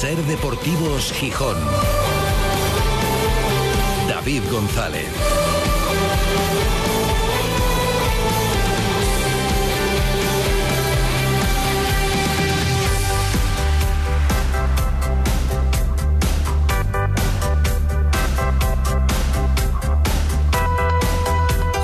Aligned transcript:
Ser 0.00 0.16
Deportivos 0.26 1.12
Gijón. 1.12 1.56
David 4.08 4.42
González. 4.48 5.08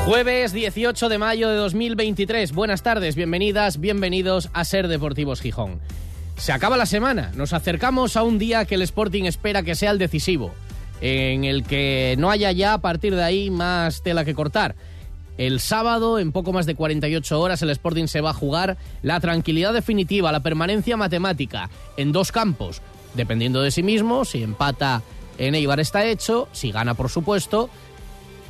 Jueves 0.07 0.53
18 0.53 1.09
de 1.09 1.19
mayo 1.19 1.49
de 1.49 1.57
2023. 1.57 2.53
Buenas 2.53 2.85
tardes, 2.85 3.17
bienvenidas, 3.17 3.81
bienvenidos 3.81 4.51
a 4.53 4.65
Ser 4.65 4.87
Deportivos 4.87 5.41
Gijón. 5.41 5.81
Se 6.37 6.53
acaba 6.53 6.77
la 6.77 6.87
semana, 6.87 7.33
nos 7.35 7.53
acercamos 7.53 8.17
a 8.17 8.23
un 8.23 8.39
día 8.39 8.65
que 8.65 8.75
el 8.75 8.83
Sporting 8.83 9.25
espera 9.25 9.63
que 9.63 9.75
sea 9.75 9.93
el 9.93 9.99
decisivo, 9.99 10.53
en 11.01 11.45
el 11.45 11.65
que 11.65 12.17
no 12.19 12.31
haya 12.31 12.53
ya 12.53 12.75
a 12.75 12.81
partir 12.81 13.15
de 13.15 13.23
ahí 13.23 13.51
más 13.51 14.03
tela 14.03 14.25
que 14.25 14.35
cortar. 14.35 14.75
El 15.39 15.59
sábado, 15.59 16.19
en 16.19 16.33
poco 16.33 16.53
más 16.53 16.67
de 16.67 16.75
48 16.75 17.41
horas, 17.41 17.63
el 17.63 17.71
Sporting 17.71 18.07
se 18.07 18.21
va 18.21 18.31
a 18.31 18.35
jugar 18.35 18.77
la 19.03 19.21
tranquilidad 19.21 19.73
definitiva, 19.73 20.33
la 20.33 20.41
permanencia 20.41 20.97
matemática, 20.97 21.71
en 21.97 22.13
dos 22.13 22.31
campos, 22.31 22.83
dependiendo 23.15 23.63
de 23.63 23.71
sí 23.71 23.83
mismo, 23.83 24.25
si 24.25 24.43
empata 24.43 25.03
en 25.39 25.55
Eibar 25.55 25.81
está 25.81 26.05
hecho, 26.05 26.49
si 26.53 26.71
gana 26.73 26.95
por 26.95 27.09
supuesto, 27.11 27.71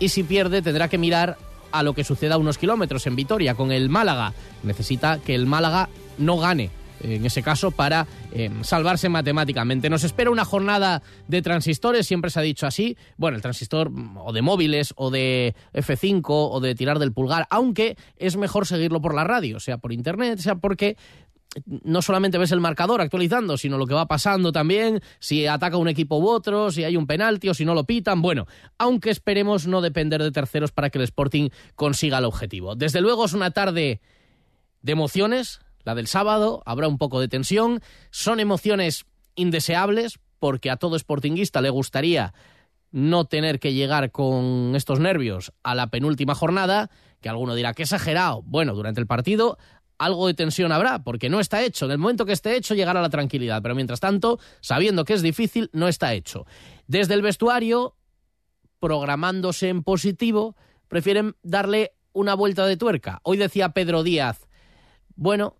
y 0.00 0.08
si 0.08 0.24
pierde 0.24 0.62
tendrá 0.62 0.88
que 0.88 0.98
mirar 0.98 1.38
a 1.70 1.82
lo 1.82 1.94
que 1.94 2.04
suceda 2.04 2.34
a 2.34 2.38
unos 2.38 2.58
kilómetros 2.58 3.06
en 3.06 3.16
Vitoria 3.16 3.54
con 3.54 3.72
el 3.72 3.88
Málaga. 3.88 4.32
Necesita 4.62 5.18
que 5.18 5.34
el 5.34 5.46
Málaga 5.46 5.88
no 6.18 6.38
gane 6.38 6.70
en 7.04 7.24
ese 7.26 7.42
caso, 7.42 7.70
para 7.70 8.06
eh, 8.32 8.50
salvarse 8.62 9.08
matemáticamente. 9.08 9.90
Nos 9.90 10.04
espera 10.04 10.30
una 10.30 10.44
jornada 10.44 11.02
de 11.28 11.42
transistores, 11.42 12.06
siempre 12.06 12.30
se 12.30 12.40
ha 12.40 12.42
dicho 12.42 12.66
así. 12.66 12.96
Bueno, 13.16 13.36
el 13.36 13.42
transistor 13.42 13.90
mm, 13.90 14.16
o 14.18 14.32
de 14.32 14.42
móviles 14.42 14.94
o 14.96 15.10
de 15.10 15.54
F5 15.72 16.24
o 16.26 16.60
de 16.60 16.74
tirar 16.74 16.98
del 16.98 17.12
pulgar, 17.12 17.46
aunque 17.50 17.96
es 18.16 18.36
mejor 18.36 18.66
seguirlo 18.66 19.00
por 19.00 19.14
la 19.14 19.24
radio, 19.24 19.60
sea 19.60 19.78
por 19.78 19.92
internet, 19.92 20.38
sea 20.38 20.56
porque 20.56 20.96
no 21.66 22.02
solamente 22.02 22.38
ves 22.38 22.52
el 22.52 22.60
marcador 22.60 23.00
actualizando, 23.00 23.56
sino 23.56 23.78
lo 23.78 23.86
que 23.86 23.94
va 23.94 24.06
pasando 24.06 24.52
también, 24.52 25.00
si 25.18 25.46
ataca 25.46 25.76
un 25.76 25.88
equipo 25.88 26.18
u 26.18 26.28
otro, 26.28 26.70
si 26.70 26.84
hay 26.84 26.96
un 26.96 27.06
penalti 27.06 27.48
o 27.48 27.54
si 27.54 27.64
no 27.64 27.74
lo 27.74 27.84
pitan. 27.84 28.22
Bueno, 28.22 28.46
aunque 28.78 29.10
esperemos 29.10 29.66
no 29.66 29.80
depender 29.80 30.22
de 30.22 30.32
terceros 30.32 30.72
para 30.72 30.90
que 30.90 30.98
el 30.98 31.04
Sporting 31.04 31.50
consiga 31.74 32.18
el 32.18 32.24
objetivo. 32.24 32.74
Desde 32.74 33.00
luego 33.00 33.24
es 33.24 33.32
una 33.32 33.50
tarde 33.50 34.00
de 34.82 34.92
emociones, 34.92 35.60
la 35.84 35.94
del 35.94 36.06
sábado, 36.06 36.62
habrá 36.66 36.88
un 36.88 36.98
poco 36.98 37.20
de 37.20 37.28
tensión, 37.28 37.80
son 38.10 38.40
emociones 38.40 39.06
indeseables 39.34 40.18
porque 40.38 40.70
a 40.70 40.76
todo 40.76 40.98
sportinguista 40.98 41.60
le 41.60 41.70
gustaría 41.70 42.34
no 42.90 43.24
tener 43.24 43.58
que 43.58 43.72
llegar 43.72 44.12
con 44.12 44.72
estos 44.76 45.00
nervios 45.00 45.52
a 45.62 45.74
la 45.74 45.88
penúltima 45.88 46.34
jornada, 46.34 46.90
que 47.20 47.28
alguno 47.28 47.54
dirá 47.54 47.74
que 47.74 47.82
exagerado. 47.82 48.42
Bueno, 48.42 48.74
durante 48.74 49.00
el 49.00 49.06
partido 49.06 49.58
algo 49.98 50.26
de 50.26 50.34
tensión 50.34 50.72
habrá, 50.72 51.02
porque 51.02 51.28
no 51.28 51.40
está 51.40 51.62
hecho. 51.62 51.86
En 51.86 51.92
el 51.92 51.98
momento 51.98 52.26
que 52.26 52.32
esté 52.32 52.56
hecho, 52.56 52.74
llegará 52.74 53.00
la 53.00 53.10
tranquilidad. 53.10 53.62
Pero 53.62 53.74
mientras 53.74 54.00
tanto, 54.00 54.38
sabiendo 54.60 55.04
que 55.04 55.14
es 55.14 55.22
difícil, 55.22 55.70
no 55.72 55.88
está 55.88 56.14
hecho. 56.14 56.46
Desde 56.86 57.14
el 57.14 57.22
vestuario, 57.22 57.96
programándose 58.80 59.68
en 59.68 59.82
positivo, 59.82 60.56
prefieren 60.88 61.36
darle 61.42 61.92
una 62.12 62.34
vuelta 62.34 62.66
de 62.66 62.76
tuerca. 62.76 63.20
Hoy 63.22 63.36
decía 63.36 63.70
Pedro 63.70 64.02
Díaz, 64.02 64.46
bueno, 65.16 65.56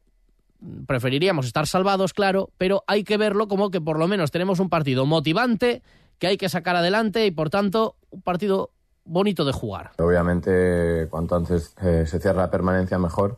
preferiríamos 0.87 1.47
estar 1.47 1.67
salvados, 1.67 2.13
claro, 2.13 2.51
pero 2.59 2.85
hay 2.87 3.05
que 3.05 3.17
verlo 3.17 3.49
como 3.49 3.71
que 3.71 3.81
por 3.81 3.99
lo 3.99 4.09
menos 4.09 4.31
tenemos 4.31 4.61
un 4.61 4.69
partido 4.69 5.07
motivante 5.07 5.83
que 6.19 6.27
hay 6.29 6.37
que 6.37 6.49
sacar 6.49 6.77
adelante 6.77 7.27
y 7.27 7.31
por 7.31 7.51
tanto 7.51 7.97
un 8.11 8.23
partido 8.23 8.71
bonito 9.05 9.45
de 9.45 9.53
jugar. 9.53 9.93
Obviamente, 9.99 11.09
cuanto 11.11 11.37
antes 11.37 11.75
eh, 11.83 12.05
se 12.07 12.19
cierra 12.19 12.43
la 12.43 12.51
permanencia, 12.51 12.99
mejor 12.99 13.37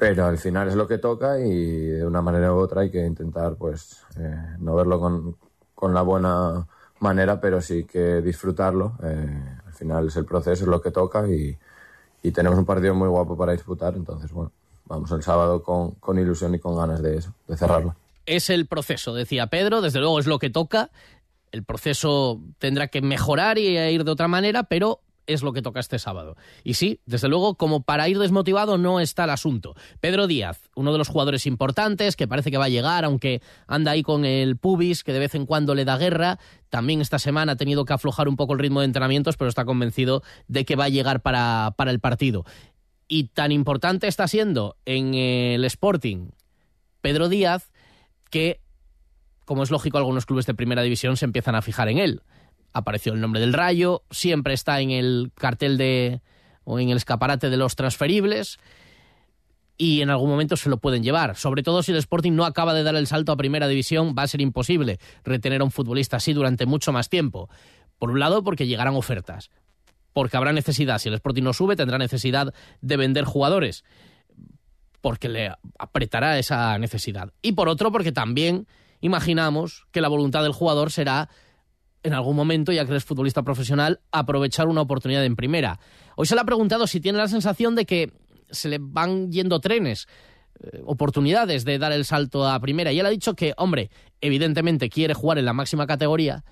pero 0.00 0.24
al 0.24 0.38
final 0.38 0.66
es 0.66 0.74
lo 0.74 0.88
que 0.88 0.96
toca 0.96 1.38
y 1.38 1.88
de 1.88 2.06
una 2.06 2.22
manera 2.22 2.54
u 2.54 2.56
otra 2.56 2.80
hay 2.80 2.90
que 2.90 3.04
intentar 3.04 3.56
pues 3.56 4.02
eh, 4.16 4.56
no 4.58 4.74
verlo 4.74 4.98
con, 4.98 5.36
con, 5.74 5.92
la 5.92 6.00
buena 6.00 6.66
manera 7.00 7.38
pero 7.38 7.60
sí 7.60 7.84
que 7.84 8.22
disfrutarlo 8.22 8.94
eh, 9.02 9.58
al 9.66 9.72
final 9.74 10.06
es 10.06 10.16
el 10.16 10.24
proceso 10.24 10.64
es 10.64 10.68
lo 10.68 10.80
que 10.80 10.90
toca 10.90 11.28
y, 11.28 11.54
y, 12.22 12.30
tenemos 12.32 12.58
un 12.58 12.64
partido 12.64 12.94
muy 12.94 13.08
guapo 13.08 13.36
para 13.36 13.52
disfrutar 13.52 13.94
entonces 13.94 14.32
bueno 14.32 14.52
vamos 14.90 15.10
el 15.12 15.22
sábado 15.22 15.62
con, 15.62 15.92
con 15.92 16.18
ilusión 16.18 16.54
y 16.54 16.58
con 16.58 16.76
ganas 16.76 17.00
de 17.00 17.16
eso 17.16 17.32
de 17.48 17.56
cerrarlo 17.56 17.96
es 18.26 18.50
el 18.50 18.66
proceso 18.66 19.14
decía 19.14 19.46
Pedro 19.46 19.80
desde 19.80 20.00
luego 20.00 20.18
es 20.18 20.26
lo 20.26 20.38
que 20.38 20.50
toca 20.50 20.90
el 21.52 21.64
proceso 21.64 22.40
tendrá 22.58 22.88
que 22.88 23.00
mejorar 23.00 23.56
y 23.56 23.78
ir 23.78 24.04
de 24.04 24.10
otra 24.10 24.28
manera 24.28 24.64
pero 24.64 25.00
es 25.32 25.42
lo 25.42 25.52
que 25.52 25.62
toca 25.62 25.80
este 25.80 25.98
sábado. 25.98 26.36
Y 26.64 26.74
sí, 26.74 27.00
desde 27.06 27.28
luego, 27.28 27.54
como 27.54 27.82
para 27.82 28.08
ir 28.08 28.18
desmotivado 28.18 28.78
no 28.78 29.00
está 29.00 29.24
el 29.24 29.30
asunto. 29.30 29.74
Pedro 30.00 30.26
Díaz, 30.26 30.70
uno 30.74 30.92
de 30.92 30.98
los 30.98 31.08
jugadores 31.08 31.46
importantes, 31.46 32.16
que 32.16 32.28
parece 32.28 32.50
que 32.50 32.58
va 32.58 32.66
a 32.66 32.70
llegar, 32.70 33.04
aunque 33.04 33.40
anda 33.66 33.92
ahí 33.92 34.02
con 34.02 34.24
el 34.24 34.56
pubis, 34.56 35.04
que 35.04 35.12
de 35.12 35.18
vez 35.18 35.34
en 35.34 35.46
cuando 35.46 35.74
le 35.74 35.84
da 35.84 35.96
guerra, 35.96 36.38
también 36.68 37.00
esta 37.00 37.18
semana 37.18 37.52
ha 37.52 37.56
tenido 37.56 37.84
que 37.84 37.92
aflojar 37.92 38.28
un 38.28 38.36
poco 38.36 38.52
el 38.52 38.58
ritmo 38.58 38.80
de 38.80 38.86
entrenamientos, 38.86 39.36
pero 39.36 39.48
está 39.48 39.64
convencido 39.64 40.22
de 40.48 40.64
que 40.64 40.76
va 40.76 40.84
a 40.84 40.88
llegar 40.88 41.20
para, 41.20 41.74
para 41.76 41.90
el 41.90 42.00
partido. 42.00 42.44
Y 43.12 43.24
tan 43.24 43.50
importante 43.50 44.06
está 44.06 44.28
siendo 44.28 44.76
en 44.86 45.14
el 45.14 45.64
Sporting 45.64 46.30
Pedro 47.00 47.28
Díaz 47.28 47.72
que, 48.30 48.60
como 49.44 49.64
es 49.64 49.70
lógico, 49.70 49.98
algunos 49.98 50.24
clubes 50.24 50.46
de 50.46 50.54
primera 50.54 50.82
división 50.82 51.16
se 51.16 51.24
empiezan 51.24 51.56
a 51.56 51.62
fijar 51.62 51.88
en 51.88 51.98
él 51.98 52.22
apareció 52.72 53.12
el 53.12 53.20
nombre 53.20 53.40
del 53.40 53.52
Rayo, 53.52 54.02
siempre 54.10 54.54
está 54.54 54.80
en 54.80 54.90
el 54.90 55.32
cartel 55.34 55.76
de 55.76 56.20
o 56.64 56.78
en 56.78 56.90
el 56.90 56.96
escaparate 56.96 57.50
de 57.50 57.56
los 57.56 57.74
transferibles 57.74 58.58
y 59.76 60.02
en 60.02 60.10
algún 60.10 60.28
momento 60.28 60.56
se 60.56 60.68
lo 60.68 60.76
pueden 60.76 61.02
llevar. 61.02 61.36
Sobre 61.36 61.62
todo 61.62 61.82
si 61.82 61.92
el 61.92 61.98
Sporting 61.98 62.32
no 62.32 62.44
acaba 62.44 62.74
de 62.74 62.82
dar 62.82 62.94
el 62.94 63.06
salto 63.06 63.32
a 63.32 63.36
primera 63.36 63.66
división, 63.66 64.14
va 64.16 64.22
a 64.22 64.28
ser 64.28 64.40
imposible 64.40 64.98
retener 65.24 65.62
a 65.62 65.64
un 65.64 65.70
futbolista 65.70 66.18
así 66.18 66.32
durante 66.32 66.66
mucho 66.66 66.92
más 66.92 67.08
tiempo. 67.08 67.48
Por 67.98 68.10
un 68.10 68.20
lado, 68.20 68.44
porque 68.44 68.66
llegarán 68.66 68.94
ofertas, 68.94 69.50
porque 70.12 70.36
habrá 70.36 70.52
necesidad. 70.52 70.98
Si 70.98 71.08
el 71.08 71.14
Sporting 71.14 71.42
no 71.42 71.52
sube, 71.52 71.76
tendrá 71.76 71.98
necesidad 71.98 72.52
de 72.80 72.96
vender 72.96 73.24
jugadores, 73.24 73.84
porque 75.00 75.28
le 75.28 75.52
apretará 75.78 76.38
esa 76.38 76.78
necesidad. 76.78 77.32
Y 77.42 77.52
por 77.52 77.68
otro, 77.68 77.92
porque 77.92 78.12
también 78.12 78.66
imaginamos 79.00 79.86
que 79.92 80.00
la 80.00 80.08
voluntad 80.08 80.42
del 80.42 80.52
jugador 80.52 80.90
será 80.90 81.28
en 82.02 82.14
algún 82.14 82.36
momento, 82.36 82.72
ya 82.72 82.84
que 82.84 82.92
eres 82.92 83.04
futbolista 83.04 83.42
profesional, 83.42 84.00
aprovechar 84.10 84.68
una 84.68 84.80
oportunidad 84.80 85.24
en 85.24 85.36
primera. 85.36 85.78
Hoy 86.16 86.26
se 86.26 86.34
le 86.34 86.40
ha 86.40 86.44
preguntado 86.44 86.86
si 86.86 87.00
tiene 87.00 87.18
la 87.18 87.28
sensación 87.28 87.74
de 87.74 87.84
que 87.84 88.12
se 88.50 88.68
le 88.68 88.78
van 88.80 89.30
yendo 89.30 89.60
trenes, 89.60 90.08
eh, 90.62 90.82
oportunidades 90.84 91.64
de 91.64 91.78
dar 91.78 91.92
el 91.92 92.04
salto 92.04 92.46
a 92.46 92.58
primera. 92.60 92.92
Y 92.92 93.00
él 93.00 93.06
ha 93.06 93.10
dicho 93.10 93.34
que, 93.34 93.54
hombre, 93.56 93.90
evidentemente 94.20 94.88
quiere 94.88 95.14
jugar 95.14 95.38
en 95.38 95.44
la 95.44 95.52
máxima 95.52 95.86
categoría, 95.86 96.44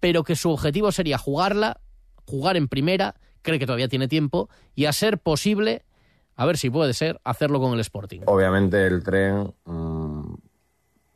pero 0.00 0.24
que 0.24 0.36
su 0.36 0.50
objetivo 0.50 0.90
sería 0.92 1.18
jugarla, 1.18 1.80
jugar 2.30 2.56
en 2.56 2.68
primera, 2.68 3.16
cree 3.42 3.58
que 3.58 3.66
todavía 3.66 3.88
tiene 3.88 4.08
tiempo, 4.08 4.48
y 4.74 4.86
a 4.86 4.92
ser 4.92 5.18
posible, 5.18 5.84
a 6.36 6.46
ver 6.46 6.56
si 6.56 6.70
puede 6.70 6.94
ser, 6.94 7.20
hacerlo 7.24 7.60
con 7.60 7.72
el 7.72 7.80
Sporting. 7.80 8.20
Obviamente 8.26 8.86
el 8.86 9.02
tren... 9.02 9.52
Mm, 9.64 10.34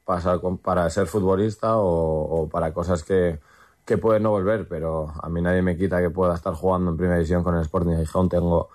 pasar 0.05 0.41
para 0.63 0.89
ser 0.91 1.07
futbolista 1.07 1.77
o, 1.79 2.49
para 2.51 2.73
cosas 2.73 3.03
que, 3.03 3.41
que, 3.85 3.99
pueden 3.99 4.23
no 4.23 4.31
volver, 4.31 4.69
pero 4.69 5.13
a 5.21 5.29
mí 5.29 5.41
nadie 5.41 5.63
me 5.63 5.77
quita 5.77 6.01
que 6.01 6.11
pueda 6.11 6.35
estar 6.35 6.55
jugando 6.55 6.91
en 6.91 6.97
primera 6.97 7.17
división 7.17 7.43
con 7.43 7.57
el 7.57 7.63
Sporting 7.63 7.97
Gijón. 7.97 8.29
Tengo 8.29 8.69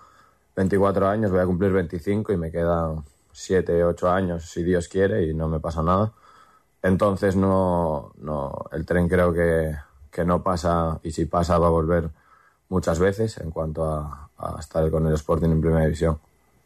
24 0.55 1.07
años, 1.07 1.31
voy 1.31 1.39
a 1.39 1.45
cumplir 1.45 1.71
25 1.71 2.33
y 2.33 2.37
me 2.37 2.51
quedan 2.51 3.03
7, 3.31 3.83
8 3.83 4.09
años 4.09 4.49
si 4.49 4.63
Dios 4.63 4.87
quiere 4.87 5.23
y 5.23 5.33
no 5.33 5.47
me 5.47 5.59
pasa 5.59 5.83
nada. 5.83 6.13
Entonces 6.81 7.35
no, 7.35 8.13
no 8.17 8.65
el 8.71 8.85
tren 8.85 9.07
creo 9.07 9.33
que, 9.33 9.75
que 10.11 10.25
no 10.25 10.43
pasa 10.43 10.99
y 11.03 11.11
si 11.11 11.25
pasa 11.25 11.59
va 11.59 11.67
a 11.67 11.71
volver 11.71 12.09
muchas 12.69 12.99
veces 12.99 13.37
en 13.37 13.51
cuanto 13.51 13.83
a, 13.83 14.29
a, 14.37 14.59
estar 14.59 14.89
con 14.89 15.05
el 15.07 15.13
Sporting 15.13 15.49
en 15.49 15.61
primera 15.61 15.83
división. 15.83 16.19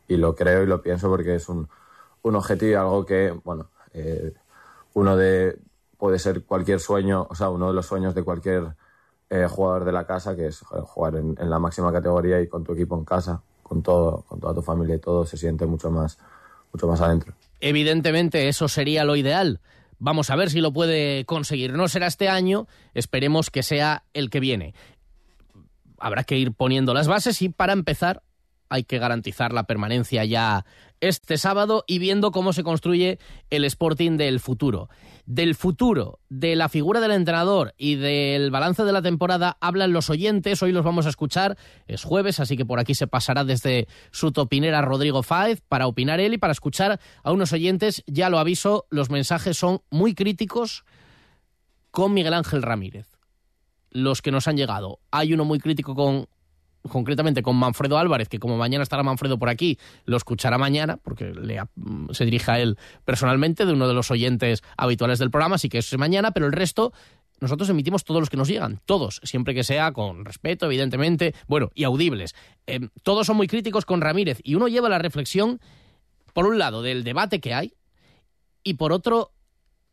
Y 0.07 0.17
lo 0.17 0.35
creo 0.35 0.63
y 0.63 0.67
lo 0.67 0.81
pienso 0.81 1.09
porque 1.09 1.35
es 1.35 1.49
un, 1.49 1.67
un 2.23 2.35
objetivo 2.35 2.71
y 2.71 2.75
algo 2.75 3.05
que, 3.05 3.31
bueno, 3.43 3.69
eh, 3.93 4.33
uno 4.93 5.15
de 5.15 5.57
puede 5.97 6.19
ser 6.19 6.43
cualquier 6.43 6.79
sueño, 6.79 7.27
o 7.29 7.35
sea, 7.35 7.49
uno 7.49 7.67
de 7.67 7.73
los 7.73 7.85
sueños 7.85 8.13
de 8.13 8.23
cualquier 8.23 8.75
eh, 9.29 9.47
jugador 9.49 9.85
de 9.85 9.93
la 9.93 10.05
casa, 10.05 10.35
que 10.35 10.47
es 10.47 10.59
jugar 10.59 11.15
en, 11.15 11.49
la 11.49 11.59
máxima 11.59 11.93
categoría 11.93 12.41
y 12.41 12.47
con 12.47 12.63
tu 12.63 12.73
equipo 12.73 12.97
en 12.97 13.05
casa, 13.05 13.41
con 13.61 13.81
todo, 13.81 14.25
con 14.27 14.39
toda 14.39 14.53
tu 14.53 14.61
familia 14.61 14.95
y 14.95 14.99
todo, 14.99 15.25
se 15.25 15.37
siente 15.37 15.65
mucho 15.65 15.89
más, 15.89 16.17
mucho 16.73 16.87
más 16.87 16.99
adentro. 16.99 17.33
Evidentemente, 17.61 18.49
eso 18.49 18.67
sería 18.67 19.05
lo 19.05 19.15
ideal. 19.15 19.61
Vamos 19.97 20.29
a 20.29 20.35
ver 20.35 20.49
si 20.49 20.59
lo 20.59 20.73
puede 20.73 21.23
conseguir. 21.23 21.71
No 21.71 21.87
será 21.87 22.07
este 22.07 22.27
año, 22.27 22.67
esperemos 22.93 23.49
que 23.49 23.63
sea 23.63 24.03
el 24.13 24.29
que 24.29 24.41
viene. 24.41 24.73
Habrá 26.03 26.25
que 26.25 26.37
ir 26.37 26.51
poniendo 26.51 26.93
las 26.93 27.07
bases 27.07 27.41
y 27.41 27.47
para 27.47 27.71
empezar 27.71 28.23
hay 28.67 28.83
que 28.83 28.97
garantizar 28.97 29.53
la 29.53 29.63
permanencia 29.63 30.25
ya 30.25 30.65
este 30.99 31.37
sábado 31.37 31.85
y 31.87 31.97
viendo 31.97 32.31
cómo 32.31 32.51
se 32.51 32.61
construye 32.61 33.19
el 33.49 33.63
Sporting 33.63 34.17
del 34.17 34.41
futuro. 34.41 34.89
Del 35.25 35.55
futuro, 35.55 36.19
de 36.27 36.57
la 36.57 36.67
figura 36.67 36.99
del 36.99 37.11
entrenador 37.11 37.73
y 37.77 37.95
del 37.95 38.51
balance 38.51 38.83
de 38.83 38.91
la 38.91 39.01
temporada 39.01 39.57
hablan 39.61 39.93
los 39.93 40.09
oyentes. 40.09 40.61
Hoy 40.61 40.73
los 40.73 40.83
vamos 40.83 41.05
a 41.05 41.09
escuchar. 41.09 41.57
Es 41.87 42.03
jueves, 42.03 42.41
así 42.41 42.57
que 42.57 42.65
por 42.65 42.81
aquí 42.81 42.95
se 42.95 43.07
pasará 43.07 43.45
desde 43.45 43.87
su 44.11 44.33
topinera 44.33 44.81
Rodrigo 44.81 45.23
Fáez 45.23 45.61
para 45.69 45.87
opinar 45.87 46.19
él 46.19 46.33
y 46.33 46.37
para 46.37 46.51
escuchar 46.51 46.99
a 47.23 47.31
unos 47.31 47.53
oyentes. 47.53 48.03
Ya 48.07 48.29
lo 48.29 48.39
aviso, 48.39 48.87
los 48.89 49.09
mensajes 49.09 49.55
son 49.55 49.79
muy 49.89 50.15
críticos 50.15 50.83
con 51.91 52.13
Miguel 52.13 52.33
Ángel 52.33 52.61
Ramírez. 52.61 53.12
Los 53.93 54.21
que 54.21 54.31
nos 54.31 54.47
han 54.47 54.57
llegado. 54.57 54.99
Hay 55.11 55.33
uno 55.33 55.45
muy 55.45 55.59
crítico 55.59 55.95
con 55.95 56.27
concretamente 56.89 57.41
con 57.43 57.55
Manfredo 57.55 57.97
Álvarez, 57.97 58.27
que 58.27 58.39
como 58.39 58.57
mañana 58.57 58.83
estará 58.83 59.03
Manfredo 59.03 59.39
por 59.39 59.47
aquí, 59.47 59.79
lo 60.03 60.17
escuchará 60.17 60.57
mañana, 60.57 60.97
porque 60.97 61.31
le, 61.33 61.61
se 62.11 62.25
dirige 62.25 62.51
a 62.51 62.59
él 62.59 62.77
personalmente, 63.05 63.65
de 63.65 63.71
uno 63.71 63.87
de 63.87 63.93
los 63.93 64.11
oyentes 64.11 64.63
habituales 64.75 65.17
del 65.17 65.31
programa, 65.31 65.55
así 65.55 65.69
que 65.69 65.77
eso 65.77 65.95
es 65.95 65.99
mañana, 65.99 66.31
pero 66.31 66.45
el 66.45 66.51
resto 66.51 66.91
nosotros 67.39 67.69
emitimos 67.69 68.03
todos 68.03 68.21
los 68.21 68.29
que 68.29 68.37
nos 68.37 68.47
llegan, 68.47 68.79
todos, 68.85 69.19
siempre 69.23 69.53
que 69.53 69.63
sea 69.63 69.91
con 69.91 70.23
respeto, 70.23 70.65
evidentemente, 70.65 71.35
bueno, 71.47 71.71
y 71.73 71.83
audibles. 71.83 72.35
Eh, 72.67 72.87
todos 73.03 73.27
son 73.27 73.37
muy 73.37 73.47
críticos 73.47 73.85
con 73.85 74.01
Ramírez 74.01 74.39
y 74.43 74.55
uno 74.55 74.67
lleva 74.67 74.87
la 74.87 74.99
reflexión, 74.99 75.59
por 76.33 76.45
un 76.45 76.57
lado, 76.57 76.81
del 76.81 77.03
debate 77.03 77.41
que 77.41 77.53
hay 77.53 77.73
y 78.63 78.75
por 78.75 78.93
otro, 78.93 79.31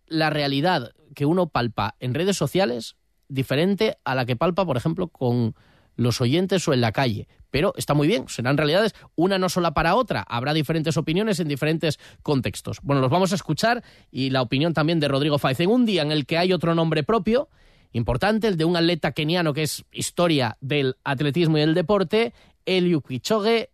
la 0.07 0.31
realidad 0.31 0.93
que 1.15 1.27
uno 1.27 1.49
palpa 1.49 1.97
en 1.99 2.15
redes 2.15 2.37
sociales 2.37 2.97
diferente 3.31 3.97
a 4.05 4.15
la 4.15 4.27
que 4.27 4.37
palpa, 4.37 4.67
por 4.67 4.77
ejemplo, 4.77 5.09
con 5.09 5.55
los 5.97 6.21
oyentes 6.21 6.67
o 6.69 6.73
en 6.73 6.81
la 6.81 6.93
calle. 6.93 7.29
Pero 7.51 7.73
está 7.77 7.95
muy 7.95 8.07
bien, 8.07 8.29
serán 8.29 8.57
realidades 8.57 8.95
una 9.17 9.39
no 9.39 9.49
sola 9.49 9.75
para 9.75 9.95
otra. 9.97 10.25
Habrá 10.29 10.53
diferentes 10.53 10.97
opiniones 10.97 11.41
en 11.41 11.49
diferentes 11.49 11.99
contextos. 12.23 12.79
Bueno, 12.83 13.01
los 13.01 13.11
vamos 13.11 13.33
a 13.33 13.35
escuchar 13.35 13.83
y 14.11 14.31
la 14.31 14.43
opinión 14.43 14.73
también 14.73 15.01
de 15.01 15.09
Rodrigo 15.09 15.39
Faiz. 15.39 15.61
En 15.61 15.71
un 15.71 15.87
día 15.87 16.03
en 16.03 16.13
el 16.13 16.27
que 16.27 16.39
hay 16.39 16.53
otro 16.53 16.75
nombre 16.75 17.03
propio, 17.03 17.49
importante, 17.93 18.49
el 18.49 18.57
de 18.57 18.65
un 18.65 18.77
atleta 18.77 19.13
keniano 19.13 19.53
que 19.53 19.63
es 19.63 19.85
historia 19.93 20.57
del 20.61 20.97
atletismo 21.05 21.59
y 21.59 21.61
del 21.61 21.75
deporte, 21.75 22.33
Eliu 22.67 23.03
Kipchoge, 23.03 23.71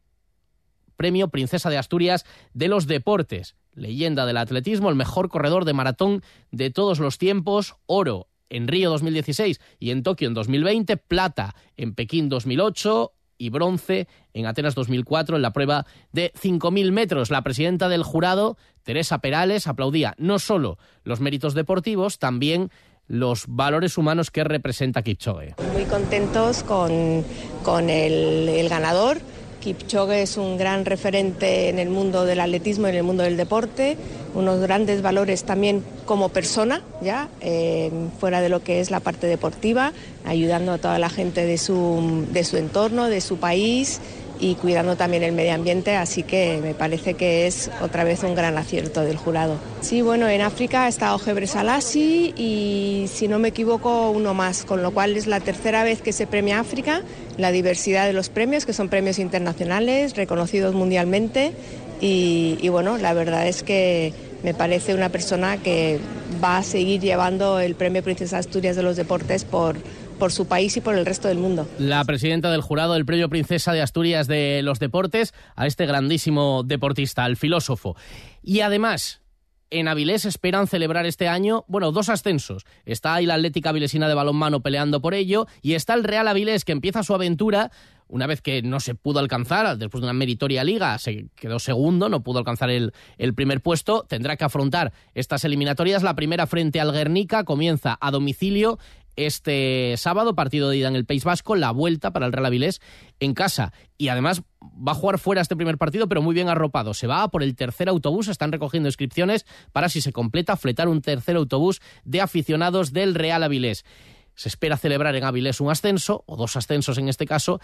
premio 0.96 1.28
Princesa 1.28 1.68
de 1.70 1.78
Asturias 1.78 2.24
de 2.54 2.68
los 2.68 2.86
Deportes. 2.86 3.56
Leyenda 3.74 4.24
del 4.24 4.38
atletismo, 4.38 4.88
el 4.88 4.96
mejor 4.96 5.28
corredor 5.28 5.66
de 5.66 5.74
maratón 5.74 6.22
de 6.50 6.70
todos 6.70 6.98
los 6.98 7.18
tiempos, 7.18 7.76
oro 7.84 8.26
en 8.50 8.68
Río 8.68 8.90
2016 8.90 9.60
y 9.78 9.90
en 9.90 10.02
Tokio 10.02 10.28
en 10.28 10.34
2020, 10.34 10.96
plata 10.96 11.54
en 11.76 11.94
Pekín 11.94 12.28
2008 12.28 13.12
y 13.38 13.50
bronce 13.50 14.08
en 14.32 14.46
Atenas 14.46 14.74
2004 14.74 15.36
en 15.36 15.42
la 15.42 15.52
prueba 15.52 15.86
de 16.12 16.32
5.000 16.32 16.90
metros. 16.92 17.30
La 17.30 17.42
presidenta 17.42 17.88
del 17.88 18.02
jurado, 18.02 18.56
Teresa 18.82 19.18
Perales, 19.18 19.66
aplaudía 19.66 20.14
no 20.18 20.38
solo 20.38 20.78
los 21.04 21.20
méritos 21.20 21.54
deportivos, 21.54 22.18
también 22.18 22.70
los 23.08 23.44
valores 23.46 23.98
humanos 23.98 24.30
que 24.30 24.44
representa 24.44 25.02
Kipchoge. 25.02 25.54
Muy 25.72 25.84
contentos 25.84 26.62
con, 26.62 27.24
con 27.62 27.88
el, 27.88 28.48
el 28.48 28.68
ganador 28.68 29.18
Kipchoge 29.66 30.22
es 30.22 30.36
un 30.36 30.58
gran 30.58 30.84
referente 30.84 31.68
en 31.68 31.80
el 31.80 31.90
mundo 31.90 32.24
del 32.24 32.38
atletismo 32.38 32.86
en 32.86 32.94
el 32.94 33.02
mundo 33.02 33.24
del 33.24 33.36
deporte, 33.36 33.96
unos 34.32 34.60
grandes 34.60 35.02
valores 35.02 35.42
también 35.42 35.82
como 36.04 36.28
persona, 36.28 36.82
ya 37.02 37.28
eh, 37.40 37.90
fuera 38.20 38.40
de 38.40 38.48
lo 38.48 38.62
que 38.62 38.78
es 38.78 38.92
la 38.92 39.00
parte 39.00 39.26
deportiva, 39.26 39.92
ayudando 40.24 40.70
a 40.70 40.78
toda 40.78 41.00
la 41.00 41.10
gente 41.10 41.44
de 41.44 41.58
su, 41.58 42.26
de 42.30 42.44
su 42.44 42.58
entorno, 42.58 43.08
de 43.08 43.20
su 43.20 43.38
país 43.38 44.00
y 44.38 44.54
cuidando 44.56 44.96
también 44.96 45.22
el 45.22 45.32
medio 45.32 45.54
ambiente, 45.54 45.96
así 45.96 46.22
que 46.22 46.58
me 46.62 46.74
parece 46.74 47.14
que 47.14 47.46
es 47.46 47.70
otra 47.80 48.04
vez 48.04 48.22
un 48.22 48.34
gran 48.34 48.56
acierto 48.58 49.02
del 49.02 49.16
jurado. 49.16 49.56
Sí, 49.80 50.02
bueno, 50.02 50.28
en 50.28 50.40
África 50.40 50.88
está 50.88 51.14
Ojebre 51.14 51.46
Salasi 51.46 52.34
y 52.36 53.06
si 53.12 53.28
no 53.28 53.38
me 53.38 53.48
equivoco 53.48 54.10
uno 54.10 54.34
más, 54.34 54.64
con 54.64 54.82
lo 54.82 54.92
cual 54.92 55.16
es 55.16 55.26
la 55.26 55.40
tercera 55.40 55.84
vez 55.84 56.02
que 56.02 56.12
se 56.12 56.26
premia 56.26 56.60
África, 56.60 57.02
la 57.36 57.52
diversidad 57.52 58.06
de 58.06 58.12
los 58.12 58.28
premios, 58.28 58.66
que 58.66 58.72
son 58.72 58.88
premios 58.88 59.18
internacionales, 59.18 60.16
reconocidos 60.16 60.74
mundialmente 60.74 61.52
y, 62.00 62.58
y 62.60 62.68
bueno, 62.68 62.98
la 62.98 63.14
verdad 63.14 63.46
es 63.48 63.62
que 63.62 64.12
me 64.42 64.54
parece 64.54 64.94
una 64.94 65.08
persona 65.08 65.56
que 65.56 65.98
va 66.42 66.58
a 66.58 66.62
seguir 66.62 67.00
llevando 67.00 67.58
el 67.58 67.74
premio 67.74 68.02
Princesa 68.02 68.38
Asturias 68.38 68.76
de 68.76 68.82
los 68.82 68.96
Deportes 68.96 69.44
por 69.44 69.76
por 70.18 70.32
su 70.32 70.46
país 70.46 70.76
y 70.76 70.80
por 70.80 70.96
el 70.96 71.06
resto 71.06 71.28
del 71.28 71.38
mundo. 71.38 71.68
La 71.78 72.04
presidenta 72.04 72.50
del 72.50 72.60
jurado 72.60 72.94
del 72.94 73.06
Premio 73.06 73.28
Princesa 73.28 73.72
de 73.72 73.82
Asturias 73.82 74.26
de 74.26 74.60
los 74.62 74.78
Deportes 74.78 75.34
a 75.54 75.66
este 75.66 75.86
grandísimo 75.86 76.62
deportista, 76.64 77.24
al 77.24 77.36
filósofo. 77.36 77.96
Y 78.42 78.60
además, 78.60 79.20
en 79.70 79.88
Avilés 79.88 80.24
esperan 80.24 80.66
celebrar 80.66 81.06
este 81.06 81.28
año, 81.28 81.64
bueno, 81.68 81.92
dos 81.92 82.08
ascensos. 82.08 82.64
Está 82.84 83.14
ahí 83.14 83.26
la 83.26 83.34
Atlética 83.34 83.70
Avilesina 83.70 84.08
de 84.08 84.14
balonmano 84.14 84.60
peleando 84.60 85.00
por 85.00 85.14
ello 85.14 85.46
y 85.62 85.74
está 85.74 85.94
el 85.94 86.04
Real 86.04 86.28
Avilés 86.28 86.64
que 86.64 86.72
empieza 86.72 87.02
su 87.02 87.14
aventura 87.14 87.70
una 88.08 88.26
vez 88.26 88.40
que 88.40 88.62
no 88.62 88.78
se 88.78 88.94
pudo 88.94 89.18
alcanzar, 89.18 89.78
después 89.78 90.00
de 90.00 90.06
una 90.06 90.12
meritoria 90.12 90.62
liga, 90.62 90.96
se 90.98 91.26
quedó 91.34 91.58
segundo, 91.58 92.08
no 92.08 92.22
pudo 92.22 92.38
alcanzar 92.38 92.70
el, 92.70 92.92
el, 93.18 93.34
primer 93.34 93.60
puesto, 93.60 94.04
tendrá 94.08 94.36
que 94.36 94.44
afrontar 94.44 94.92
estas 95.14 95.44
eliminatorias. 95.44 96.04
La 96.04 96.14
primera 96.14 96.46
frente 96.46 96.80
al 96.80 96.92
Guernica 96.92 97.42
comienza 97.42 97.98
a 98.00 98.10
domicilio 98.12 98.78
este 99.16 99.94
sábado, 99.96 100.34
partido 100.34 100.70
de 100.70 100.76
ida 100.76 100.88
en 100.88 100.96
el 100.96 101.04
País 101.04 101.24
Vasco, 101.24 101.56
la 101.56 101.70
vuelta 101.70 102.12
para 102.12 102.26
el 102.26 102.32
Real 102.32 102.46
Avilés 102.46 102.80
en 103.20 103.34
casa. 103.34 103.72
Y 103.98 104.08
además 104.08 104.42
va 104.62 104.92
a 104.92 104.94
jugar 104.94 105.18
fuera 105.18 105.40
este 105.40 105.56
primer 105.56 105.78
partido, 105.78 106.08
pero 106.08 106.22
muy 106.22 106.34
bien 106.34 106.48
arropado. 106.48 106.94
Se 106.94 107.06
va 107.06 107.28
por 107.28 107.42
el 107.42 107.56
tercer 107.56 107.88
autobús, 107.88 108.28
están 108.28 108.52
recogiendo 108.52 108.88
inscripciones 108.88 109.46
para, 109.72 109.88
si 109.88 110.00
se 110.00 110.12
completa, 110.12 110.56
fletar 110.56 110.88
un 110.88 111.02
tercer 111.02 111.36
autobús 111.36 111.80
de 112.04 112.20
aficionados 112.20 112.92
del 112.92 113.14
Real 113.14 113.42
Avilés. 113.42 113.84
Se 114.34 114.48
espera 114.48 114.76
celebrar 114.76 115.16
en 115.16 115.24
Avilés 115.24 115.60
un 115.60 115.70
ascenso, 115.70 116.22
o 116.26 116.36
dos 116.36 116.56
ascensos 116.56 116.98
en 116.98 117.08
este 117.08 117.26
caso, 117.26 117.58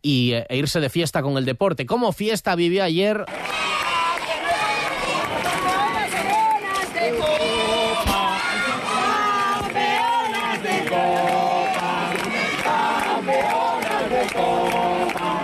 y, 0.00 0.32
eh, 0.32 0.46
e 0.48 0.56
irse 0.56 0.78
de 0.80 0.90
fiesta 0.90 1.22
con 1.22 1.36
el 1.36 1.44
deporte. 1.44 1.86
Como 1.86 2.12
fiesta 2.12 2.54
vivió 2.54 2.84
ayer 2.84 3.24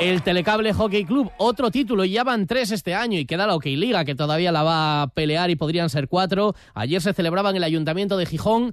El 0.00 0.22
Telecable 0.22 0.72
Hockey 0.72 1.04
Club, 1.04 1.30
otro 1.36 1.70
título, 1.70 2.06
y 2.06 2.12
ya 2.12 2.24
van 2.24 2.46
tres 2.46 2.70
este 2.70 2.94
año 2.94 3.18
y 3.18 3.26
queda 3.26 3.46
la 3.46 3.52
Hockey 3.52 3.76
Liga, 3.76 4.06
que 4.06 4.14
todavía 4.14 4.50
la 4.50 4.62
va 4.62 5.02
a 5.02 5.06
pelear 5.08 5.50
y 5.50 5.56
podrían 5.56 5.90
ser 5.90 6.08
cuatro. 6.08 6.54
Ayer 6.72 7.02
se 7.02 7.12
celebraba 7.12 7.50
en 7.50 7.56
el 7.56 7.64
Ayuntamiento 7.64 8.16
de 8.16 8.24
Gijón 8.24 8.72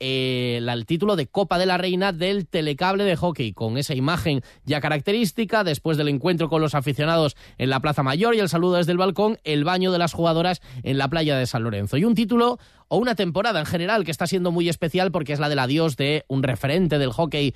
eh, 0.00 0.60
el 0.60 0.86
título 0.86 1.14
de 1.14 1.28
Copa 1.28 1.58
de 1.58 1.66
la 1.66 1.78
Reina 1.78 2.10
del 2.12 2.48
Telecable 2.48 3.04
de 3.04 3.14
Hockey, 3.14 3.52
con 3.52 3.78
esa 3.78 3.94
imagen 3.94 4.42
ya 4.64 4.80
característica, 4.80 5.62
después 5.62 5.96
del 5.96 6.08
encuentro 6.08 6.48
con 6.48 6.60
los 6.60 6.74
aficionados 6.74 7.36
en 7.56 7.70
la 7.70 7.78
Plaza 7.78 8.02
Mayor 8.02 8.34
y 8.34 8.40
el 8.40 8.48
saludo 8.48 8.78
desde 8.78 8.90
el 8.90 8.98
balcón, 8.98 9.38
el 9.44 9.62
baño 9.62 9.92
de 9.92 9.98
las 9.98 10.12
jugadoras 10.12 10.60
en 10.82 10.98
la 10.98 11.06
playa 11.06 11.36
de 11.36 11.46
San 11.46 11.62
Lorenzo. 11.62 11.98
Y 11.98 12.04
un 12.04 12.16
título 12.16 12.58
o 12.88 12.96
una 12.96 13.14
temporada 13.14 13.60
en 13.60 13.66
general 13.66 14.04
que 14.04 14.10
está 14.10 14.26
siendo 14.26 14.50
muy 14.50 14.68
especial 14.68 15.12
porque 15.12 15.34
es 15.34 15.38
la 15.38 15.48
del 15.48 15.60
adiós 15.60 15.96
de 15.96 16.24
un 16.26 16.42
referente 16.42 16.98
del 16.98 17.12
hockey 17.12 17.54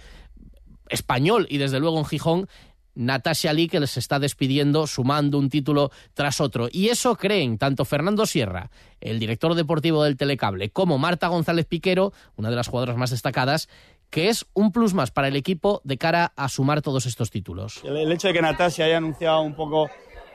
español 0.88 1.47
y 1.49 1.59
desde 1.59 1.81
luego 1.81 1.99
en 1.99 2.05
Gijón 2.05 2.49
Natasha 2.95 3.53
Lee 3.53 3.69
que 3.69 3.81
les 3.81 3.97
está 3.97 4.19
despidiendo 4.19 4.87
sumando 4.87 5.39
un 5.39 5.49
título 5.49 5.91
tras 6.15 6.41
otro. 6.41 6.69
Y 6.71 6.89
eso 6.89 7.17
creen 7.17 7.59
tanto 7.59 7.85
Fernando 7.85 8.27
Sierra, 8.27 8.71
el 9.01 9.19
director 9.19 9.55
deportivo 9.55 10.05
del 10.05 10.17
Telecable, 10.17 10.71
como 10.71 10.99
Marta 10.99 11.29
González 11.29 11.67
Piquero, 11.67 12.13
una 12.37 12.51
de 12.51 12.57
las 12.57 12.69
jugadoras 12.69 12.97
más 12.97 13.11
destacadas, 13.11 13.69
que 14.11 14.29
es 14.29 14.47
un 14.53 14.73
plus 14.73 14.93
más 14.93 15.11
para 15.11 15.29
el 15.29 15.37
equipo 15.37 15.81
de 15.85 15.97
cara 15.97 16.33
a 16.37 16.49
sumar 16.49 16.83
todos 16.83 17.07
estos 17.07 17.31
títulos. 17.31 17.83
El, 17.83 18.13
hecho 18.13 18.29
de 18.29 18.35
que 18.35 18.43
Natasha 18.43 18.85
haya 18.85 18.99
anunciado 18.99 19.41
un 19.41 19.55
poco 19.55 19.89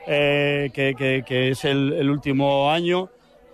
eh, 0.06 0.70
que, 0.74 1.50
es 1.50 1.64
el, 1.64 2.10
último 2.10 2.70
año, 2.72 3.08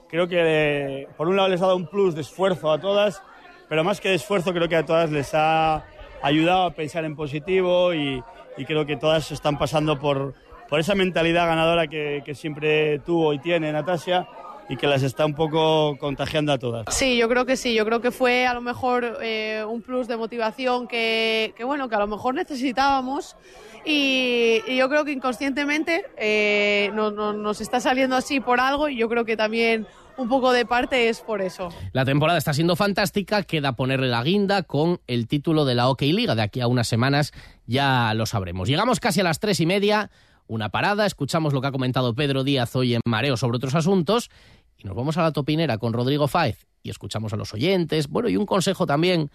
creo 0.08 0.26
que 0.26 1.06
por 1.18 1.28
un 1.28 1.36
lado 1.36 1.48
les 1.50 1.60
ha 1.60 1.66
dado 1.66 1.76
un 1.76 1.88
plus 1.88 2.14
de 2.14 2.22
esfuerzo 2.22 2.72
a 2.72 2.80
todas, 2.80 3.22
pero 3.68 3.84
más 3.84 4.00
que 4.00 4.08
de 4.08 4.14
esfuerzo 4.14 4.54
creo 4.54 4.68
que 4.68 4.76
a 4.76 4.86
todas 4.86 5.10
les 5.10 5.34
ha 5.34 5.84
ayudado 6.22 6.62
a 6.62 6.70
pensar 6.70 7.04
en 7.04 7.16
positivo 7.16 7.92
y, 7.92 8.22
y 8.56 8.64
creo 8.64 8.86
que 8.86 8.96
todas 8.96 9.30
están 9.32 9.58
pasando 9.58 9.98
por, 9.98 10.34
por 10.68 10.80
esa 10.80 10.94
mentalidad 10.94 11.46
ganadora 11.46 11.86
que, 11.86 12.22
que 12.24 12.34
siempre 12.34 12.98
tuvo 13.00 13.32
y 13.32 13.38
tiene 13.38 13.72
Natasia 13.72 14.26
y 14.68 14.76
que 14.76 14.86
las 14.86 15.02
está 15.02 15.26
un 15.26 15.34
poco 15.34 15.96
contagiando 15.98 16.52
a 16.52 16.58
todas. 16.58 16.86
Sí, 16.90 17.16
yo 17.16 17.28
creo 17.28 17.44
que 17.44 17.56
sí, 17.56 17.74
yo 17.74 17.84
creo 17.84 18.00
que 18.00 18.10
fue 18.10 18.46
a 18.46 18.54
lo 18.54 18.60
mejor 18.60 19.18
eh, 19.22 19.64
un 19.68 19.82
plus 19.82 20.08
de 20.08 20.16
motivación 20.16 20.88
que, 20.88 21.52
que, 21.56 21.64
bueno, 21.64 21.88
que 21.88 21.94
a 21.94 21.98
lo 21.98 22.06
mejor 22.06 22.34
necesitábamos 22.34 23.36
y, 23.84 24.62
y 24.66 24.76
yo 24.76 24.88
creo 24.88 25.04
que 25.04 25.12
inconscientemente 25.12 26.06
eh, 26.16 26.90
no, 26.94 27.10
no, 27.10 27.32
nos 27.32 27.60
está 27.60 27.80
saliendo 27.80 28.16
así 28.16 28.40
por 28.40 28.60
algo 28.60 28.88
y 28.88 28.96
yo 28.96 29.08
creo 29.08 29.24
que 29.24 29.36
también 29.36 29.86
un 30.16 30.28
poco 30.28 30.52
de 30.52 30.64
parte 30.64 31.08
es 31.08 31.20
por 31.20 31.42
eso. 31.42 31.68
La 31.92 32.04
temporada 32.04 32.38
está 32.38 32.52
siendo 32.52 32.76
fantástica, 32.76 33.42
queda 33.42 33.72
ponerle 33.72 34.08
la 34.08 34.22
guinda 34.22 34.62
con 34.62 35.00
el 35.06 35.26
título 35.26 35.64
de 35.64 35.74
la 35.74 35.88
OK 35.88 36.02
Liga. 36.02 36.34
De 36.34 36.42
aquí 36.42 36.60
a 36.60 36.68
unas 36.68 36.88
semanas 36.88 37.32
ya 37.66 38.12
lo 38.14 38.26
sabremos. 38.26 38.68
Llegamos 38.68 39.00
casi 39.00 39.20
a 39.20 39.24
las 39.24 39.40
tres 39.40 39.60
y 39.60 39.66
media. 39.66 40.10
una 40.46 40.68
parada, 40.68 41.06
escuchamos 41.06 41.52
lo 41.54 41.60
que 41.60 41.68
ha 41.68 41.72
comentado 41.72 42.14
Pedro 42.14 42.44
Díaz 42.44 42.76
hoy 42.76 42.94
en 42.94 43.00
Mareo 43.06 43.36
sobre 43.36 43.56
otros 43.56 43.74
asuntos 43.74 44.30
y 44.76 44.84
nos 44.84 44.94
vamos 44.94 45.16
a 45.16 45.22
la 45.22 45.32
topinera 45.32 45.78
con 45.78 45.92
Rodrigo 45.94 46.28
Fáez 46.28 46.66
y 46.82 46.90
escuchamos 46.90 47.32
a 47.32 47.36
los 47.36 47.54
oyentes. 47.54 48.08
Bueno, 48.08 48.28
y 48.28 48.36
un 48.36 48.44
consejo 48.44 48.84
también, 48.86 49.30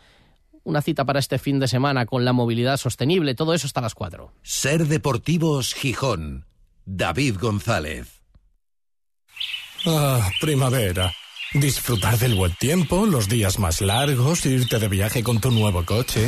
una 0.63 0.81
cita 0.81 1.05
para 1.05 1.19
este 1.19 1.39
fin 1.39 1.59
de 1.59 1.67
semana 1.67 2.05
con 2.05 2.25
la 2.25 2.33
movilidad 2.33 2.77
sostenible, 2.77 3.33
todo 3.33 3.53
eso 3.55 3.65
hasta 3.65 3.81
las 3.81 3.95
4. 3.95 4.31
Ser 4.43 4.85
Deportivos 4.85 5.73
Gijón. 5.73 6.45
David 6.85 7.37
González. 7.39 8.21
Ah, 9.85 10.29
primavera. 10.41 11.11
Disfrutar 11.53 12.17
del 12.19 12.35
buen 12.35 12.53
tiempo, 12.55 13.07
los 13.07 13.27
días 13.27 13.57
más 13.57 13.81
largos, 13.81 14.45
irte 14.45 14.77
de 14.77 14.87
viaje 14.87 15.23
con 15.23 15.39
tu 15.39 15.49
nuevo 15.49 15.83
coche. 15.85 16.27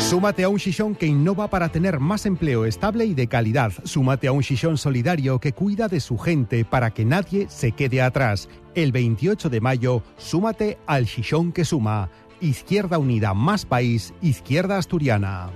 Súmate 0.00 0.42
a 0.42 0.48
un 0.48 0.56
Shishon 0.56 0.94
que 0.94 1.06
innova 1.06 1.48
para 1.48 1.68
tener 1.68 2.00
más 2.00 2.26
empleo 2.26 2.64
estable 2.64 3.04
y 3.04 3.14
de 3.14 3.28
calidad. 3.28 3.72
Súmate 3.84 4.26
a 4.26 4.32
un 4.32 4.40
Shishon 4.40 4.76
solidario 4.76 5.38
que 5.38 5.52
cuida 5.52 5.86
de 5.86 6.00
su 6.00 6.18
gente 6.18 6.64
para 6.64 6.90
que 6.90 7.04
nadie 7.04 7.48
se 7.48 7.72
quede 7.72 8.02
atrás. 8.02 8.48
El 8.74 8.90
28 8.92 9.48
de 9.50 9.60
mayo, 9.60 10.02
súmate 10.16 10.78
al 10.86 11.04
Shishon 11.04 11.52
que 11.52 11.64
suma. 11.64 12.10
Izquierda 12.40 12.98
Unida 12.98 13.34
más 13.34 13.66
País, 13.66 14.12
Izquierda 14.20 14.78
Asturiana. 14.78 15.50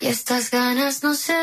Y 0.00 0.06
estas 0.06 0.50
ganas 0.50 1.02
no 1.02 1.14
se 1.14 1.34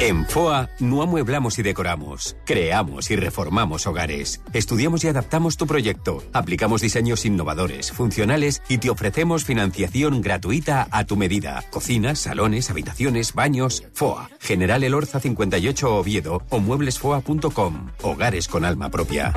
En 0.00 0.26
FOA 0.26 0.68
no 0.80 1.02
amueblamos 1.02 1.58
y 1.58 1.62
decoramos, 1.62 2.36
creamos 2.44 3.10
y 3.10 3.16
reformamos 3.16 3.86
hogares. 3.86 4.40
Estudiamos 4.52 5.04
y 5.04 5.08
adaptamos 5.08 5.56
tu 5.56 5.66
proyecto, 5.66 6.22
aplicamos 6.32 6.80
diseños 6.80 7.24
innovadores, 7.24 7.92
funcionales 7.92 8.62
y 8.68 8.78
te 8.78 8.90
ofrecemos 8.90 9.44
financiación 9.44 10.20
gratuita 10.20 10.88
a 10.90 11.04
tu 11.04 11.16
medida. 11.16 11.64
Cocinas, 11.70 12.18
salones, 12.20 12.70
habitaciones, 12.70 13.34
baños. 13.34 13.84
FOA, 13.94 14.30
General 14.40 14.82
Elorza 14.82 15.20
58 15.20 15.96
Oviedo 15.96 16.42
o 16.50 16.58
mueblesfoa.com. 16.58 17.90
Hogares 18.02 18.48
con 18.48 18.64
alma 18.64 18.90
propia. 18.90 19.32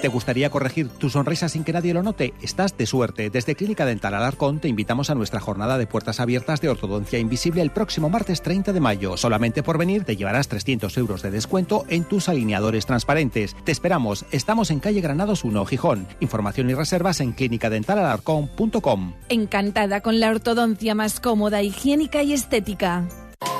¿Te 0.00 0.08
gustaría 0.08 0.50
corregir 0.50 0.88
tu 0.88 1.08
sonrisa 1.10 1.48
sin 1.48 1.64
que 1.64 1.72
nadie 1.72 1.94
lo 1.94 2.02
note? 2.02 2.34
Estás 2.42 2.76
de 2.76 2.86
suerte. 2.86 3.30
Desde 3.30 3.54
Clínica 3.54 3.86
Dental 3.86 4.14
Alarcón 4.14 4.60
te 4.60 4.68
invitamos 4.68 5.10
a 5.10 5.14
nuestra 5.14 5.40
jornada 5.40 5.78
de 5.78 5.86
puertas 5.86 6.20
abiertas 6.20 6.60
de 6.60 6.68
ortodoncia 6.68 7.18
invisible 7.18 7.62
el 7.62 7.70
próximo 7.70 8.10
martes 8.10 8.42
30 8.42 8.72
de 8.72 8.80
mayo. 8.80 9.16
Solamente 9.16 9.62
por 9.62 9.78
venir 9.78 10.04
te 10.04 10.16
llevarás 10.16 10.48
300 10.48 10.96
euros 10.98 11.22
de 11.22 11.30
descuento 11.30 11.84
en 11.88 12.04
tus 12.04 12.28
alineadores 12.28 12.86
transparentes. 12.86 13.56
Te 13.64 13.72
esperamos. 13.72 14.24
Estamos 14.30 14.70
en 14.70 14.80
calle 14.80 15.00
Granados 15.00 15.44
1, 15.44 15.64
Gijón. 15.64 16.06
Información 16.20 16.70
y 16.70 16.74
reservas 16.74 17.20
en 17.20 17.32
clínicadentalalarcón.com. 17.32 19.14
Encantada 19.28 20.00
con 20.02 20.20
la 20.20 20.30
ortodoncia 20.30 20.94
más 20.94 21.20
cómoda, 21.20 21.62
higiénica 21.62 22.22
y 22.22 22.32
estética. 22.32 23.08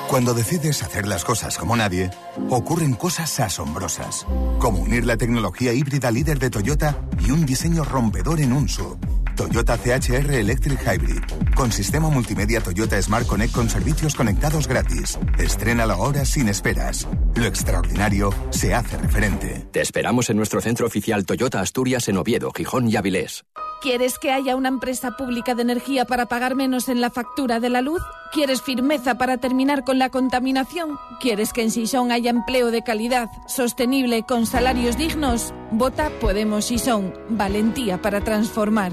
Cuando 0.09 0.35
decides 0.35 0.83
hacer 0.83 1.06
las 1.06 1.25
cosas 1.25 1.59
como 1.59 1.76
nadie, 1.76 2.11
ocurren 2.49 2.95
cosas 2.95 3.40
asombrosas, 3.40 4.25
como 4.59 4.78
unir 4.78 5.04
la 5.04 5.16
tecnología 5.16 5.73
híbrida 5.73 6.11
líder 6.11 6.38
de 6.38 6.50
Toyota 6.50 7.00
y 7.18 7.33
un 7.33 7.45
diseño 7.45 7.85
rompedor 7.85 8.40
en 8.40 8.52
un 8.52 8.68
sub. 8.68 8.99
Toyota 9.37 9.76
CHR 9.76 10.33
Electric 10.33 10.81
Hybrid, 10.81 11.23
con 11.55 11.71
sistema 11.71 12.09
multimedia 12.09 12.61
Toyota 12.62 13.00
Smart 13.00 13.26
Connect 13.26 13.55
con 13.55 13.69
servicios 13.69 14.14
conectados 14.14 14.66
gratis. 14.66 15.19
Estrénalo 15.38 15.93
ahora 15.93 16.25
sin 16.25 16.49
esperas. 16.49 17.07
Lo 17.35 17.45
extraordinario 17.45 18.35
se 18.50 18.75
hace 18.75 18.97
referente. 18.97 19.69
Te 19.71 19.83
esperamos 19.83 20.31
en 20.31 20.38
nuestro 20.38 20.61
centro 20.62 20.87
oficial 20.87 21.26
Toyota 21.26 21.61
Asturias 21.61 22.09
en 22.09 22.16
Oviedo, 22.16 22.50
Gijón 22.50 22.88
y 22.88 22.97
Avilés. 22.97 23.45
¿Quieres 23.83 24.19
que 24.19 24.33
haya 24.33 24.57
una 24.57 24.71
empresa 24.71 25.12
pública 25.12 25.55
de 25.55 25.62
energía 25.62 26.07
para 26.07 26.26
pagar 26.26 26.55
menos 26.55 26.88
en 26.88 27.02
la 27.02 27.11
factura 27.11 27.61
de 27.61 27.69
la 27.69 27.83
luz? 27.83 28.00
¿Quieres 28.33 28.62
firmeza 28.62 29.19
para 29.19 29.37
terminar 29.37 29.85
con 29.85 29.99
la 29.99 30.09
contaminación? 30.09 30.99
¿Quieres 31.21 31.52
que 31.52 31.62
en 31.62 31.71
Sison 31.71 32.11
haya 32.11 32.31
empleo 32.31 32.71
de 32.71 32.83
calidad, 32.83 33.28
sostenible, 33.47 34.25
con 34.25 34.47
salarios 34.47 34.97
dignos? 34.97 35.52
Vota 35.71 36.11
Podemos 36.21 36.64
Sison. 36.64 37.12
Valentía 37.28 38.00
para 38.00 38.23
transformar. 38.23 38.93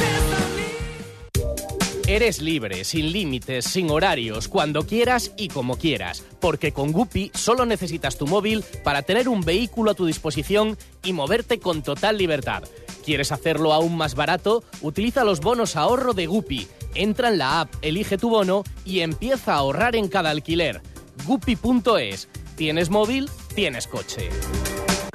Eres 2.11 2.41
libre, 2.41 2.83
sin 2.83 3.13
límites, 3.13 3.63
sin 3.63 3.89
horarios, 3.89 4.49
cuando 4.49 4.85
quieras 4.85 5.31
y 5.37 5.47
como 5.47 5.77
quieras, 5.77 6.25
porque 6.41 6.73
con 6.73 6.91
Guppy 6.91 7.31
solo 7.33 7.65
necesitas 7.65 8.17
tu 8.17 8.27
móvil 8.27 8.65
para 8.83 9.01
tener 9.01 9.29
un 9.29 9.39
vehículo 9.39 9.91
a 9.91 9.93
tu 9.93 10.05
disposición 10.05 10.77
y 11.05 11.13
moverte 11.13 11.61
con 11.61 11.83
total 11.83 12.17
libertad. 12.17 12.63
¿Quieres 13.05 13.31
hacerlo 13.31 13.71
aún 13.71 13.95
más 13.95 14.15
barato? 14.15 14.61
Utiliza 14.81 15.23
los 15.23 15.39
bonos 15.39 15.77
ahorro 15.77 16.11
de 16.13 16.27
Guppy. 16.27 16.67
Entra 16.95 17.29
en 17.29 17.37
la 17.37 17.61
app, 17.61 17.73
elige 17.81 18.17
tu 18.17 18.29
bono 18.29 18.65
y 18.83 18.99
empieza 18.99 19.53
a 19.53 19.59
ahorrar 19.59 19.95
en 19.95 20.09
cada 20.09 20.31
alquiler. 20.31 20.81
Guppy.es. 21.25 22.27
¿Tienes 22.57 22.89
móvil? 22.89 23.29
Tienes 23.55 23.87
coche. 23.87 24.27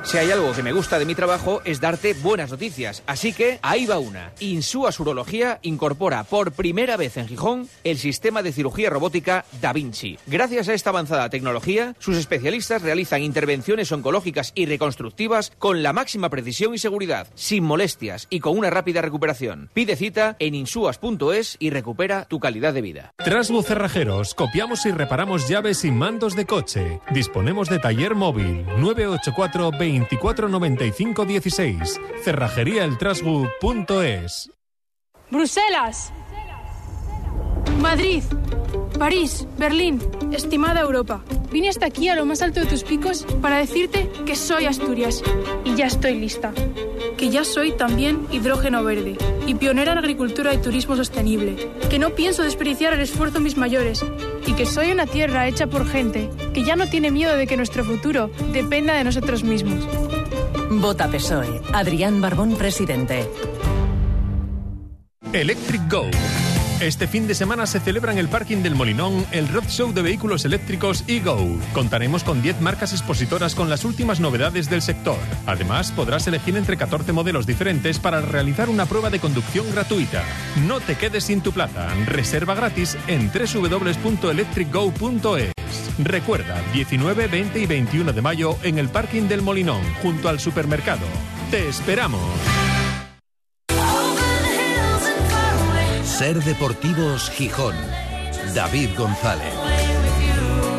Si 0.07 0.19
hay 0.19 0.31
algo 0.31 0.53
que 0.53 0.63
me 0.63 0.71
gusta 0.73 1.01
de 1.01 1.05
mi 1.05 1.17
trabajo 1.17 1.63
es 1.65 1.81
darte 1.81 2.15
buenas 2.15 2.53
noticias. 2.53 3.03
Así 3.09 3.33
que 3.33 3.59
ahí 3.61 3.87
va 3.87 3.99
una. 3.99 4.31
Insúa 4.39 4.91
Urología 5.01 5.59
incorpora 5.63 6.23
por 6.23 6.53
primera 6.53 6.97
vez 6.97 7.17
en 7.17 7.27
Gijón 7.27 7.69
el 7.83 7.99
sistema 7.99 8.41
de 8.41 8.53
cirugía 8.53 8.89
robótica 8.89 9.45
Da 9.61 9.73
Vinci. 9.73 10.17
Gracias 10.29 10.69
a 10.69 10.75
esta 10.75 10.91
avanzada 10.91 11.29
tecnología, 11.29 11.97
sus 11.99 12.17
especialistas 12.19 12.83
realizan 12.83 13.21
intervenciones 13.21 13.91
oncológicas 13.91 14.53
y 14.55 14.67
reconstructivas 14.67 15.51
con 15.59 15.83
la 15.83 15.93
máxima 15.93 16.31
precisión 16.31 16.73
y 16.73 16.79
seguridad, 16.79 17.27
sin 17.35 17.65
molestias 17.65 18.29
y 18.31 18.39
con 18.39 18.57
una 18.57 18.71
rápida 18.71 19.03
recuperación. 19.03 19.71
Pide 19.75 19.97
cita 19.97 20.37
en 20.39 20.55
insuas.es 20.55 21.57
y 21.59 21.71
recupera 21.71 22.27
tu 22.27 22.39
calidad 22.39 22.73
de 22.75 22.83
vida. 22.83 23.13
Trasbu 23.17 23.61
Cerrajeros, 23.65 24.35
copiamos 24.35 24.87
y 24.87 24.93
reparamos 24.93 25.49
llaves 25.49 25.85
y 25.85 25.91
mandos 25.91 26.37
de 26.37 26.47
coche. 26.47 27.01
Disponemos 27.11 27.69
de 27.69 27.81
taller 27.81 28.15
móvil 28.15 28.65
984 28.79 29.73
2495 29.73 29.96
16. 31.27 32.01
Cerrajeríaeltrasbu.es. 32.25 34.51
Bruselas. 35.31 36.13
Madrid. 37.81 38.23
París, 38.99 39.47
Berlín, 39.59 40.01
estimada 40.33 40.81
Europa, 40.81 41.23
vine 41.53 41.69
hasta 41.69 41.87
aquí 41.87 42.09
a 42.09 42.17
lo 42.17 42.25
más 42.25 42.41
alto 42.41 42.61
de 42.61 42.67
tus 42.67 42.83
picos 42.83 43.27
para 43.43 43.59
decirte 43.59 44.11
que 44.25 44.35
soy 44.35 44.65
Asturias 44.65 45.23
y 45.65 45.75
ya 45.75 45.87
estoy 45.87 46.15
lista. 46.15 46.53
Que 47.19 47.29
ya 47.29 47.45
soy 47.45 47.73
también 47.73 48.27
hidrógeno 48.33 48.83
verde 48.85 49.17
y 49.47 49.55
pionera 49.55 49.93
en 49.93 49.99
agricultura 49.99 50.55
y 50.55 50.59
turismo 50.59 50.97
sostenible. 50.97 51.71
Que 51.91 51.99
no 51.99 52.11
pienso 52.11 52.43
desperdiciar 52.43 52.95
el 52.95 53.01
esfuerzo 53.01 53.39
de 53.39 53.45
mis 53.45 53.57
mayores 53.57 54.05
y 54.47 54.55
que 54.55 54.67
soy 54.67 54.93
una 54.93 55.07
tierra 55.07 55.47
hecha 55.47 55.67
por 55.67 55.87
gente 55.87 56.31
que 56.55 56.65
ya 56.65 56.77
no 56.77 56.89
tiene 56.89 57.11
miedo 57.11 57.37
de 57.37 57.47
que 57.47 57.57
nuestro 57.57 57.85
futuro 57.85 58.31
dependa 58.53 58.95
de 58.95 59.05
nosotros 59.05 59.45
mismos. 59.45 59.87
Vota 60.71 61.09
PSOE. 61.09 61.61
Adrián 61.73 62.21
Barbón, 62.21 62.57
presidente. 62.57 63.29
Electric 65.33 65.83
Go. 65.91 66.07
Este 66.81 67.07
fin 67.09 67.27
de 67.27 67.35
semana 67.35 67.65
se 67.65 67.81
celebra 67.81 68.13
en 68.13 68.19
el 68.19 68.29
parking 68.29 68.59
del 68.59 68.75
Molinón 68.75 69.25
el 69.33 69.49
Road 69.49 69.67
Show 69.69 69.95
de 69.95 70.03
vehículos 70.03 70.45
eléctricos 70.45 71.05
eGo. 71.09 71.59
Contaremos 71.73 72.23
con 72.23 72.43
10 72.43 72.61
marcas 72.61 72.93
expositoras 72.93 73.55
con 73.55 73.71
las 73.71 73.87
últimas 73.87 74.21
novedades 74.21 74.69
del 74.69 74.83
sector. 74.83 75.17
Además, 75.47 75.91
podrás 75.91 76.27
elegir 76.27 76.55
entre 76.55 76.77
14 76.77 77.13
modelos 77.13 77.47
diferentes 77.47 77.99
para 77.99 78.21
realizar 78.21 78.69
una 78.69 78.85
prueba 78.85 79.09
de 79.09 79.21
conducción 79.21 79.65
gratuita. 79.73 80.23
No 80.67 80.81
te 80.81 80.97
quedes 80.97 81.25
sin 81.25 81.41
tu 81.41 81.53
plaza. 81.53 81.89
Reserva 82.05 82.55
gratis 82.55 82.99
en 83.07 83.33
www.electricgo.es. 83.33 85.53
Recuerda, 85.99 86.61
19, 86.75 87.27
20 87.27 87.59
y 87.59 87.65
21 87.65 88.13
de 88.13 88.21
mayo 88.21 88.59
en 88.63 88.77
el 88.79 88.91
parking 88.91 89.29
del 89.29 89.41
Molinón, 89.41 89.81
junto 90.03 90.29
al 90.29 90.41
supermercado. 90.41 91.07
¡Te 91.51 91.67
esperamos! 91.69 92.21
Ser 96.19 96.43
Deportivos 96.43 97.29
Gijón. 97.29 97.75
David 98.55 98.89
González. 98.97 99.53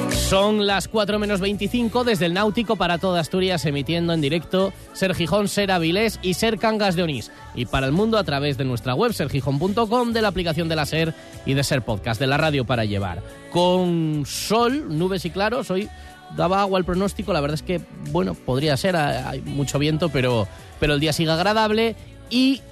Son 0.09 0.65
las 0.65 0.87
4 0.87 1.19
menos 1.19 1.41
25 1.41 2.03
desde 2.03 2.25
el 2.25 2.33
Náutico 2.33 2.75
para 2.75 2.97
toda 2.97 3.19
Asturias, 3.19 3.63
emitiendo 3.65 4.13
en 4.13 4.21
directo 4.21 4.73
Ser 4.93 5.13
Gijón, 5.13 5.47
Ser 5.47 5.71
Avilés 5.71 6.19
y 6.23 6.33
Ser 6.33 6.57
Cangas 6.57 6.95
de 6.95 7.03
Onís. 7.03 7.31
Y 7.53 7.67
para 7.67 7.85
el 7.85 7.91
mundo 7.91 8.17
a 8.17 8.23
través 8.23 8.57
de 8.57 8.65
nuestra 8.65 8.95
web, 8.95 9.13
sergijón.com, 9.13 10.11
de 10.11 10.23
la 10.23 10.29
aplicación 10.29 10.69
de 10.69 10.75
la 10.75 10.87
Ser 10.87 11.13
y 11.45 11.53
de 11.53 11.63
Ser 11.63 11.83
Podcast, 11.83 12.19
de 12.19 12.25
la 12.25 12.37
radio 12.37 12.65
para 12.65 12.85
llevar. 12.85 13.21
Con 13.51 14.23
sol, 14.25 14.97
nubes 14.97 15.23
y 15.25 15.29
claros, 15.29 15.69
hoy 15.69 15.87
daba 16.35 16.61
agua 16.61 16.79
el 16.79 16.85
pronóstico, 16.85 17.31
la 17.31 17.41
verdad 17.41 17.55
es 17.55 17.63
que, 17.63 17.79
bueno, 18.09 18.33
podría 18.33 18.75
ser, 18.75 18.95
hay 18.95 19.41
mucho 19.41 19.77
viento, 19.77 20.09
pero, 20.09 20.47
pero 20.79 20.95
el 20.95 20.99
día 20.99 21.13
sigue 21.13 21.29
agradable 21.29 21.95
y 22.31 22.63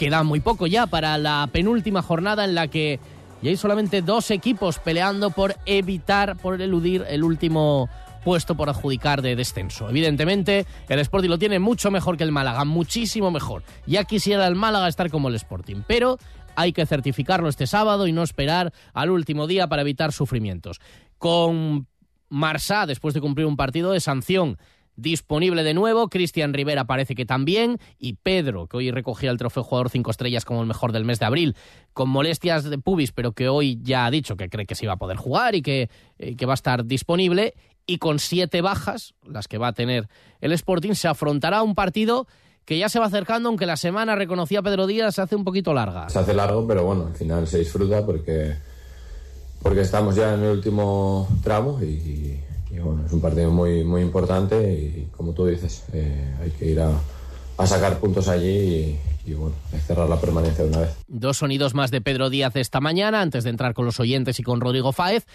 queda 0.00 0.22
muy 0.22 0.40
poco 0.40 0.66
ya 0.66 0.86
para 0.86 1.18
la 1.18 1.46
penúltima 1.52 2.00
jornada 2.00 2.46
en 2.46 2.54
la 2.54 2.68
que 2.68 2.98
ya 3.42 3.50
hay 3.50 3.58
solamente 3.58 4.00
dos 4.00 4.30
equipos 4.30 4.78
peleando 4.78 5.28
por 5.28 5.56
evitar, 5.66 6.38
por 6.38 6.58
eludir 6.62 7.04
el 7.06 7.22
último 7.22 7.90
puesto 8.24 8.54
por 8.54 8.70
adjudicar 8.70 9.20
de 9.20 9.36
descenso. 9.36 9.90
Evidentemente, 9.90 10.64
el 10.88 11.00
Sporting 11.00 11.28
lo 11.28 11.38
tiene 11.38 11.58
mucho 11.58 11.90
mejor 11.90 12.16
que 12.16 12.24
el 12.24 12.32
Málaga, 12.32 12.64
muchísimo 12.64 13.30
mejor. 13.30 13.62
Ya 13.86 14.04
quisiera 14.04 14.46
el 14.46 14.54
Málaga 14.54 14.88
estar 14.88 15.10
como 15.10 15.28
el 15.28 15.34
Sporting, 15.34 15.82
pero 15.86 16.16
hay 16.56 16.72
que 16.72 16.86
certificarlo 16.86 17.50
este 17.50 17.66
sábado 17.66 18.06
y 18.06 18.12
no 18.12 18.22
esperar 18.22 18.72
al 18.94 19.10
último 19.10 19.46
día 19.46 19.68
para 19.68 19.82
evitar 19.82 20.12
sufrimientos. 20.12 20.80
Con 21.18 21.88
Marsá, 22.30 22.86
después 22.86 23.12
de 23.12 23.20
cumplir 23.20 23.46
un 23.46 23.58
partido 23.58 23.92
de 23.92 24.00
sanción, 24.00 24.56
disponible 25.00 25.62
de 25.62 25.74
nuevo. 25.74 26.08
Cristian 26.08 26.52
Rivera 26.52 26.84
parece 26.84 27.14
que 27.14 27.24
también. 27.24 27.78
Y 27.98 28.14
Pedro, 28.14 28.66
que 28.66 28.76
hoy 28.76 28.90
recogía 28.90 29.30
el 29.30 29.38
trofeo 29.38 29.62
jugador 29.62 29.90
5 29.90 30.10
estrellas 30.10 30.44
como 30.44 30.60
el 30.60 30.66
mejor 30.66 30.92
del 30.92 31.04
mes 31.04 31.18
de 31.18 31.26
abril, 31.26 31.56
con 31.92 32.08
molestias 32.08 32.64
de 32.64 32.78
pubis, 32.78 33.12
pero 33.12 33.32
que 33.32 33.48
hoy 33.48 33.78
ya 33.82 34.06
ha 34.06 34.10
dicho 34.10 34.36
que 34.36 34.48
cree 34.48 34.66
que 34.66 34.74
se 34.74 34.86
iba 34.86 34.94
a 34.94 34.98
poder 34.98 35.16
jugar 35.16 35.54
y 35.54 35.62
que, 35.62 35.90
eh, 36.18 36.36
que 36.36 36.46
va 36.46 36.52
a 36.52 36.54
estar 36.54 36.84
disponible. 36.84 37.54
Y 37.86 37.98
con 37.98 38.18
siete 38.18 38.60
bajas, 38.60 39.14
las 39.26 39.48
que 39.48 39.58
va 39.58 39.68
a 39.68 39.72
tener 39.72 40.08
el 40.40 40.52
Sporting, 40.52 40.92
se 40.92 41.08
afrontará 41.08 41.62
un 41.62 41.74
partido 41.74 42.26
que 42.64 42.78
ya 42.78 42.88
se 42.88 43.00
va 43.00 43.06
acercando, 43.06 43.48
aunque 43.48 43.66
la 43.66 43.76
semana, 43.76 44.14
reconocía 44.14 44.62
Pedro 44.62 44.86
Díaz, 44.86 45.16
se 45.16 45.22
hace 45.22 45.34
un 45.34 45.42
poquito 45.42 45.74
larga. 45.74 46.08
Se 46.08 46.20
hace 46.20 46.34
largo, 46.34 46.66
pero 46.68 46.84
bueno, 46.84 47.06
al 47.06 47.16
final 47.16 47.48
se 47.48 47.58
disfruta 47.58 48.06
porque, 48.06 48.54
porque 49.60 49.80
estamos 49.80 50.14
ya 50.14 50.34
en 50.34 50.44
el 50.44 50.50
último 50.50 51.26
tramo 51.42 51.80
y, 51.82 51.86
y 51.86 52.44
bueno, 52.78 53.04
es 53.04 53.12
un 53.12 53.20
partido 53.20 53.50
muy, 53.50 53.84
muy 53.84 54.02
importante 54.02 54.72
y 54.72 55.08
como 55.16 55.32
tú 55.32 55.46
dices, 55.46 55.84
eh, 55.92 56.36
hay 56.40 56.50
que 56.50 56.66
ir 56.66 56.80
a, 56.80 56.90
a 57.58 57.66
sacar 57.66 57.98
puntos 57.98 58.28
allí 58.28 58.48
y, 58.48 59.00
y 59.26 59.34
bueno, 59.34 59.54
cerrar 59.86 60.08
la 60.08 60.20
permanencia 60.20 60.64
de 60.64 60.70
una 60.70 60.80
vez. 60.80 60.96
Dos 61.08 61.38
sonidos 61.38 61.74
más 61.74 61.90
de 61.90 62.00
Pedro 62.00 62.30
Díaz 62.30 62.56
esta 62.56 62.80
mañana, 62.80 63.20
antes 63.20 63.44
de 63.44 63.50
entrar 63.50 63.74
con 63.74 63.84
los 63.84 63.98
oyentes 64.00 64.38
y 64.38 64.42
con 64.42 64.60
Rodrigo 64.60 64.92
Fáez. 64.92 65.26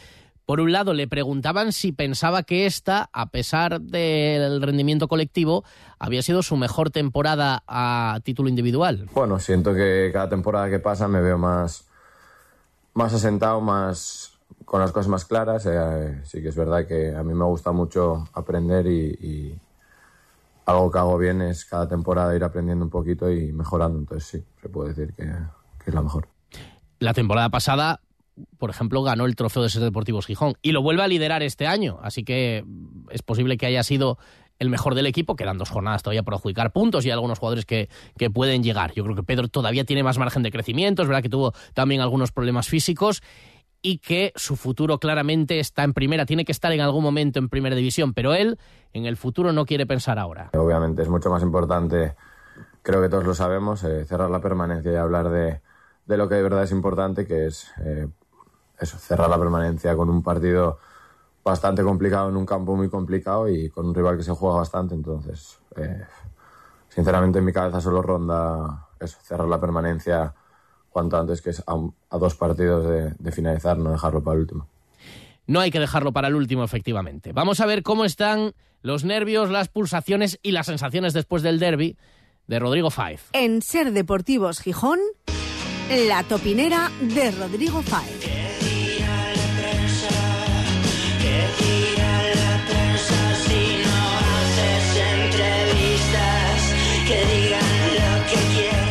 Por 0.46 0.60
un 0.62 0.72
lado, 0.72 0.94
le 0.94 1.08
preguntaban 1.08 1.74
si 1.74 1.92
pensaba 1.92 2.44
que 2.44 2.68
esta, 2.68 3.10
a 3.14 3.26
pesar 3.32 3.82
del 3.82 4.62
rendimiento 4.62 5.08
colectivo, 5.08 5.64
había 5.98 6.22
sido 6.22 6.44
su 6.44 6.56
mejor 6.56 6.92
temporada 6.92 7.64
a 7.68 8.20
título 8.24 8.48
individual. 8.48 9.10
Bueno, 9.16 9.40
siento 9.40 9.74
que 9.74 10.12
cada 10.14 10.30
temporada 10.30 10.70
que 10.70 10.78
pasa 10.78 11.08
me 11.08 11.20
veo 11.20 11.40
más, 11.40 11.86
más 12.94 13.12
asentado, 13.12 13.60
más 13.60 14.34
con 14.66 14.82
las 14.82 14.92
cosas 14.92 15.08
más 15.08 15.26
claras. 15.26 15.66
Eh, 15.66 16.22
sí 16.24 16.42
que 16.42 16.50
es 16.50 16.56
verdad 16.56 16.86
que 16.88 17.16
a 17.16 17.24
mí 17.24 17.34
me 17.34 17.46
gusta 17.46 17.72
mucho 17.72 18.28
aprender 18.34 18.88
y, 18.88 19.58
algo 20.66 20.90
que 20.90 20.98
hago 20.98 21.16
bien 21.20 21.44
es 21.44 21.64
cada 21.64 21.88
temporada 21.88 22.36
ir 22.36 22.44
aprendiendo 22.44 22.84
un 22.84 22.90
poquito 22.90 23.32
y 23.32 23.54
mejorando. 23.54 24.00
Entonces 24.00 24.28
sí, 24.28 24.44
se 24.60 24.68
puede 24.68 24.96
decir 24.96 25.14
que, 25.14 25.24
que 25.24 25.92
es 25.92 25.94
la 25.94 26.02
mejor. 26.02 26.28
La 26.98 27.14
temporada 27.14 27.50
pasada, 27.50 28.02
por 28.58 28.72
ejemplo, 28.72 29.04
ganó 29.04 29.28
el 29.28 29.36
trofeo 29.36 29.62
de 29.62 29.70
Ser 29.70 29.84
Deportivos 29.84 30.26
Gijón 30.26 30.56
y 30.64 30.72
lo 30.72 30.82
vuelve 30.82 31.04
a 31.04 31.08
liderar 31.08 31.44
este 31.44 31.68
año. 31.68 32.00
Así 32.02 32.24
que 32.24 32.66
es 33.12 33.22
posible 33.22 33.58
que 33.58 33.68
haya 33.68 33.84
sido 33.84 34.18
el 34.58 34.70
mejor 34.70 34.96
del 34.96 35.06
equipo. 35.06 35.36
Quedan 35.36 35.60
dos 35.60 35.70
jornadas 35.70 36.02
todavía 36.02 36.24
por 36.24 36.34
adjudicar 36.34 36.72
puntos 36.72 37.06
y 37.06 37.10
hay 37.10 37.14
algunos 37.14 37.40
jugadores 37.40 37.66
que, 37.66 37.90
que 38.18 38.30
pueden 38.30 38.64
llegar. 38.64 38.94
Yo 38.94 39.04
creo 39.04 39.16
que 39.16 39.24
Pedro 39.24 39.48
todavía 39.48 39.84
tiene 39.84 40.04
más 40.04 40.18
margen 40.18 40.44
de 40.44 40.52
crecimiento. 40.52 41.04
Es 41.04 41.08
verdad 41.08 41.22
que 41.22 41.30
tuvo 41.30 41.54
también 41.74 42.02
algunos 42.02 42.32
problemas 42.32 42.68
físicos 42.68 43.22
y 43.86 44.00
que 44.00 44.34
su 44.36 44.56
futuro 44.56 44.98
claramente 44.98 45.60
está 45.60 45.84
en 45.84 45.94
primera, 45.94 46.26
tiene 46.26 46.44
que 46.44 46.52
estar 46.52 46.72
en 46.72 46.82
algún 46.82 47.04
momento 47.04 47.38
en 47.38 47.50
primera 47.50 47.76
división, 47.76 48.16
pero 48.16 48.34
él 48.34 48.58
en 48.94 49.06
el 49.06 49.16
futuro 49.16 49.54
no 49.54 49.64
quiere 49.64 49.86
pensar 49.86 50.18
ahora. 50.18 50.50
Obviamente 50.56 51.04
es 51.04 51.08
mucho 51.08 51.30
más 51.30 51.44
importante, 51.44 52.16
creo 52.82 53.00
que 53.00 53.10
todos 53.10 53.26
lo 53.26 53.36
sabemos, 53.36 53.84
eh, 53.84 54.04
cerrar 54.06 54.32
la 54.32 54.42
permanencia 54.42 54.92
y 54.92 54.96
hablar 54.96 55.30
de, 55.30 55.62
de, 56.08 56.18
lo 56.18 56.28
que 56.28 56.34
de 56.34 56.42
verdad 56.42 56.64
es 56.64 56.72
importante, 56.72 57.28
que 57.28 57.46
es 57.46 57.72
eh, 57.86 58.08
eso, 58.80 58.98
cerrar 58.98 59.30
la 59.30 59.38
permanencia 59.38 59.96
con 59.96 60.10
un 60.10 60.24
partido 60.24 60.80
bastante 61.44 61.84
complicado 61.84 62.30
en 62.30 62.38
un 62.38 62.46
campo 62.48 62.76
muy 62.76 62.90
complicado 62.90 63.48
y 63.48 63.70
con 63.70 63.86
un 63.86 63.94
rival 63.94 64.18
que 64.18 64.24
se 64.24 64.32
juega 64.32 64.56
bastante, 64.56 64.96
entonces 64.96 65.60
eh, 65.76 66.06
sinceramente 66.90 67.38
en 67.38 67.46
mi 67.46 67.54
cabeza 67.54 67.80
solo 67.80 68.02
ronda 68.02 68.88
eso, 69.00 69.20
cerrar 69.22 69.48
la 69.48 69.62
permanencia 69.62 70.34
cuanto 70.96 71.20
antes, 71.20 71.42
que 71.42 71.50
es 71.50 71.62
a, 71.68 71.76
a 72.10 72.18
dos 72.18 72.36
partidos 72.36 72.88
de, 72.88 73.14
de, 73.20 73.32
finalizar, 73.34 73.78
no 73.78 73.92
dejarlo 73.92 74.24
para 74.24 74.36
el 74.36 74.44
último. 74.44 74.70
No 75.46 75.60
hay 75.60 75.70
que 75.70 75.82
dejarlo 75.82 76.14
para 76.14 76.30
el 76.30 76.36
último, 76.36 76.64
efectivamente. 76.64 77.34
Vamos 77.34 77.60
a 77.60 77.66
ver 77.66 77.84
cómo 77.84 78.06
están 78.06 78.54
los 78.82 79.04
nervios, 79.04 79.50
las 79.50 79.68
pulsaciones 79.68 80.40
y 80.42 80.52
las 80.52 80.68
sensaciones 80.68 81.12
después 81.12 81.44
del 81.44 81.60
derby 81.60 81.98
de 82.48 82.60
Rodrigo 82.60 82.92
Fáez. 82.92 83.26
En 83.34 83.62
Ser 83.62 83.92
Deportivos 83.92 84.62
Gijón, 84.62 85.00
la 86.08 86.24
topinera 86.24 86.90
de 87.02 87.32
Rodrigo 87.32 87.82
Fáez. 87.82 88.32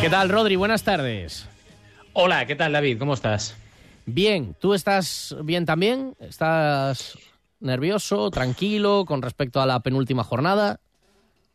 ¿Qué 0.01 0.09
tal, 0.11 0.29
Rodri? 0.29 0.55
Buenas 0.55 0.83
tardes. 0.83 1.47
Hola, 2.17 2.45
¿qué 2.45 2.55
tal 2.55 2.71
David? 2.71 2.97
¿Cómo 2.97 3.13
estás? 3.13 3.57
Bien, 4.05 4.55
¿tú 4.57 4.73
estás 4.73 5.35
bien 5.43 5.65
también? 5.65 6.15
¿Estás 6.21 7.17
nervioso, 7.59 8.31
tranquilo 8.31 9.03
con 9.05 9.21
respecto 9.21 9.59
a 9.59 9.65
la 9.65 9.81
penúltima 9.81 10.23
jornada? 10.23 10.79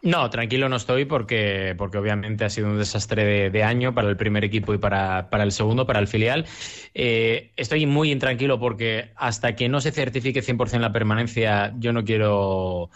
No, 0.03 0.29
tranquilo 0.29 0.69
no 0.69 0.77
estoy 0.77 1.07
porque, 1.07 1.75
porque 1.79 1.97
obviamente 1.97 2.45
ha 2.45 2.51
sido 2.51 2.69
un 2.69 2.77
desastre 2.77 3.25
de, 3.25 3.49
de 3.49 3.65
año 3.65 3.95
para 3.95 4.11
el 4.11 4.19
primer 4.19 4.45
equipo 4.45 4.75
y 4.75 4.79
para, 4.79 5.31
para 5.31 5.45
el 5.45 5.53
segundo, 5.53 5.87
para 5.87 5.99
el 5.99 6.09
filial. 6.09 6.45
Eh, 6.93 7.53
estoy 7.57 7.87
muy 7.87 8.13
intranquilo 8.13 8.61
porque 8.61 9.13
hasta 9.17 9.57
que 9.57 9.71
no 9.71 9.81
se 9.81 9.93
certifique 9.93 10.43
100% 10.43 10.79
la 10.81 10.93
permanencia, 10.93 11.73
yo 11.79 11.95
no 11.95 12.05
quiero 12.05 12.91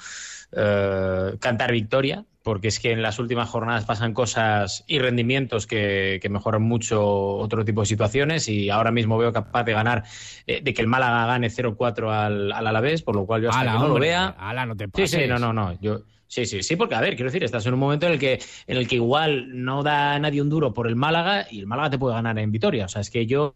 eh, 0.52 1.36
cantar 1.40 1.72
victoria 1.72 2.26
porque 2.44 2.68
es 2.68 2.78
que 2.78 2.92
en 2.92 3.00
las 3.00 3.18
últimas 3.18 3.48
jornadas 3.48 3.86
pasan 3.86 4.12
cosas 4.12 4.84
y 4.86 4.98
rendimientos 4.98 5.66
que, 5.66 6.18
que, 6.20 6.28
mejoran 6.28 6.62
mucho 6.62 7.02
otro 7.02 7.64
tipo 7.64 7.80
de 7.80 7.86
situaciones 7.86 8.48
y 8.50 8.68
ahora 8.68 8.90
mismo 8.90 9.16
veo 9.16 9.32
capaz 9.32 9.64
de 9.64 9.72
ganar, 9.72 10.04
eh, 10.46 10.60
de 10.62 10.74
que 10.74 10.82
el 10.82 10.86
Málaga 10.86 11.24
gane 11.24 11.48
0-4 11.48 12.10
al, 12.10 12.52
al, 12.52 12.66
Alavés, 12.66 13.02
por 13.02 13.16
lo 13.16 13.24
cual 13.24 13.42
yo 13.42 13.48
hasta 13.48 13.62
ala, 13.62 13.72
que 13.72 13.78
no 13.78 13.84
hombre, 13.86 13.94
lo 13.94 14.00
vea... 14.00 14.26
Ala, 14.38 14.66
no 14.66 14.76
te 14.76 14.88
pases. 14.88 15.10
Sí, 15.10 15.20
sí, 15.22 15.26
no, 15.26 15.38
no, 15.38 15.54
no, 15.54 15.80
yo... 15.80 16.02
Sí, 16.26 16.44
sí, 16.44 16.62
sí, 16.62 16.76
porque 16.76 16.96
a 16.96 17.00
ver, 17.00 17.16
quiero 17.16 17.30
decir, 17.30 17.44
estás 17.44 17.64
en 17.64 17.74
un 17.74 17.80
momento 17.80 18.06
en 18.06 18.12
el 18.12 18.18
que 18.18 18.40
en 18.66 18.76
el 18.76 18.88
que 18.88 18.96
igual 18.96 19.64
no 19.64 19.82
da 19.82 20.18
nadie 20.18 20.42
un 20.42 20.50
duro 20.50 20.74
por 20.74 20.86
el 20.88 20.96
Málaga 20.96 21.46
y 21.50 21.60
el 21.60 21.66
Málaga 21.66 21.90
te 21.90 21.98
puede 21.98 22.14
ganar 22.14 22.38
en 22.38 22.50
Vitoria. 22.50 22.86
O 22.86 22.88
sea, 22.88 23.02
es 23.02 23.10
que 23.10 23.24
yo 23.24 23.54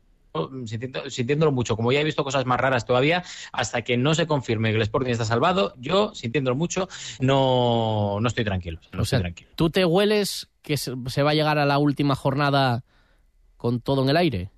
sintiendo, 0.65 1.11
sintiéndolo 1.11 1.53
mucho, 1.53 1.77
como 1.77 1.93
ya 1.93 2.01
he 2.01 2.05
visto 2.05 2.25
cosas 2.25 2.47
más 2.47 2.61
raras 2.61 2.85
todavía, 2.85 3.23
hasta 3.53 3.83
que 3.83 3.97
no 3.97 4.15
se 4.15 4.27
confirme 4.27 4.71
que 4.71 4.77
el 4.77 4.83
Sporting 4.83 5.11
está 5.11 5.25
salvado, 5.25 5.75
yo, 5.79 6.15
sintiéndolo 6.15 6.57
mucho, 6.57 6.89
no, 7.21 8.19
no 8.21 8.29
estoy 8.29 8.45
tranquilo. 8.45 8.81
No 8.93 9.03
o 9.03 9.05
sea, 9.05 9.21
tranquilo. 9.21 9.51
¿Tú 9.57 9.71
te 9.71 9.85
hueles 9.85 10.49
que 10.63 10.77
se 10.77 11.23
va 11.23 11.31
a 11.31 11.35
llegar 11.35 11.59
a 11.59 11.67
la 11.67 11.79
última 11.79 12.15
jornada 12.15 12.85
con 13.57 13.81
todo 13.81 14.03
en 14.03 14.11
el 14.11 14.17
aire? 14.17 14.51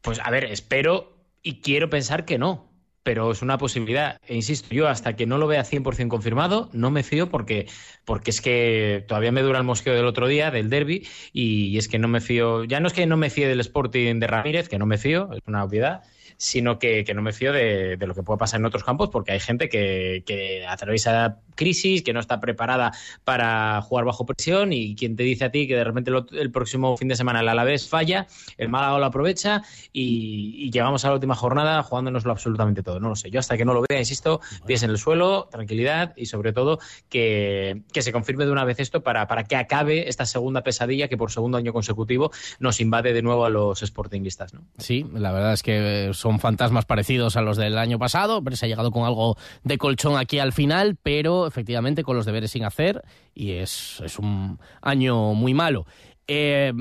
Pues 0.00 0.20
a 0.20 0.30
ver, 0.30 0.44
espero 0.44 1.16
y 1.42 1.60
quiero 1.60 1.88
pensar 1.90 2.24
que 2.24 2.38
no. 2.38 2.73
Pero 3.04 3.30
es 3.30 3.42
una 3.42 3.58
posibilidad. 3.58 4.18
E 4.26 4.34
insisto, 4.34 4.74
yo 4.74 4.88
hasta 4.88 5.14
que 5.14 5.26
no 5.26 5.38
lo 5.38 5.46
vea 5.46 5.62
100% 5.62 6.08
confirmado, 6.08 6.70
no 6.72 6.90
me 6.90 7.04
fío 7.04 7.28
porque, 7.28 7.66
porque 8.04 8.30
es 8.30 8.40
que 8.40 9.04
todavía 9.06 9.30
me 9.30 9.42
dura 9.42 9.58
el 9.58 9.64
mosqueo 9.64 9.94
del 9.94 10.06
otro 10.06 10.26
día, 10.26 10.50
del 10.50 10.70
derby, 10.70 11.06
y, 11.32 11.76
es 11.78 11.86
que 11.86 11.98
no 11.98 12.08
me 12.08 12.20
fío, 12.20 12.64
ya 12.64 12.80
no 12.80 12.88
es 12.88 12.94
que 12.94 13.06
no 13.06 13.16
me 13.16 13.30
fíe 13.30 13.46
del 13.46 13.60
Sporting 13.60 14.18
de 14.18 14.26
Ramírez, 14.26 14.68
que 14.68 14.78
no 14.78 14.86
me 14.86 14.98
fío, 14.98 15.30
es 15.32 15.42
una 15.46 15.62
obviedad, 15.62 16.02
sino 16.36 16.78
que, 16.78 17.04
no 17.14 17.22
me 17.22 17.32
fío 17.32 17.52
de, 17.52 17.96
lo 17.98 18.14
que 18.14 18.22
puede 18.22 18.38
pasar 18.38 18.60
en 18.60 18.66
otros 18.66 18.84
campos, 18.84 19.10
porque 19.10 19.32
hay 19.32 19.40
gente 19.40 19.68
que, 19.68 20.22
que 20.26 20.66
atraviesa 20.66 21.38
crisis, 21.54 22.02
que 22.02 22.12
no 22.12 22.20
está 22.20 22.40
preparada 22.40 22.92
para 23.24 23.80
jugar 23.82 24.04
bajo 24.04 24.26
presión 24.26 24.72
y 24.72 24.94
quien 24.94 25.16
te 25.16 25.22
dice 25.22 25.44
a 25.44 25.50
ti 25.50 25.66
que 25.66 25.76
de 25.76 25.84
repente 25.84 26.10
el 26.32 26.50
próximo 26.50 26.96
fin 26.96 27.08
de 27.08 27.16
semana 27.16 27.40
el 27.40 27.48
Alavés 27.48 27.88
falla, 27.88 28.26
el 28.58 28.68
Málaga 28.68 28.98
lo 28.98 29.06
aprovecha 29.06 29.62
y, 29.92 30.70
llegamos 30.74 31.04
a 31.04 31.08
la 31.08 31.14
última 31.14 31.36
jornada 31.36 31.82
jugándonoslo 31.82 32.32
absolutamente 32.32 32.82
todo. 32.82 32.98
No 32.98 33.10
lo 33.10 33.16
sé. 33.16 33.30
Yo 33.30 33.38
hasta 33.38 33.56
que 33.56 33.64
no 33.64 33.74
lo 33.74 33.84
vea, 33.88 33.98
insisto, 33.98 34.40
pies 34.66 34.82
en 34.82 34.90
el 34.90 34.98
suelo, 34.98 35.48
tranquilidad 35.50 36.14
y 36.16 36.26
sobre 36.26 36.52
todo 36.52 36.78
que, 37.08 37.82
se 37.92 38.12
confirme 38.12 38.44
de 38.44 38.50
una 38.50 38.64
vez 38.64 38.80
esto 38.80 39.02
para, 39.02 39.28
para 39.28 39.44
que 39.44 39.56
acabe 39.56 40.08
esta 40.08 40.26
segunda 40.26 40.62
pesadilla 40.62 41.08
que 41.08 41.16
por 41.16 41.30
segundo 41.30 41.58
año 41.58 41.72
consecutivo 41.72 42.32
nos 42.58 42.80
invade 42.80 43.12
de 43.12 43.22
nuevo 43.22 43.44
a 43.44 43.50
los 43.50 43.80
sportingistas. 43.80 44.52
¿no? 44.52 44.62
Sí, 44.78 45.06
la 45.14 45.32
verdad 45.32 45.52
es 45.52 45.62
que 45.62 46.10
son 46.24 46.40
fantasmas 46.40 46.86
parecidos 46.86 47.36
a 47.36 47.42
los 47.42 47.58
del 47.58 47.76
año 47.76 47.98
pasado, 47.98 48.42
pero 48.42 48.56
se 48.56 48.64
ha 48.64 48.68
llegado 48.70 48.90
con 48.90 49.04
algo 49.04 49.36
de 49.62 49.76
colchón 49.76 50.16
aquí 50.16 50.38
al 50.38 50.54
final, 50.54 50.96
pero 51.02 51.46
efectivamente 51.46 52.02
con 52.02 52.16
los 52.16 52.24
deberes 52.24 52.52
sin 52.52 52.64
hacer 52.64 53.02
y 53.34 53.50
es, 53.50 54.00
un 54.18 54.58
año 54.80 55.34
muy 55.34 55.52
malo. 55.52 55.84
Eh, 56.26 56.72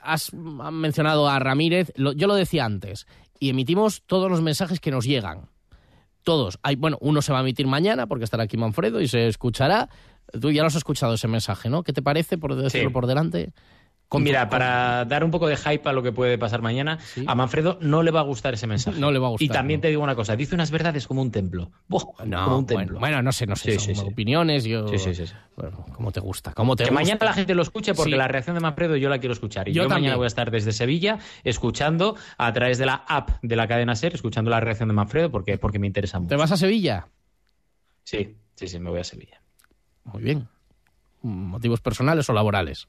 has 0.00 0.32
mencionado 0.32 1.28
a 1.28 1.40
Ramírez, 1.40 1.92
yo 1.96 2.28
lo 2.28 2.36
decía 2.36 2.66
antes, 2.66 3.08
y 3.40 3.48
emitimos 3.48 4.04
todos 4.06 4.30
los 4.30 4.42
mensajes 4.42 4.78
que 4.78 4.92
nos 4.92 5.04
llegan. 5.04 5.48
Todos. 6.22 6.60
Hay, 6.62 6.76
bueno, 6.76 6.98
uno 7.00 7.20
se 7.20 7.32
va 7.32 7.38
a 7.38 7.42
emitir 7.42 7.66
mañana 7.66 8.06
porque 8.06 8.26
estará 8.26 8.44
aquí 8.44 8.56
Manfredo 8.56 9.00
y 9.00 9.08
se 9.08 9.26
escuchará. 9.26 9.88
Tú 10.40 10.52
ya 10.52 10.62
lo 10.62 10.68
has 10.68 10.76
escuchado 10.76 11.14
ese 11.14 11.26
mensaje, 11.26 11.68
¿no? 11.68 11.82
¿Qué 11.82 11.92
te 11.92 12.02
parece, 12.02 12.38
por 12.38 12.54
decirlo 12.54 12.92
por 12.92 13.08
delante? 13.08 13.52
Mira, 14.12 14.48
para 14.48 15.04
dar 15.04 15.22
un 15.22 15.30
poco 15.30 15.48
de 15.48 15.56
hype 15.56 15.86
a 15.88 15.92
lo 15.92 16.02
que 16.02 16.12
puede 16.12 16.38
pasar 16.38 16.62
mañana, 16.62 16.98
a 17.26 17.34
Manfredo 17.34 17.78
no 17.82 18.02
le 18.02 18.10
va 18.10 18.20
a 18.20 18.22
gustar 18.22 18.54
ese 18.54 18.66
mensaje. 18.66 18.98
No 18.98 19.10
le 19.10 19.18
va 19.18 19.26
a 19.26 19.30
gustar. 19.30 19.44
Y 19.44 19.48
también 19.48 19.80
te 19.80 19.88
digo 19.88 20.02
una 20.02 20.14
cosa, 20.14 20.34
dice 20.34 20.54
unas 20.54 20.70
verdades 20.70 21.06
como 21.06 21.20
un 21.20 21.30
templo. 21.30 21.70
no, 21.88 22.44
como 22.44 22.58
un 22.58 22.66
templo. 22.66 22.98
Bueno, 22.98 23.20
no 23.22 23.32
sé, 23.32 23.46
no 23.46 23.56
sé, 23.56 23.78
son 23.78 24.06
opiniones, 24.06 24.64
yo... 24.64 24.88
Sí, 24.88 24.98
sí, 24.98 25.14
sí. 25.14 25.24
Bueno, 25.56 25.84
¿cómo 25.94 26.12
te 26.12 26.20
gusta? 26.20 26.52
¿Cómo 26.54 26.76
te 26.76 26.84
que 26.84 26.90
mañana 26.90 27.18
la 27.20 27.32
gente 27.32 27.54
lo 27.54 27.62
escuche 27.62 27.92
porque 27.94 28.16
la 28.16 28.28
reacción 28.28 28.54
de 28.54 28.60
Manfredo 28.60 28.96
yo 28.96 29.08
la 29.08 29.18
quiero 29.18 29.32
escuchar. 29.32 29.68
Y 29.68 29.72
yo, 29.72 29.88
mañana 29.88 30.16
voy 30.16 30.24
a 30.24 30.28
estar 30.28 30.50
desde 30.50 30.72
Sevilla 30.72 31.18
escuchando 31.44 32.16
a 32.36 32.52
través 32.52 32.78
de 32.78 32.86
la 32.86 32.94
app 32.94 33.30
de 33.42 33.56
la 33.56 33.66
cadena 33.66 33.94
SER, 33.94 34.14
escuchando 34.14 34.50
la 34.50 34.60
reacción 34.60 34.88
de 34.88 34.94
Manfredo 34.94 35.30
porque, 35.30 35.58
porque 35.58 35.78
me 35.78 35.86
interesa 35.86 36.18
mucho. 36.18 36.30
¿Te 36.30 36.36
vas 36.36 36.52
a 36.52 36.56
Sevilla? 36.56 37.08
Sí, 38.04 38.36
sí, 38.54 38.68
sí, 38.68 38.78
me 38.78 38.90
voy 38.90 39.00
a 39.00 39.04
Sevilla. 39.04 39.42
Muy 40.04 40.22
bien. 40.22 40.48
¿Motivos 41.22 41.80
personales 41.80 42.30
o 42.30 42.32
laborales? 42.32 42.88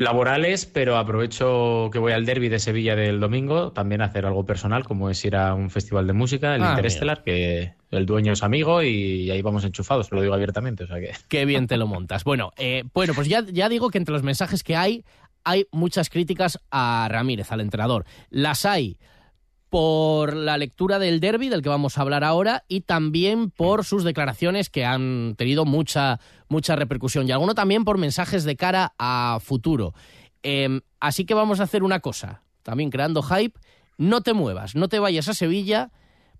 Laborales, 0.00 0.64
pero 0.64 0.96
aprovecho 0.96 1.90
que 1.92 1.98
voy 1.98 2.12
al 2.12 2.24
derby 2.24 2.48
de 2.48 2.58
Sevilla 2.58 2.96
del 2.96 3.20
domingo 3.20 3.72
también 3.72 4.00
a 4.00 4.06
hacer 4.06 4.24
algo 4.24 4.46
personal, 4.46 4.84
como 4.84 5.10
es 5.10 5.22
ir 5.26 5.36
a 5.36 5.54
un 5.54 5.68
festival 5.68 6.06
de 6.06 6.14
música, 6.14 6.56
el 6.56 6.62
ah, 6.62 6.70
Interestelar, 6.70 7.22
que 7.22 7.74
el 7.90 8.06
dueño 8.06 8.32
es 8.32 8.42
amigo 8.42 8.82
y 8.82 9.30
ahí 9.30 9.42
vamos 9.42 9.62
enchufados, 9.64 10.10
lo 10.10 10.22
digo 10.22 10.32
abiertamente. 10.32 10.84
O 10.84 10.86
sea 10.86 11.00
que... 11.00 11.12
Qué 11.28 11.44
bien 11.44 11.66
te 11.66 11.76
lo 11.76 11.86
montas. 11.86 12.24
Bueno, 12.24 12.52
eh, 12.56 12.84
bueno 12.94 13.12
pues 13.12 13.28
ya, 13.28 13.44
ya 13.44 13.68
digo 13.68 13.90
que 13.90 13.98
entre 13.98 14.14
los 14.14 14.22
mensajes 14.22 14.64
que 14.64 14.74
hay, 14.74 15.04
hay 15.44 15.66
muchas 15.70 16.08
críticas 16.08 16.58
a 16.70 17.06
Ramírez, 17.10 17.52
al 17.52 17.60
entrenador. 17.60 18.06
Las 18.30 18.64
hay 18.64 18.96
por 19.70 20.34
la 20.34 20.58
lectura 20.58 20.98
del 20.98 21.20
derby 21.20 21.48
del 21.48 21.62
que 21.62 21.68
vamos 21.68 21.96
a 21.96 22.02
hablar 22.02 22.24
ahora 22.24 22.64
y 22.68 22.82
también 22.82 23.50
por 23.50 23.84
sus 23.84 24.02
declaraciones 24.02 24.68
que 24.68 24.84
han 24.84 25.36
tenido 25.38 25.64
mucha, 25.64 26.18
mucha 26.48 26.74
repercusión 26.74 27.28
y 27.28 27.32
alguno 27.32 27.54
también 27.54 27.84
por 27.84 27.96
mensajes 27.96 28.44
de 28.44 28.56
cara 28.56 28.92
a 28.98 29.38
futuro. 29.40 29.94
Em, 30.42 30.80
así 30.98 31.24
que 31.24 31.34
vamos 31.34 31.60
a 31.60 31.62
hacer 31.62 31.84
una 31.84 32.00
cosa, 32.00 32.42
también 32.64 32.90
creando 32.90 33.22
hype, 33.22 33.58
no 33.96 34.22
te 34.22 34.34
muevas, 34.34 34.74
no 34.74 34.88
te 34.88 34.98
vayas 34.98 35.28
a 35.28 35.34
Sevilla. 35.34 35.90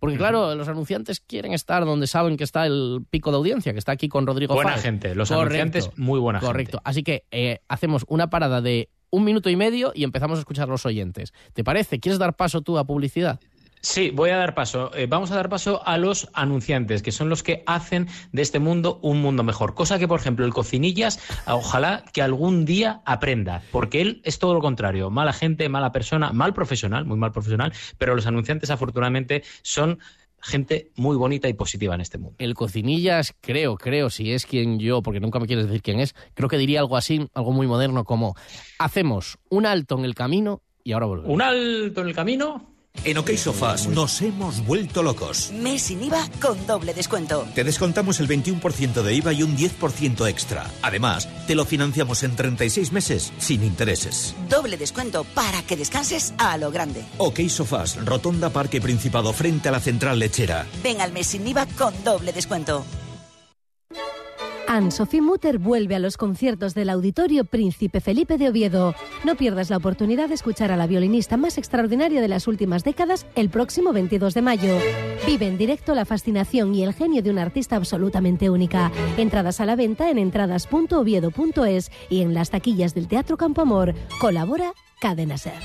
Porque 0.01 0.17
claro, 0.17 0.55
los 0.55 0.67
anunciantes 0.67 1.21
quieren 1.21 1.53
estar 1.53 1.85
donde 1.85 2.07
saben 2.07 2.39
que 2.39 2.45
está 2.45 2.65
el 2.65 3.05
pico 3.11 3.31
de 3.31 3.37
audiencia, 3.37 3.75
que 3.75 3.79
está 3.79 3.93
aquí 3.93 4.09
con 4.09 4.27
Rodrigo 4.27 4.55
Buena 4.55 4.79
gente, 4.79 5.15
los 5.15 5.31
anunciantes 5.31 5.91
muy 5.97 6.19
buena 6.19 6.41
Correcto. 6.41 6.81
Así 6.85 7.03
que 7.03 7.27
eh, 7.31 7.59
hacemos 7.69 8.07
una 8.09 8.31
parada 8.31 8.63
de 8.63 8.89
un 9.11 9.25
minuto 9.25 9.51
y 9.51 9.57
medio 9.57 9.93
y 9.95 10.05
empezamos 10.05 10.39
a 10.39 10.41
escuchar 10.41 10.69
los 10.69 10.87
oyentes. 10.87 11.33
¿Te 11.53 11.65
parece? 11.65 12.01
¿Quieres 12.01 12.19
dar 12.19 12.37
paso 12.37 12.63
tú 12.63 12.79
a 12.79 12.85
publicidad? 12.85 13.41
Sí, 13.83 14.11
voy 14.11 14.29
a 14.29 14.37
dar 14.37 14.55
paso. 14.55 14.95
Eh, 14.95 15.07
vamos 15.07 15.31
a 15.31 15.37
dar 15.37 15.49
paso 15.49 15.81
a 15.87 15.97
los 15.97 16.29
anunciantes, 16.35 17.03
que 17.03 17.13
son 17.13 17.31
los 17.31 17.43
que 17.43 17.63
hacen 17.65 18.09
de 18.31 18.43
este 18.43 18.59
mundo 18.59 18.99
un 19.03 19.23
mundo 19.23 19.43
mejor. 19.43 19.75
Cosa 19.75 19.99
que, 19.99 20.07
por 20.07 20.21
ejemplo, 20.21 20.45
el 20.45 20.53
Cocinillas, 20.53 21.19
ojalá 21.47 22.05
que 22.13 22.21
algún 22.21 22.67
día 22.67 23.01
aprenda, 23.07 23.63
porque 23.73 24.03
él 24.03 24.21
es 24.25 24.39
todo 24.39 24.53
lo 24.53 24.61
contrario. 24.61 25.09
Mala 25.09 25.33
gente, 25.33 25.67
mala 25.71 25.93
persona, 25.93 26.31
mal 26.33 26.53
profesional, 26.53 27.07
muy 27.07 27.17
mal 27.17 27.33
profesional, 27.33 27.73
pero 27.97 28.15
los 28.15 28.27
anunciantes, 28.27 28.69
afortunadamente, 28.69 29.45
son 29.63 29.99
gente 30.41 30.91
muy 30.97 31.17
bonita 31.17 31.49
y 31.49 31.55
positiva 31.55 31.95
en 31.95 32.01
este 32.01 32.19
mundo. 32.19 32.37
El 32.39 32.55
Cocinillas, 32.55 33.35
creo, 33.41 33.77
creo, 33.77 34.11
si 34.11 34.33
es 34.33 34.47
quien 34.47 34.79
yo, 34.79 35.03
porque 35.03 35.21
nunca 35.21 35.39
me 35.39 35.47
quieres 35.47 35.67
decir 35.67 35.83
quién 35.83 36.01
es, 36.01 36.15
creo 36.35 36.49
que 36.49 36.59
diría 36.59 36.81
algo 36.81 36.97
así, 36.97 37.29
algo 37.35 37.53
muy 37.53 37.67
moderno 37.67 38.05
como 38.05 38.35
hacemos 38.79 39.39
un 39.49 39.67
alto 39.67 39.99
en 39.99 40.05
el 40.05 40.15
camino 40.15 40.63
y 40.85 40.93
ahora 40.93 41.07
volvemos. 41.07 41.33
Un 41.33 41.43
alto 41.43 42.01
en 42.01 42.09
el 42.09 42.15
camino 42.15 42.71
en 43.05 43.19
OK 43.19 43.31
Sofás 43.37 43.87
nos 43.87 44.21
hemos 44.23 44.65
vuelto 44.65 45.03
locos. 45.03 45.53
Mes 45.53 45.83
sin 45.83 46.03
IVA 46.03 46.29
con 46.41 46.67
doble 46.67 46.95
descuento. 46.95 47.47
Te 47.55 47.65
descontamos 47.65 48.21
el 48.21 48.29
21% 48.29 49.03
de 49.03 49.15
IVA 49.15 49.33
y 49.33 49.43
un 49.43 49.57
10% 49.57 50.29
extra. 50.29 50.71
Además, 50.83 51.29
te 51.47 51.55
lo 51.55 51.65
financiamos 51.65 52.23
en 52.23 52.37
36 52.37 52.93
meses 52.93 53.33
sin 53.39 53.63
intereses. 53.63 54.35
Doble 54.49 54.77
descuento 54.77 55.25
para 55.35 55.63
que 55.63 55.77
descanses 55.77 56.35
a 56.39 56.57
lo 56.59 56.71
grande. 56.71 57.05
OK 57.19 57.41
Sofás, 57.49 58.05
Rotonda 58.05 58.51
Parque 58.51 58.81
Principado 58.81 59.33
frente 59.33 59.69
a 59.69 59.73
la 59.73 59.81
central 59.81 60.19
lechera. 60.19 60.67
Ven 60.83 61.01
al 61.01 61.13
mes 61.13 61.29
sin 61.29 61.47
IVA 61.47 61.67
con 61.79 61.93
doble 62.05 62.33
descuento. 62.33 62.85
Anne-Sophie 64.73 65.21
Mutter 65.21 65.59
vuelve 65.59 65.97
a 65.97 65.99
los 65.99 66.17
conciertos 66.17 66.75
del 66.75 66.91
Auditorio 66.91 67.45
Príncipe 67.45 68.01
Felipe 68.01 68.39
de 68.39 68.51
Oviedo. 68.51 68.95
No 69.25 69.35
pierdas 69.35 69.69
la 69.69 69.79
oportunidad 69.79 70.29
de 70.29 70.37
escuchar 70.37 70.71
a 70.71 70.77
la 70.77 70.87
violinista 70.87 71.37
más 71.37 71.59
extraordinaria 71.59 72.21
de 72.21 72.29
las 72.29 72.47
últimas 72.47 72.85
décadas 72.85 73.27
el 73.35 73.51
próximo 73.51 73.93
22 73.93 74.33
de 74.33 74.43
mayo. 74.43 74.79
Vive 75.27 75.49
en 75.49 75.59
directo 75.59 75.93
la 75.97 76.05
fascinación 76.05 76.73
y 76.73 76.85
el 76.85 76.95
genio 76.95 77.21
de 77.21 77.31
una 77.31 77.43
artista 77.43 77.75
absolutamente 77.75 78.49
única. 78.49 78.93
Entradas 79.17 79.61
a 79.61 79.67
la 79.67 79.75
venta 79.75 80.09
en 80.09 80.19
entradas.oviedo.es 80.19 81.91
y 82.09 82.21
en 82.21 82.33
las 82.33 82.51
taquillas 82.51 82.95
del 82.95 83.09
Teatro 83.09 83.37
Campo 83.37 83.63
Amor. 83.63 83.97
Colabora 84.21 84.73
Cadena 85.01 85.37
Ser. 85.37 85.59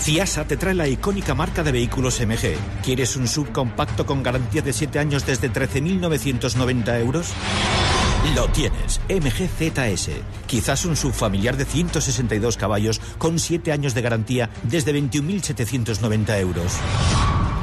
Ciasa 0.00 0.46
te 0.46 0.56
trae 0.56 0.74
la 0.74 0.88
icónica 0.88 1.34
marca 1.34 1.62
de 1.62 1.72
vehículos 1.72 2.20
MG. 2.20 2.56
¿Quieres 2.82 3.16
un 3.16 3.28
subcompacto 3.28 4.06
con 4.06 4.22
garantía 4.22 4.62
de 4.62 4.72
7 4.72 4.98
años 4.98 5.26
desde 5.26 5.52
13.990 5.52 7.00
euros? 7.00 7.32
Lo 8.34 8.48
tienes, 8.48 9.00
MG 9.08 9.48
Quizás 10.46 10.84
un 10.84 10.96
subfamiliar 10.96 11.56
de 11.56 11.64
162 11.64 12.56
caballos 12.56 13.00
con 13.18 13.38
7 13.38 13.72
años 13.72 13.94
de 13.94 14.02
garantía 14.02 14.50
desde 14.62 14.94
21.790 14.94 16.40
euros. 16.40 16.78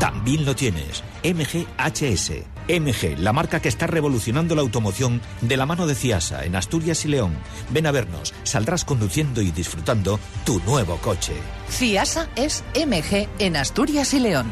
También 0.05 0.45
lo 0.45 0.55
tienes, 0.55 1.03
MGHS. 1.23 2.31
MG, 2.69 3.17
la 3.17 3.33
marca 3.33 3.59
que 3.59 3.69
está 3.69 3.87
revolucionando 3.87 4.53
la 4.53 4.61
automoción 4.61 5.19
de 5.41 5.57
la 5.57 5.65
mano 5.65 5.87
de 5.87 5.95
Ciasa 5.95 6.45
en 6.45 6.55
Asturias 6.55 7.05
y 7.05 7.07
León. 7.07 7.35
Ven 7.71 7.87
a 7.87 7.91
vernos, 7.91 8.31
saldrás 8.43 8.85
conduciendo 8.85 9.41
y 9.41 9.49
disfrutando 9.49 10.19
tu 10.45 10.59
nuevo 10.59 10.97
coche. 10.97 11.33
Ciasa 11.69 12.29
es 12.35 12.63
MG 12.75 13.27
en 13.39 13.55
Asturias 13.55 14.13
y 14.13 14.19
León. 14.19 14.45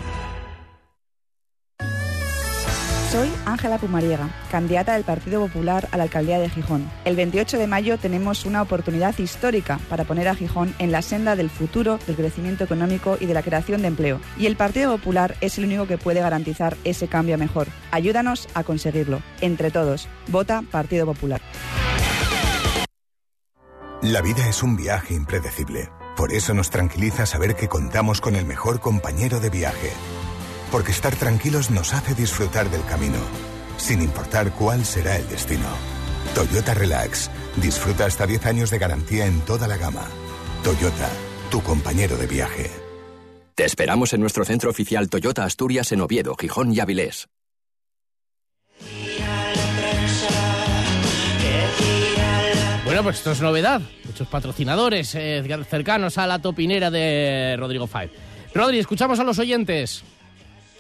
Soy 3.13 3.31
Ángela 3.45 3.77
Pumariega, 3.77 4.27
candidata 4.49 4.95
del 4.95 5.03
Partido 5.03 5.41
Popular 5.41 5.87
a 5.91 5.97
la 5.97 6.03
alcaldía 6.03 6.39
de 6.39 6.49
Gijón. 6.49 6.89
El 7.05 7.15
28 7.15 7.59
de 7.59 7.67
mayo 7.67 7.99
tenemos 7.99 8.43
una 8.43 8.63
oportunidad 8.63 9.15
histórica 9.19 9.79
para 9.87 10.03
poner 10.03 10.27
a 10.27 10.33
Gijón 10.33 10.73
en 10.79 10.91
la 10.91 11.03
senda 11.03 11.35
del 11.35 11.51
futuro, 11.51 11.99
del 12.07 12.15
crecimiento 12.15 12.63
económico 12.63 13.17
y 13.19 13.27
de 13.27 13.35
la 13.35 13.43
creación 13.43 13.83
de 13.83 13.89
empleo. 13.89 14.19
Y 14.35 14.47
el 14.47 14.55
Partido 14.55 14.97
Popular 14.97 15.35
es 15.41 15.59
el 15.59 15.65
único 15.65 15.85
que 15.85 15.99
puede 15.99 16.21
garantizar 16.21 16.75
ese 16.85 17.07
cambio 17.07 17.37
mejor. 17.37 17.67
Ayúdanos 17.91 18.47
a 18.55 18.63
conseguirlo. 18.63 19.21
Entre 19.41 19.69
todos, 19.69 20.07
vota 20.29 20.63
Partido 20.71 21.05
Popular. 21.05 21.39
La 24.01 24.23
vida 24.23 24.49
es 24.49 24.63
un 24.63 24.75
viaje 24.75 25.13
impredecible. 25.13 25.91
Por 26.17 26.33
eso 26.33 26.55
nos 26.55 26.71
tranquiliza 26.71 27.27
saber 27.27 27.53
que 27.53 27.67
contamos 27.67 28.21
con 28.21 28.35
el 28.35 28.47
mejor 28.47 28.79
compañero 28.79 29.39
de 29.39 29.51
viaje 29.51 29.91
porque 30.73 30.91
estar 30.91 31.15
tranquilos 31.15 31.69
nos 31.69 31.93
hace 31.93 32.15
disfrutar 32.15 32.67
del 32.71 32.83
camino, 32.85 33.19
sin 33.77 34.01
importar 34.01 34.51
cuál 34.53 34.83
será 34.85 35.17
el 35.17 35.29
destino. 35.29 35.67
Toyota 36.33 36.73
Relax. 36.73 37.29
Disfruta 37.57 38.07
hasta 38.07 38.25
10 38.25 38.47
años 38.47 38.71
de 38.71 38.79
garantía 38.79 39.27
en 39.27 39.41
toda 39.41 39.67
la 39.67 39.77
gama. 39.77 40.07
Toyota, 40.63 41.11
tu 41.51 41.61
compañero 41.61 42.17
de 42.17 42.25
viaje. 42.25 42.71
Te 43.53 43.65
esperamos 43.65 44.13
en 44.13 44.21
nuestro 44.21 44.45
centro 44.45 44.71
oficial 44.71 45.11
Toyota 45.11 45.43
Asturias 45.43 45.91
en 45.91 46.01
Oviedo, 46.01 46.35
Gijón 46.35 46.73
y 46.73 46.79
Avilés. 46.79 47.27
Bueno, 52.83 53.03
pues 53.03 53.17
esto 53.17 53.31
es 53.33 53.41
novedad. 53.41 53.79
Muchos 54.05 54.27
patrocinadores 54.27 55.13
eh, 55.13 55.43
cercanos 55.69 56.17
a 56.17 56.25
la 56.25 56.39
topinera 56.39 56.89
de 56.89 57.57
Rodrigo 57.59 57.85
Five. 57.85 58.09
Rodri, 58.55 58.79
escuchamos 58.79 59.19
a 59.19 59.23
los 59.23 59.37
oyentes. 59.37 60.03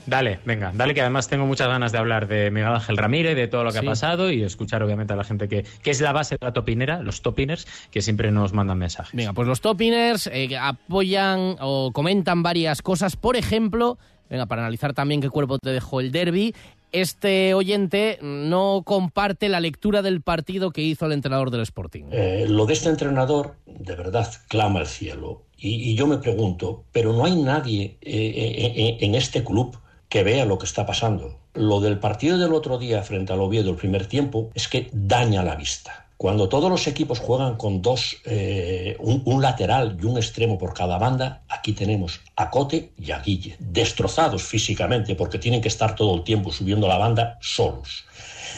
Dale, 0.05 0.39
venga, 0.45 0.71
dale 0.73 0.93
que 0.93 1.01
además 1.01 1.27
tengo 1.27 1.45
muchas 1.45 1.67
ganas 1.67 1.91
de 1.91 1.97
hablar 1.97 2.27
de 2.27 2.51
Miguel 2.51 2.73
Ángel 2.73 2.97
Ramírez, 2.97 3.35
de 3.35 3.47
todo 3.47 3.63
lo 3.63 3.71
que 3.71 3.79
ha 3.79 3.83
pasado 3.83 4.31
y 4.31 4.43
escuchar 4.43 4.83
obviamente 4.83 5.13
a 5.13 5.15
la 5.15 5.23
gente 5.23 5.47
que, 5.47 5.63
que 5.81 5.91
es 5.91 6.01
la 6.01 6.11
base 6.11 6.35
de 6.39 6.45
la 6.45 6.53
topinera, 6.53 7.01
los 7.01 7.21
topiners, 7.21 7.67
que 7.91 8.01
siempre 8.01 8.31
nos 8.31 8.53
mandan 8.53 8.77
mensajes. 8.77 9.13
Venga, 9.13 9.33
pues 9.33 9.47
los 9.47 9.61
topiners 9.61 10.27
eh, 10.27 10.57
apoyan 10.57 11.55
o 11.59 11.91
comentan 11.93 12.43
varias 12.43 12.81
cosas. 12.81 13.15
Por 13.15 13.35
ejemplo, 13.37 13.97
venga, 14.29 14.45
para 14.45 14.63
analizar 14.63 14.93
también 14.93 15.21
qué 15.21 15.29
cuerpo 15.29 15.57
te 15.59 15.69
dejó 15.69 16.01
el 16.01 16.11
derby, 16.11 16.53
este 16.93 17.55
oyente 17.55 18.19
no 18.21 18.83
comparte 18.85 19.49
la 19.49 19.59
lectura 19.59 20.01
del 20.01 20.21
partido 20.21 20.71
que 20.71 20.81
hizo 20.81 21.07
el 21.07 21.13
entrenador 21.13 21.49
del 21.49 21.61
Sporting. 21.61 22.05
Eh, 22.11 22.45
lo 22.47 22.65
de 22.65 22.73
este 22.73 22.89
entrenador, 22.89 23.55
de 23.65 23.95
verdad, 23.95 24.31
clama 24.47 24.79
al 24.79 24.87
cielo. 24.87 25.43
Y, 25.57 25.91
y 25.91 25.95
yo 25.95 26.07
me 26.07 26.17
pregunto, 26.17 26.85
pero 26.91 27.13
no 27.13 27.25
hay 27.25 27.35
nadie 27.35 27.97
eh, 28.01 28.71
eh, 28.75 28.97
en 29.01 29.15
este 29.15 29.43
club 29.43 29.77
que 30.13 30.21
vea 30.21 30.45
lo 30.45 30.59
que 30.59 30.67
está 30.67 30.85
pasando. 30.85 31.39
Lo 31.55 31.79
del 31.79 31.97
partido 31.97 32.37
del 32.37 32.53
otro 32.53 32.77
día 32.77 33.01
frente 33.01 33.33
al 33.33 33.39
Oviedo, 33.39 33.71
el 33.71 33.77
primer 33.77 34.05
tiempo, 34.05 34.51
es 34.53 34.67
que 34.67 34.87
daña 34.93 35.41
la 35.41 35.55
vista. 35.55 36.05
Cuando 36.17 36.47
todos 36.49 36.69
los 36.69 36.85
equipos 36.85 37.17
juegan 37.17 37.57
con 37.57 37.81
dos, 37.81 38.17
eh, 38.25 38.95
un, 38.99 39.23
un, 39.25 39.41
lateral 39.41 39.97
y 39.99 40.05
un 40.05 40.17
extremo 40.17 40.59
por 40.59 40.75
cada 40.75 40.99
banda, 40.99 41.41
aquí 41.49 41.73
tenemos 41.73 42.21
a 42.35 42.51
Cote 42.51 42.91
y 42.95 43.09
a 43.09 43.21
Guille, 43.21 43.55
destrozados 43.57 44.43
físicamente 44.43 45.15
porque 45.15 45.39
tienen 45.39 45.61
que 45.61 45.69
estar 45.69 45.95
todo 45.95 46.13
el 46.13 46.23
tiempo 46.23 46.51
subiendo 46.51 46.87
la 46.87 46.99
banda 46.99 47.39
solos. 47.41 48.05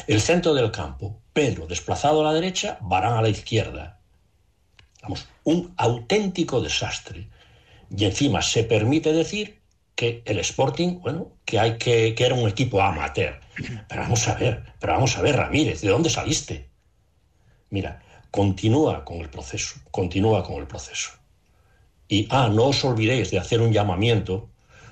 El 0.07 0.19
centro 0.19 0.53
del 0.53 0.71
campo, 0.71 1.21
Pedro 1.31 1.67
desplazado 1.67 2.19
a 2.19 2.25
la 2.25 2.33
derecha, 2.33 2.77
Barán 2.81 3.13
a 3.13 3.21
la 3.21 3.29
izquierda. 3.29 4.01
Vamos, 5.03 5.25
un 5.45 5.73
auténtico 5.77 6.59
desastre. 6.59 7.29
Y 7.95 8.03
encima 8.03 8.41
se 8.41 8.65
permite 8.65 9.13
decir 9.13 9.63
que 9.95 10.21
el 10.25 10.39
Sporting, 10.39 10.99
bueno, 10.99 11.31
que 11.45 11.60
hay 11.60 11.77
que, 11.77 12.13
que 12.13 12.25
era 12.25 12.36
un 12.36 12.47
equipo 12.49 12.81
amateur. 12.81 13.39
Pero 13.88 14.01
vamos 14.01 14.27
a 14.27 14.36
ver, 14.36 14.63
pero 14.79 14.93
vamos 14.93 15.17
a 15.17 15.21
ver, 15.21 15.38
Ramírez, 15.38 15.81
¿de 15.81 15.89
dónde 15.89 16.10
saliste? 16.10 16.69
Mira, 17.69 18.01
continúa 18.29 19.05
con 19.05 19.17
el 19.17 19.29
proceso, 19.29 19.79
continúa 19.91 20.43
con 20.43 20.55
el 20.58 20.67
proceso. 20.67 21.12
Y, 22.08 22.27
ah, 22.29 22.49
no 22.51 22.65
os 22.65 22.84
olvidéis 22.84 23.31
de 23.31 23.39
hacer 23.39 23.62
un 23.62 23.71
llamamiento, 23.71 24.49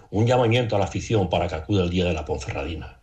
un 0.09 0.25
llamamiento 0.25 0.75
a 0.75 0.79
la 0.79 0.85
afición 0.85 1.29
para 1.29 1.47
que 1.47 1.55
acude 1.55 1.83
el 1.83 1.89
día 1.89 2.05
de 2.05 2.13
la 2.13 2.25
Ponferradina. 2.25 2.99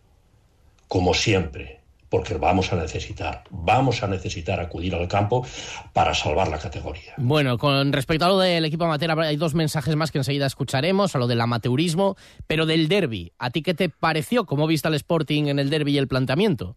Como 0.87 1.13
siempre, 1.13 1.80
porque 2.11 2.35
vamos 2.35 2.71
a 2.73 2.75
necesitar, 2.75 3.45
vamos 3.49 4.03
a 4.03 4.07
necesitar 4.07 4.59
acudir 4.59 4.93
al 4.93 5.07
campo 5.07 5.47
para 5.93 6.13
salvar 6.13 6.49
la 6.49 6.59
categoría. 6.59 7.13
Bueno, 7.15 7.57
con 7.57 7.93
respecto 7.93 8.25
a 8.25 8.27
lo 8.27 8.37
del 8.37 8.65
equipo 8.65 8.83
amateur, 8.83 9.17
hay 9.21 9.37
dos 9.37 9.55
mensajes 9.55 9.95
más 9.95 10.11
que 10.11 10.17
enseguida 10.17 10.45
escucharemos, 10.45 11.15
a 11.15 11.19
lo 11.19 11.27
del 11.27 11.39
amateurismo, 11.39 12.17
pero 12.47 12.65
del 12.65 12.89
derby. 12.89 13.31
¿A 13.39 13.49
ti 13.49 13.61
qué 13.61 13.73
te 13.73 13.87
pareció? 13.87 14.45
¿Cómo 14.45 14.67
viste 14.67 14.89
al 14.89 14.93
Sporting 14.95 15.45
en 15.45 15.57
el 15.57 15.69
derby 15.69 15.93
y 15.93 15.97
el 15.99 16.09
planteamiento? 16.09 16.75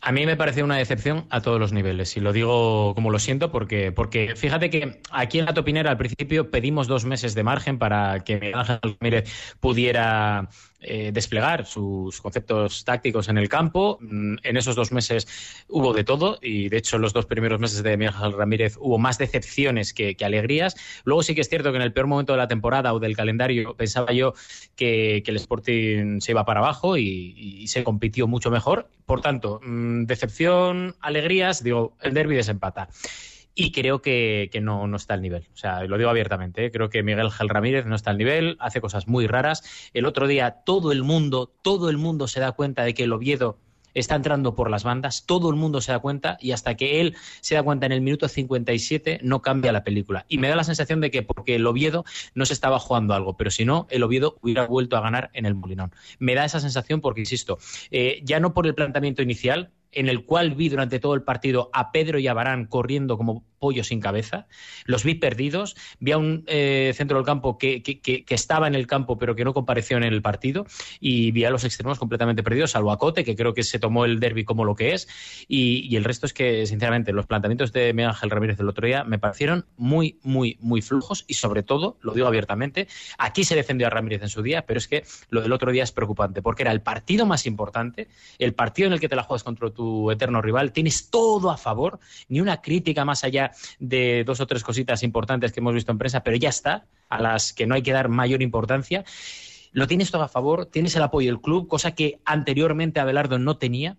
A 0.00 0.12
mí 0.12 0.26
me 0.26 0.36
pareció 0.36 0.64
una 0.64 0.76
decepción 0.76 1.26
a 1.30 1.40
todos 1.40 1.58
los 1.58 1.72
niveles, 1.72 2.16
y 2.16 2.20
lo 2.20 2.32
digo 2.32 2.94
como 2.94 3.10
lo 3.10 3.18
siento, 3.18 3.50
porque, 3.50 3.90
porque 3.90 4.34
fíjate 4.36 4.70
que 4.70 5.00
aquí 5.10 5.38
en 5.38 5.46
la 5.46 5.54
Topinera 5.54 5.90
al 5.90 5.96
principio 5.96 6.50
pedimos 6.50 6.86
dos 6.86 7.04
meses 7.04 7.34
de 7.34 7.42
margen 7.42 7.78
para 7.78 8.20
que 8.20 8.34
Miguel 8.34 8.54
Ángel 8.54 8.78
Ramírez 8.82 9.56
pudiera 9.60 10.48
eh, 10.80 11.10
desplegar 11.12 11.66
sus 11.66 12.20
conceptos 12.20 12.84
tácticos 12.84 13.28
en 13.28 13.36
el 13.36 13.48
campo. 13.48 13.98
En 14.00 14.56
esos 14.56 14.76
dos 14.76 14.92
meses 14.92 15.26
hubo 15.68 15.92
de 15.92 16.04
todo 16.04 16.38
y, 16.40 16.68
de 16.68 16.76
hecho, 16.76 16.96
en 16.96 17.02
los 17.02 17.12
dos 17.12 17.26
primeros 17.26 17.58
meses 17.58 17.82
de 17.82 17.96
Miguel 17.96 18.32
Ramírez 18.32 18.76
hubo 18.78 18.96
más 18.96 19.18
decepciones 19.18 19.92
que, 19.92 20.16
alegrías. 20.20 20.76
Luego 21.04 21.22
sí 21.22 21.34
que 21.34 21.40
es 21.40 21.48
cierto 21.48 21.70
que 21.70 21.76
en 21.76 21.82
el 21.82 21.92
peor 21.92 22.06
momento 22.06 22.32
de 22.32 22.38
la 22.38 22.48
temporada 22.48 22.94
o 22.94 23.00
del 23.00 23.16
calendario 23.16 23.74
pensaba 23.76 24.12
yo 24.12 24.34
que, 24.76 25.22
que 25.24 25.30
el 25.30 25.36
Sporting 25.38 26.20
se 26.20 26.32
iba 26.32 26.44
para 26.44 26.60
abajo 26.60 26.96
y, 26.96 27.34
y, 27.36 27.66
se 27.68 27.82
compitió 27.82 28.28
mucho 28.28 28.50
mejor. 28.50 28.88
Por 29.06 29.20
tanto, 29.20 29.60
mmm, 29.64 30.04
decepción, 30.04 30.94
alegrías, 31.00 31.64
digo, 31.64 31.96
el 32.02 32.14
derby 32.14 32.36
desempata 32.36 32.88
y 33.60 33.72
creo 33.72 34.00
que, 34.00 34.50
que 34.52 34.60
no, 34.60 34.86
no, 34.86 34.96
está 34.96 35.14
al 35.14 35.20
nivel. 35.20 35.48
O 35.52 35.56
sea, 35.56 35.82
lo 35.82 35.98
digo 35.98 36.10
abiertamente. 36.10 36.66
¿eh? 36.66 36.70
Creo 36.70 36.90
que 36.90 37.02
Miguel 37.02 37.32
Gel 37.32 37.48
Ramírez 37.48 37.86
no 37.86 37.96
está 37.96 38.10
al 38.10 38.18
nivel, 38.18 38.56
hace 38.60 38.80
cosas 38.80 39.08
muy 39.08 39.26
raras. 39.26 39.90
El 39.92 40.06
otro 40.06 40.28
día 40.28 40.62
todo 40.64 40.92
el 40.92 41.02
mundo, 41.02 41.52
todo 41.62 41.90
el 41.90 41.98
mundo 41.98 42.28
se 42.28 42.38
da 42.38 42.52
cuenta 42.52 42.84
de 42.84 42.94
que 42.94 43.02
el 43.02 43.12
Oviedo 43.12 43.58
está 43.94 44.14
entrando 44.14 44.54
por 44.54 44.70
las 44.70 44.84
bandas, 44.84 45.26
todo 45.26 45.50
el 45.50 45.56
mundo 45.56 45.80
se 45.80 45.90
da 45.90 45.98
cuenta 45.98 46.38
y 46.40 46.52
hasta 46.52 46.76
que 46.76 47.00
él 47.00 47.16
se 47.40 47.56
da 47.56 47.64
cuenta 47.64 47.86
en 47.86 47.90
el 47.90 48.00
minuto 48.00 48.28
57 48.28 49.18
no 49.22 49.42
cambia 49.42 49.72
la 49.72 49.82
película. 49.82 50.24
Y 50.28 50.38
me 50.38 50.48
da 50.48 50.54
la 50.54 50.62
sensación 50.62 51.00
de 51.00 51.10
que 51.10 51.22
porque 51.22 51.56
el 51.56 51.66
Oviedo 51.66 52.04
no 52.34 52.46
se 52.46 52.52
estaba 52.52 52.78
jugando 52.78 53.14
algo, 53.14 53.36
pero 53.36 53.50
si 53.50 53.64
no, 53.64 53.88
el 53.90 54.04
Oviedo 54.04 54.38
hubiera 54.40 54.66
vuelto 54.66 54.96
a 54.96 55.00
ganar 55.00 55.30
en 55.32 55.46
el 55.46 55.56
Molinón. 55.56 55.92
Me 56.20 56.36
da 56.36 56.44
esa 56.44 56.60
sensación 56.60 57.00
porque, 57.00 57.20
insisto, 57.20 57.58
eh, 57.90 58.20
ya 58.22 58.38
no 58.38 58.54
por 58.54 58.68
el 58.68 58.76
planteamiento 58.76 59.22
inicial, 59.22 59.72
en 59.92 60.08
el 60.08 60.24
cual 60.24 60.54
vi 60.54 60.68
durante 60.68 61.00
todo 61.00 61.14
el 61.14 61.22
partido 61.22 61.70
a 61.72 61.92
Pedro 61.92 62.18
y 62.18 62.28
a 62.28 62.34
Barán 62.34 62.66
corriendo 62.66 63.16
como 63.16 63.44
pollo 63.58 63.84
sin 63.84 64.00
cabeza. 64.00 64.46
Los 64.84 65.04
vi 65.04 65.14
perdidos. 65.14 65.76
Vi 66.00 66.12
a 66.12 66.18
un 66.18 66.44
eh, 66.46 66.92
centro 66.94 67.18
del 67.18 67.26
campo 67.26 67.58
que, 67.58 67.82
que, 67.82 68.00
que, 68.00 68.24
que, 68.24 68.34
estaba 68.34 68.66
en 68.66 68.74
el 68.74 68.86
campo 68.86 69.18
pero 69.18 69.34
que 69.34 69.44
no 69.44 69.54
compareció 69.54 69.96
en 69.96 70.04
el 70.04 70.22
partido. 70.22 70.66
Y 71.00 71.30
vi 71.32 71.44
a 71.44 71.50
los 71.50 71.64
extremos 71.64 71.98
completamente 71.98 72.42
perdidos, 72.42 72.72
salvo 72.72 72.92
a 72.92 72.98
Cote, 72.98 73.24
que 73.24 73.36
creo 73.36 73.54
que 73.54 73.62
se 73.62 73.78
tomó 73.78 74.04
el 74.04 74.20
derby 74.20 74.44
como 74.44 74.64
lo 74.64 74.74
que 74.74 74.94
es. 74.94 75.08
Y, 75.48 75.86
y 75.88 75.96
el 75.96 76.04
resto 76.04 76.26
es 76.26 76.32
que, 76.32 76.66
sinceramente, 76.66 77.12
los 77.12 77.26
planteamientos 77.26 77.72
de 77.72 77.92
Miguel 77.92 78.10
Ángel 78.10 78.30
Ramírez 78.30 78.58
del 78.58 78.68
otro 78.68 78.86
día 78.86 79.04
me 79.04 79.18
parecieron 79.18 79.66
muy, 79.76 80.18
muy, 80.22 80.56
muy 80.60 80.82
flujos. 80.82 81.24
Y 81.26 81.34
sobre 81.34 81.62
todo, 81.62 81.98
lo 82.00 82.12
digo 82.12 82.26
abiertamente, 82.26 82.88
aquí 83.18 83.44
se 83.44 83.54
defendió 83.54 83.86
a 83.86 83.90
Ramírez 83.90 84.22
en 84.22 84.28
su 84.28 84.42
día, 84.42 84.66
pero 84.66 84.78
es 84.78 84.88
que 84.88 85.04
lo 85.30 85.40
del 85.42 85.52
otro 85.52 85.72
día 85.72 85.82
es 85.82 85.92
preocupante, 85.92 86.42
porque 86.42 86.62
era 86.62 86.72
el 86.72 86.82
partido 86.82 87.26
más 87.26 87.46
importante, 87.46 88.08
el 88.38 88.54
partido 88.54 88.86
en 88.86 88.94
el 88.94 89.00
que 89.00 89.08
te 89.08 89.16
la 89.16 89.22
juegas 89.22 89.44
contra 89.44 89.70
tu 89.70 90.10
eterno 90.10 90.42
rival, 90.42 90.72
tienes 90.72 91.10
todo 91.10 91.50
a 91.50 91.56
favor, 91.56 91.98
ni 92.28 92.40
una 92.40 92.60
crítica 92.60 93.04
más 93.04 93.24
allá 93.24 93.47
de 93.78 94.24
dos 94.24 94.40
o 94.40 94.46
tres 94.46 94.62
cositas 94.64 95.02
importantes 95.02 95.52
que 95.52 95.60
hemos 95.60 95.74
visto 95.74 95.92
en 95.92 95.98
prensa, 95.98 96.22
pero 96.22 96.36
ya 96.36 96.48
está, 96.48 96.86
a 97.08 97.20
las 97.20 97.52
que 97.52 97.66
no 97.66 97.74
hay 97.74 97.82
que 97.82 97.92
dar 97.92 98.08
mayor 98.08 98.42
importancia. 98.42 99.04
Lo 99.72 99.86
tienes 99.86 100.10
todo 100.10 100.22
a 100.22 100.28
favor, 100.28 100.66
tienes 100.66 100.96
el 100.96 101.02
apoyo 101.02 101.28
del 101.28 101.40
club, 101.40 101.68
cosa 101.68 101.94
que 101.94 102.20
anteriormente 102.24 103.00
Abelardo 103.00 103.38
no 103.38 103.58
tenía, 103.58 103.98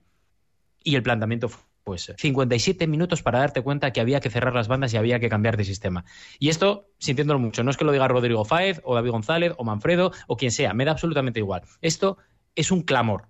y 0.84 0.96
el 0.96 1.04
planteamiento 1.04 1.50
fue 1.50 1.70
pues 1.90 2.14
57 2.18 2.86
minutos 2.86 3.24
para 3.24 3.40
darte 3.40 3.62
cuenta 3.62 3.92
que 3.92 4.00
había 4.00 4.20
que 4.20 4.30
cerrar 4.30 4.54
las 4.54 4.68
bandas 4.68 4.94
y 4.94 4.98
había 4.98 5.20
que 5.20 5.28
cambiar 5.28 5.58
de 5.58 5.64
sistema. 5.64 6.06
Y 6.38 6.50
esto, 6.50 6.86
sintiéndolo 7.00 7.40
mucho, 7.40 7.64
no 7.64 7.72
es 7.72 7.78
que 7.78 7.84
lo 7.84 7.92
diga 7.92 8.08
Rodrigo 8.08 8.46
Fáez 8.46 8.80
o 8.84 8.94
David 8.94 9.10
González 9.10 9.54
o 9.58 9.64
Manfredo 9.64 10.12
o 10.28 10.38
quien 10.38 10.52
sea, 10.52 10.76
me 10.76 10.86
da 10.86 10.92
absolutamente 10.92 11.40
igual. 11.40 11.64
Esto 11.82 12.18
es 12.54 12.70
un 12.72 12.84
clamor, 12.84 13.28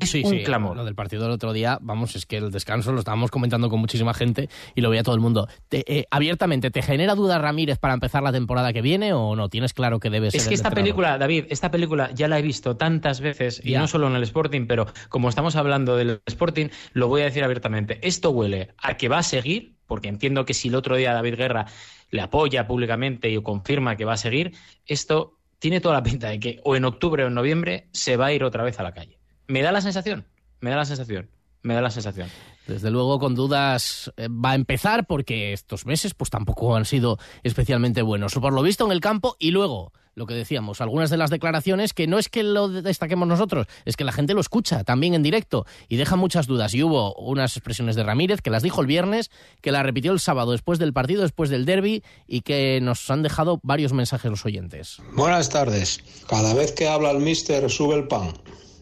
es 0.00 0.10
sí, 0.10 0.22
un 0.24 0.30
sí, 0.30 0.42
clamor. 0.42 0.76
Lo 0.76 0.84
del 0.84 0.94
partido 0.94 1.22
del 1.22 1.32
otro 1.32 1.52
día, 1.52 1.78
vamos, 1.80 2.16
es 2.16 2.26
que 2.26 2.36
el 2.38 2.50
descanso 2.50 2.92
lo 2.92 2.98
estábamos 3.00 3.30
comentando 3.30 3.68
con 3.70 3.80
muchísima 3.80 4.14
gente 4.14 4.48
y 4.74 4.80
lo 4.80 4.90
veía 4.90 5.02
todo 5.02 5.14
el 5.14 5.20
mundo. 5.20 5.46
Te, 5.68 5.84
eh, 5.86 6.06
abiertamente, 6.10 6.70
¿te 6.70 6.82
genera 6.82 7.14
duda 7.14 7.38
Ramírez 7.38 7.78
para 7.78 7.94
empezar 7.94 8.22
la 8.22 8.32
temporada 8.32 8.72
que 8.72 8.82
viene 8.82 9.12
o 9.12 9.36
no? 9.36 9.48
¿Tienes 9.48 9.72
claro 9.74 10.00
que 10.00 10.10
debe 10.10 10.30
ser 10.30 10.40
Es 10.40 10.48
que 10.48 10.54
esta 10.54 10.68
entrenador? 10.68 10.84
película, 10.84 11.18
David, 11.18 11.44
esta 11.50 11.70
película 11.70 12.10
ya 12.12 12.28
la 12.28 12.38
he 12.38 12.42
visto 12.42 12.76
tantas 12.76 13.20
veces 13.20 13.60
y 13.64 13.70
Ya. 13.72 13.80
no 13.80 13.86
solo 13.88 14.08
en 14.08 14.16
el 14.16 14.22
Sporting, 14.22 14.66
pero 14.66 14.86
como 15.08 15.28
estamos 15.28 15.56
hablando 15.56 15.96
del 15.96 16.20
Sporting, 16.26 16.68
lo 16.92 17.08
voy 17.08 17.22
a 17.22 17.24
decir 17.26 17.44
abiertamente. 17.44 17.98
Esto 18.06 18.30
huele 18.30 18.74
a 18.78 18.96
que 18.96 19.08
va 19.08 19.18
a 19.18 19.22
seguir, 19.22 19.76
porque 19.86 20.08
entiendo 20.08 20.44
que 20.44 20.54
si 20.54 20.68
el 20.68 20.74
otro 20.74 20.96
día 20.96 21.12
David 21.12 21.34
Guerra 21.36 21.66
le 22.10 22.20
apoya 22.22 22.66
públicamente 22.66 23.30
y 23.30 23.40
confirma 23.42 23.96
que 23.96 24.04
va 24.04 24.14
a 24.14 24.16
seguir, 24.16 24.52
esto 24.86 25.36
tiene 25.60 25.80
toda 25.80 25.94
la 25.94 26.02
pinta 26.02 26.28
de 26.30 26.40
que 26.40 26.60
o 26.64 26.74
en 26.74 26.84
octubre 26.84 27.22
o 27.22 27.26
en 27.28 27.34
noviembre 27.34 27.88
se 27.92 28.16
va 28.16 28.26
a 28.26 28.32
ir 28.32 28.42
otra 28.44 28.64
vez 28.64 28.80
a 28.80 28.82
la 28.82 28.92
calle. 28.92 29.19
Me 29.50 29.62
da 29.62 29.72
la 29.72 29.80
sensación, 29.80 30.24
me 30.60 30.70
da 30.70 30.76
la 30.76 30.84
sensación, 30.84 31.28
me 31.62 31.74
da 31.74 31.80
la 31.80 31.90
sensación. 31.90 32.28
Desde 32.68 32.88
luego 32.88 33.18
con 33.18 33.34
dudas 33.34 34.12
eh, 34.16 34.28
va 34.28 34.52
a 34.52 34.54
empezar 34.54 35.06
porque 35.08 35.52
estos 35.52 35.86
meses 35.86 36.14
pues 36.14 36.30
tampoco 36.30 36.76
han 36.76 36.84
sido 36.84 37.18
especialmente 37.42 38.02
buenos. 38.02 38.32
Por 38.34 38.52
lo 38.52 38.62
visto 38.62 38.86
en 38.86 38.92
el 38.92 39.00
campo 39.00 39.34
y 39.40 39.50
luego, 39.50 39.92
lo 40.14 40.26
que 40.26 40.34
decíamos, 40.34 40.80
algunas 40.80 41.10
de 41.10 41.16
las 41.16 41.30
declaraciones 41.30 41.94
que 41.94 42.06
no 42.06 42.20
es 42.20 42.28
que 42.28 42.44
lo 42.44 42.68
destaquemos 42.68 43.26
nosotros, 43.26 43.66
es 43.84 43.96
que 43.96 44.04
la 44.04 44.12
gente 44.12 44.34
lo 44.34 44.40
escucha 44.40 44.84
también 44.84 45.14
en 45.14 45.24
directo 45.24 45.66
y 45.88 45.96
deja 45.96 46.14
muchas 46.14 46.46
dudas. 46.46 46.72
Y 46.74 46.84
hubo 46.84 47.16
unas 47.16 47.56
expresiones 47.56 47.96
de 47.96 48.04
Ramírez 48.04 48.42
que 48.42 48.50
las 48.50 48.62
dijo 48.62 48.80
el 48.80 48.86
viernes, 48.86 49.32
que 49.62 49.72
la 49.72 49.82
repitió 49.82 50.12
el 50.12 50.20
sábado 50.20 50.52
después 50.52 50.78
del 50.78 50.92
partido, 50.92 51.22
después 51.22 51.50
del 51.50 51.64
derby 51.64 52.04
y 52.28 52.42
que 52.42 52.78
nos 52.80 53.10
han 53.10 53.24
dejado 53.24 53.58
varios 53.64 53.92
mensajes 53.92 54.30
los 54.30 54.46
oyentes. 54.46 54.98
Buenas 55.12 55.48
tardes. 55.48 55.98
Cada 56.28 56.54
vez 56.54 56.70
que 56.70 56.86
habla 56.86 57.10
el 57.10 57.18
mister 57.18 57.68
sube 57.68 57.96
el 57.96 58.06
pan. 58.06 58.32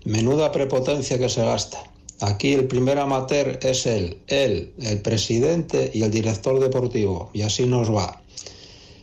Menuda 0.04 0.52
prepotencia 0.52 1.18
que 1.18 1.28
se 1.28 1.44
gasta. 1.44 1.82
Aquí 2.20 2.52
el 2.52 2.66
primer 2.66 2.98
amateur 2.98 3.58
es 3.62 3.86
él, 3.86 4.18
él, 4.26 4.72
el 4.80 5.00
presidente 5.02 5.90
y 5.94 6.02
el 6.02 6.10
director 6.10 6.58
deportivo. 6.58 7.30
Y 7.32 7.42
así 7.42 7.64
nos 7.66 7.94
va. 7.94 8.20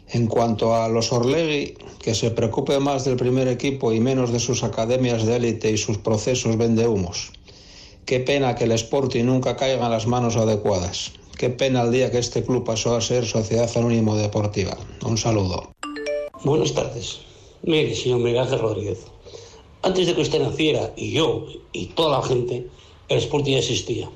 En 0.10 0.27
cuanto 0.27 0.75
a 0.75 0.89
los 0.89 1.13
Orlegui, 1.13 1.75
que 2.01 2.13
se 2.13 2.31
preocupe 2.31 2.79
más 2.79 3.05
del 3.05 3.15
primer 3.15 3.47
equipo 3.47 3.93
y 3.93 3.99
menos 3.99 4.31
de 4.31 4.39
sus 4.39 4.63
academias 4.63 5.25
de 5.25 5.38
élite 5.38 5.71
y 5.71 5.77
sus 5.77 5.97
procesos 5.97 6.58
vende 6.58 6.88
humos. 6.88 7.31
Qué 8.05 8.19
pena 8.19 8.53
que 8.55 8.65
el 8.65 8.73
Sporting 8.73 9.23
nunca 9.23 9.55
caiga 9.55 9.86
en 9.86 9.91
las 9.91 10.05
manos 10.05 10.36
adecuadas. 10.36 11.13
Qué 11.38 11.49
pena 11.49 11.81
el 11.81 11.91
día 11.91 12.12
que 12.12 12.19
este 12.19 12.43
club 12.43 12.63
pasó 12.63 12.95
a 12.95 13.01
ser 13.01 13.25
Sociedad 13.25 13.69
Anónimo 13.75 14.15
Deportiva. 14.15 14.77
Un 15.03 15.17
saludo. 15.17 15.71
Buenas 16.43 16.73
tardes. 16.73 17.19
Mire, 17.63 17.95
señor 17.95 18.19
Miguel 18.19 18.47
Rodríguez. 18.60 18.99
Antes 19.86 20.08
de 20.08 20.15
que 20.15 20.21
usted 20.21 20.41
naciera, 20.41 20.91
y 20.98 21.12
yo, 21.12 21.45
y 21.71 21.86
toda 21.86 22.17
la 22.17 22.26
gente, 22.26 22.65
el 23.08 23.19
Sporting 23.19 23.52
ya 23.52 23.60
existía. 23.60 24.10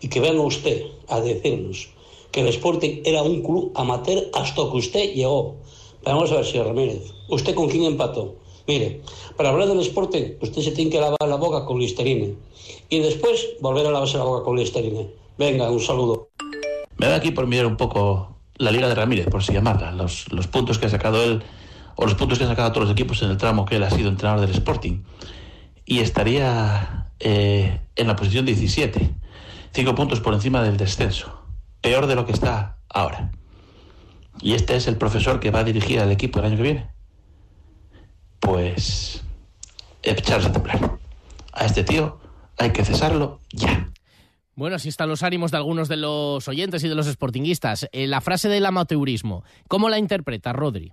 Y 0.00 0.08
que 0.08 0.18
venga 0.18 0.42
usted 0.42 0.82
a 1.06 1.20
decirnos 1.20 1.90
que 2.32 2.40
el 2.40 2.48
Sporting 2.48 3.02
era 3.04 3.22
un 3.22 3.40
club 3.40 3.70
amateur 3.76 4.28
hasta 4.34 4.68
que 4.68 4.76
usted 4.76 5.14
llegó. 5.14 5.54
Pero 6.02 6.16
vamos 6.16 6.32
a 6.32 6.36
ver, 6.36 6.44
señor 6.44 6.66
Ramírez, 6.66 7.12
¿usted 7.28 7.54
con 7.54 7.68
quién 7.68 7.84
empató? 7.84 8.34
Mire, 8.66 9.00
para 9.36 9.50
hablar 9.50 9.68
del 9.68 9.78
Sporting, 9.78 10.38
usted 10.40 10.62
se 10.62 10.72
tiene 10.72 10.90
que 10.90 11.00
lavar 11.00 11.28
la 11.28 11.36
boca 11.36 11.64
con 11.66 11.78
Listerine. 11.78 12.34
Y 12.88 12.98
después 12.98 13.46
volver 13.60 13.86
a 13.86 13.92
lavarse 13.92 14.18
la 14.18 14.24
boca 14.24 14.44
con 14.44 14.56
Listerine. 14.58 15.08
Venga, 15.38 15.70
un 15.70 15.78
saludo. 15.78 16.30
Me 16.96 17.06
da 17.06 17.14
aquí 17.14 17.30
por 17.30 17.46
mirar 17.46 17.66
un 17.66 17.76
poco 17.76 18.34
la 18.56 18.72
Liga 18.72 18.88
de 18.88 18.96
Ramírez, 18.96 19.28
por 19.30 19.44
si 19.44 19.52
llamarla, 19.52 19.92
los, 19.92 20.32
los 20.32 20.48
puntos 20.48 20.80
que 20.80 20.86
ha 20.86 20.90
sacado 20.90 21.22
él, 21.22 21.44
o 21.96 22.04
los 22.04 22.14
puntos 22.14 22.38
que 22.38 22.44
han 22.44 22.50
sacado 22.50 22.70
todos 22.72 22.84
los 22.84 22.92
equipos 22.92 23.22
en 23.22 23.30
el 23.30 23.36
tramo 23.38 23.64
que 23.64 23.76
él 23.76 23.82
ha 23.82 23.90
sido 23.90 24.08
entrenador 24.08 24.40
del 24.42 24.50
Sporting. 24.50 25.02
Y 25.84 26.00
estaría 26.00 27.10
eh, 27.18 27.80
en 27.96 28.06
la 28.06 28.16
posición 28.16 28.44
17, 28.44 29.14
cinco 29.72 29.94
puntos 29.94 30.20
por 30.20 30.34
encima 30.34 30.62
del 30.62 30.76
descenso, 30.76 31.42
peor 31.80 32.06
de 32.06 32.14
lo 32.14 32.26
que 32.26 32.32
está 32.32 32.78
ahora. 32.88 33.32
Y 34.40 34.52
este 34.52 34.76
es 34.76 34.86
el 34.86 34.96
profesor 34.96 35.40
que 35.40 35.50
va 35.50 35.60
a 35.60 35.64
dirigir 35.64 35.98
al 36.00 36.12
equipo 36.12 36.38
el 36.38 36.44
año 36.44 36.56
que 36.56 36.62
viene. 36.62 36.90
Pues 38.40 39.24
echarse 40.02 40.48
a 40.48 40.52
temblar. 40.52 40.98
A 41.52 41.64
este 41.64 41.82
tío 41.82 42.20
hay 42.58 42.70
que 42.70 42.84
cesarlo 42.84 43.40
ya. 43.50 43.90
Bueno, 44.54 44.76
así 44.76 44.88
están 44.88 45.08
los 45.08 45.22
ánimos 45.22 45.50
de 45.50 45.58
algunos 45.58 45.88
de 45.88 45.96
los 45.96 46.46
oyentes 46.48 46.84
y 46.84 46.88
de 46.88 46.94
los 46.94 47.06
sportinguistas. 47.06 47.88
Eh, 47.92 48.06
la 48.06 48.20
frase 48.20 48.48
del 48.48 48.66
amateurismo, 48.66 49.44
¿cómo 49.68 49.88
la 49.88 49.98
interpreta 49.98 50.52
Rodri? 50.52 50.92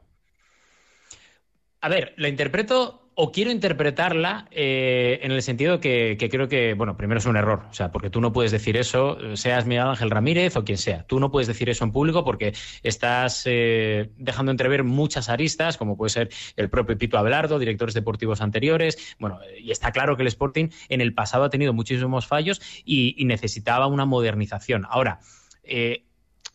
A 1.84 1.90
ver, 1.90 2.14
la 2.16 2.30
interpreto 2.30 3.10
o 3.14 3.34
quiero 3.34 3.52
interpretarla 3.52 4.48
eh, 4.52 5.20
en 5.22 5.34
el 5.34 5.42
sentido 5.42 5.82
que, 5.82 6.16
creo 6.32 6.48
que, 6.48 6.76
bueno, 6.76 6.96
primero 6.96 7.20
es 7.20 7.26
un 7.26 7.36
error, 7.36 7.66
o 7.70 7.74
sea, 7.74 7.92
porque 7.92 8.10
tú 8.10 8.22
no 8.22 8.32
puedes 8.32 8.54
decir 8.54 8.78
eso, 8.78 9.18
seas 9.36 9.66
Miguel 9.66 9.88
Ángel 9.88 10.10
Ramírez 10.10 10.56
o 10.56 10.64
quien 10.64 10.78
sea, 10.78 11.06
tú 11.06 11.20
no 11.20 11.30
puedes 11.30 11.50
decir 11.50 11.70
eso 11.70 11.84
en 11.84 11.92
público 11.92 12.24
porque 12.24 12.54
estás 12.84 13.44
eh, 13.48 14.12
dejando 14.16 14.54
entrever 14.54 14.86
muchas 14.86 15.28
aristas, 15.28 15.76
como 15.76 15.98
puede 15.98 16.12
ser 16.12 16.30
el 16.56 16.70
propio 16.70 16.98
Pito 16.98 17.18
Abelardo, 17.18 17.60
directores 17.60 17.94
deportivos 17.94 18.40
anteriores, 18.40 19.16
bueno, 19.20 19.42
y 19.62 19.70
está 19.72 19.92
claro 19.92 20.16
que 20.16 20.22
el 20.22 20.30
Sporting 20.30 20.70
en 20.88 21.02
el 21.02 21.14
pasado 21.14 21.44
ha 21.44 21.50
tenido 21.50 21.74
muchísimos 21.74 22.28
fallos 22.28 22.62
y, 22.86 23.14
y 23.22 23.26
necesitaba 23.26 23.88
una 23.88 24.06
modernización. 24.06 24.88
Ahora, 24.90 25.20
eh, 25.64 26.06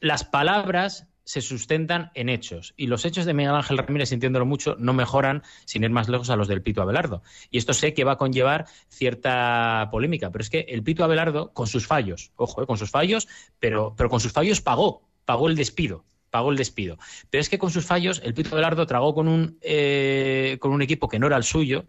las 0.01 0.25
palabras 0.25 1.07
se 1.29 1.43
sustentan 1.43 2.11
en 2.15 2.31
hechos. 2.31 2.73
Y 2.79 2.87
los 2.87 3.05
hechos 3.05 3.27
de 3.27 3.35
Miguel 3.35 3.55
Ángel 3.55 3.77
Ramírez, 3.77 4.09
sintiéndolo 4.09 4.47
mucho, 4.47 4.77
no 4.79 4.95
mejoran, 4.95 5.43
sin 5.67 5.85
ir 5.85 5.91
más 5.91 6.09
lejos, 6.09 6.31
a 6.31 6.37
los 6.37 6.49
del 6.49 6.63
Pito 6.63 6.81
Abelardo. 6.81 7.23
Y 7.51 7.59
esto 7.59 7.75
sé 7.75 7.93
que 7.93 8.03
va 8.03 8.13
a 8.13 8.17
conllevar 8.17 8.65
cierta 8.89 9.91
polémica, 9.93 10.31
pero 10.31 10.41
es 10.41 10.49
que 10.49 10.61
el 10.61 10.83
Pito 10.83 11.05
Abelardo, 11.05 11.53
con 11.53 11.67
sus 11.67 11.87
fallos, 11.87 12.33
ojo, 12.37 12.63
eh, 12.63 12.67
con 12.67 12.79
sus 12.79 12.91
fallos, 12.91 13.29
pero, 13.61 13.95
pero 13.95 14.09
con 14.09 14.21
sus 14.21 14.33
fallos 14.33 14.63
pagó, 14.63 15.07
pagó 15.27 15.49
el 15.49 15.57
despido 15.57 16.07
pagó 16.31 16.51
el 16.51 16.59
despido. 16.59 16.99
Pero 17.31 17.41
es 17.41 17.49
que 17.49 17.59
con 17.59 17.71
sus 17.71 17.87
fallos, 17.87 18.21
el 18.23 18.35
Pito 18.35 18.51
Abelardo 18.53 18.87
tragó 18.87 19.15
con 19.15 19.29
un, 19.29 19.59
eh, 19.63 20.59
con 20.61 20.73
un 20.73 20.83
equipo 20.83 21.09
que 21.09 21.19
no 21.19 21.27
era 21.27 21.39
el 21.39 21.45
suyo, 21.45 21.87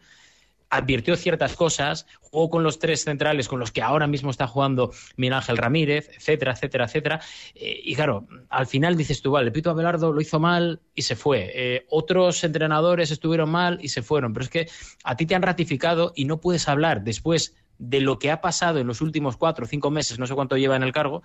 advirtió 0.69 1.15
ciertas 1.15 1.55
cosas, 1.55 2.05
jugó 2.21 2.49
con 2.49 2.63
los 2.63 2.79
tres 2.79 3.03
centrales 3.03 3.47
con 3.47 3.60
los 3.60 3.71
que 3.71 3.82
ahora 3.82 4.08
mismo 4.08 4.29
está 4.29 4.47
jugando 4.47 4.91
Miguel 5.17 5.34
Ángel 5.34 5.58
Ramírez, 5.58 6.10
etcétera, 6.15 6.53
etcétera, 6.53 6.86
etcétera. 6.86 7.21
Eh, 7.55 7.82
y 7.84 7.95
claro, 7.95 8.27
al 8.49 8.67
final 8.67 8.95
dices 8.95 9.21
tú, 9.21 9.32
vale, 9.32 9.51
Pito 9.51 9.69
Abelardo 9.71 10.12
lo 10.12 10.21
hizo 10.21 10.39
mal 10.39 10.82
y 10.93 11.01
se 11.01 11.15
fue. 11.15 11.51
Eh, 11.53 11.86
otros 11.89 12.43
entrenadores 12.43 13.12
estuvieron 13.12 13.49
mal 13.49 13.79
y 13.82 13.89
se 13.89 14.01
fueron. 14.01 14.34
Pero 14.34 14.43
es 14.43 14.49
que 14.49 14.69
a 15.03 15.15
ti 15.15 15.25
te 15.25 15.36
han 15.36 15.41
ratificado 15.41 16.13
y 16.15 16.25
no 16.25 16.39
puedes 16.39 16.67
hablar 16.67 17.03
después 17.03 17.55
de 17.79 18.01
lo 18.01 18.19
que 18.19 18.29
ha 18.29 18.41
pasado 18.41 18.79
en 18.79 18.88
los 18.88 19.01
últimos 19.01 19.38
cuatro 19.38 19.65
o 19.65 19.67
cinco 19.67 19.89
meses, 19.89 20.19
no 20.19 20.27
sé 20.27 20.36
cuánto 20.36 20.58
lleva 20.58 20.75
en 20.75 20.84
el 20.84 20.91
cargo, 20.91 21.23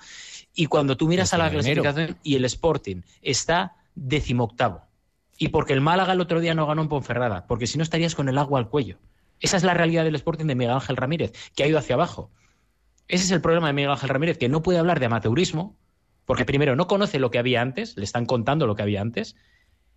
y 0.55 0.67
cuando 0.67 0.97
tú 0.97 1.09
miras 1.09 1.35
a 1.35 1.39
la 1.39 1.51
clasificación 1.51 2.17
y 2.23 2.37
el 2.37 2.45
Sporting 2.45 3.03
está 3.23 3.75
decimoctavo. 3.97 4.83
Y 5.37 5.49
porque 5.49 5.73
el 5.73 5.81
Málaga 5.81 6.13
el 6.13 6.21
otro 6.21 6.39
día 6.39 6.55
no 6.55 6.67
ganó 6.67 6.83
en 6.83 6.89
Ponferrada, 6.89 7.47
porque 7.49 7.67
si 7.67 7.77
no 7.77 7.83
estarías 7.83 8.15
con 8.15 8.29
el 8.29 8.39
agua 8.39 8.61
al 8.61 8.69
cuello. 8.69 8.99
Esa 9.41 9.57
es 9.57 9.65
la 9.65 9.75
realidad 9.75 10.05
del 10.05 10.15
Sporting 10.15 10.47
de 10.47 10.55
Miguel 10.55 10.75
Ángel 10.75 10.97
Ramírez, 10.97 11.33
que 11.55 11.65
ha 11.65 11.67
ido 11.67 11.79
hacia 11.79 11.95
abajo. 11.95 12.31
Ese 13.09 13.25
es 13.25 13.31
el 13.31 13.41
problema 13.41 13.67
de 13.67 13.73
Miguel 13.73 13.91
Ángel 13.91 14.09
Ramírez, 14.09 14.39
que 14.39 14.49
no 14.49 14.63
puede 14.63 14.79
hablar 14.79 15.01
de 15.01 15.07
amateurismo, 15.07 15.77
porque 16.25 16.45
primero 16.45 16.77
no 16.77 16.87
conoce 16.87 17.19
lo 17.19 17.31
que 17.31 17.39
había 17.39 17.61
antes, 17.61 17.97
le 17.97 18.05
están 18.05 18.27
contando 18.27 18.67
lo 18.67 18.75
que 18.75 18.83
había 18.83 19.01
antes, 19.01 19.37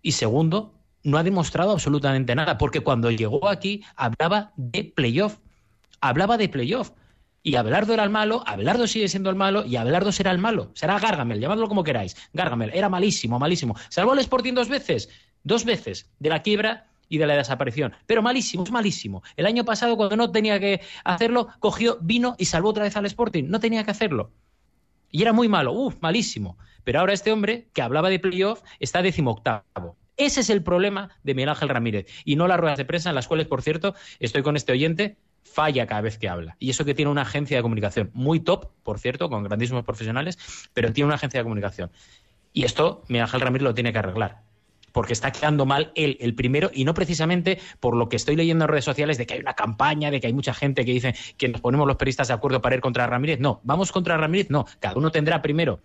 y 0.02 0.12
segundo, 0.12 0.74
no 1.02 1.18
ha 1.18 1.22
demostrado 1.22 1.72
absolutamente 1.72 2.34
nada, 2.34 2.58
porque 2.58 2.80
cuando 2.80 3.10
llegó 3.10 3.48
aquí 3.48 3.82
hablaba 3.96 4.52
de 4.56 4.84
playoff, 4.84 5.38
hablaba 6.00 6.36
de 6.36 6.48
playoff. 6.48 6.92
Y 7.42 7.54
Abelardo 7.54 7.94
era 7.94 8.04
el 8.04 8.10
malo, 8.10 8.42
Abelardo 8.46 8.86
sigue 8.86 9.08
siendo 9.08 9.30
el 9.30 9.36
malo 9.36 9.64
y 9.64 9.76
Abelardo 9.76 10.12
será 10.12 10.32
el 10.32 10.38
malo. 10.38 10.70
Será 10.74 10.98
Gargamel, 10.98 11.40
llamadlo 11.40 11.68
como 11.68 11.84
queráis. 11.84 12.16
Gargamel 12.32 12.70
era 12.74 12.88
malísimo, 12.88 13.38
malísimo. 13.38 13.74
Salvó 13.88 14.12
al 14.12 14.18
Sporting 14.18 14.52
dos 14.52 14.68
veces, 14.68 15.08
dos 15.44 15.64
veces, 15.64 16.10
de 16.18 16.28
la 16.28 16.42
quiebra 16.42 16.88
y 17.08 17.18
de 17.18 17.26
la 17.26 17.36
desaparición. 17.36 17.92
Pero 18.06 18.22
malísimo, 18.22 18.64
es 18.64 18.70
malísimo. 18.70 19.22
El 19.36 19.46
año 19.46 19.64
pasado, 19.64 19.96
cuando 19.96 20.16
no 20.16 20.30
tenía 20.30 20.60
que 20.60 20.80
hacerlo, 21.04 21.48
cogió, 21.58 21.98
vino 22.00 22.36
y 22.38 22.44
salvó 22.44 22.70
otra 22.70 22.84
vez 22.84 22.96
al 22.96 23.06
Sporting. 23.06 23.44
No 23.48 23.60
tenía 23.60 23.84
que 23.84 23.90
hacerlo. 23.90 24.30
Y 25.10 25.22
era 25.22 25.32
muy 25.32 25.48
malo, 25.48 25.72
uff, 25.72 25.96
malísimo. 26.00 26.58
Pero 26.84 27.00
ahora 27.00 27.12
este 27.12 27.32
hombre, 27.32 27.68
que 27.72 27.82
hablaba 27.82 28.10
de 28.10 28.18
playoff, 28.18 28.62
está 28.78 29.02
decimoctavo. 29.02 29.96
Ese 30.16 30.40
es 30.40 30.50
el 30.50 30.62
problema 30.62 31.10
de 31.22 31.34
Miguel 31.34 31.50
Ángel 31.50 31.68
Ramírez. 31.68 32.06
Y 32.24 32.36
no 32.36 32.48
las 32.48 32.58
ruedas 32.58 32.78
de 32.78 32.84
prensa, 32.84 33.08
en 33.08 33.14
las 33.14 33.28
cuales, 33.28 33.46
por 33.46 33.62
cierto, 33.62 33.94
estoy 34.18 34.42
con 34.42 34.56
este 34.56 34.72
oyente, 34.72 35.16
falla 35.44 35.86
cada 35.86 36.00
vez 36.00 36.18
que 36.18 36.28
habla. 36.28 36.56
Y 36.58 36.70
eso 36.70 36.84
que 36.84 36.94
tiene 36.94 37.10
una 37.10 37.22
agencia 37.22 37.56
de 37.56 37.62
comunicación 37.62 38.10
muy 38.12 38.40
top, 38.40 38.70
por 38.82 38.98
cierto, 38.98 39.30
con 39.30 39.44
grandísimos 39.44 39.84
profesionales, 39.84 40.38
pero 40.74 40.92
tiene 40.92 41.06
una 41.06 41.14
agencia 41.14 41.40
de 41.40 41.44
comunicación. 41.44 41.90
Y 42.52 42.64
esto 42.64 43.04
Miguel 43.08 43.22
Ángel 43.22 43.40
Ramírez 43.40 43.62
lo 43.62 43.74
tiene 43.74 43.92
que 43.92 43.98
arreglar 43.98 44.47
porque 44.92 45.12
está 45.12 45.30
quedando 45.32 45.66
mal 45.66 45.92
él, 45.94 46.16
el 46.20 46.34
primero, 46.34 46.70
y 46.72 46.84
no 46.84 46.94
precisamente 46.94 47.58
por 47.80 47.96
lo 47.96 48.08
que 48.08 48.16
estoy 48.16 48.36
leyendo 48.36 48.64
en 48.64 48.68
redes 48.68 48.84
sociales 48.84 49.18
de 49.18 49.26
que 49.26 49.34
hay 49.34 49.40
una 49.40 49.54
campaña, 49.54 50.10
de 50.10 50.20
que 50.20 50.26
hay 50.26 50.32
mucha 50.32 50.54
gente 50.54 50.84
que 50.84 50.92
dice 50.92 51.14
que 51.36 51.48
nos 51.48 51.60
ponemos 51.60 51.86
los 51.86 51.96
periodistas 51.96 52.28
de 52.28 52.34
acuerdo 52.34 52.60
para 52.60 52.74
ir 52.74 52.80
contra 52.80 53.06
Ramírez. 53.06 53.40
No, 53.40 53.60
vamos 53.64 53.92
contra 53.92 54.16
Ramírez, 54.16 54.50
no. 54.50 54.66
Cada 54.80 54.96
uno 54.96 55.10
tendrá 55.10 55.42
primero 55.42 55.80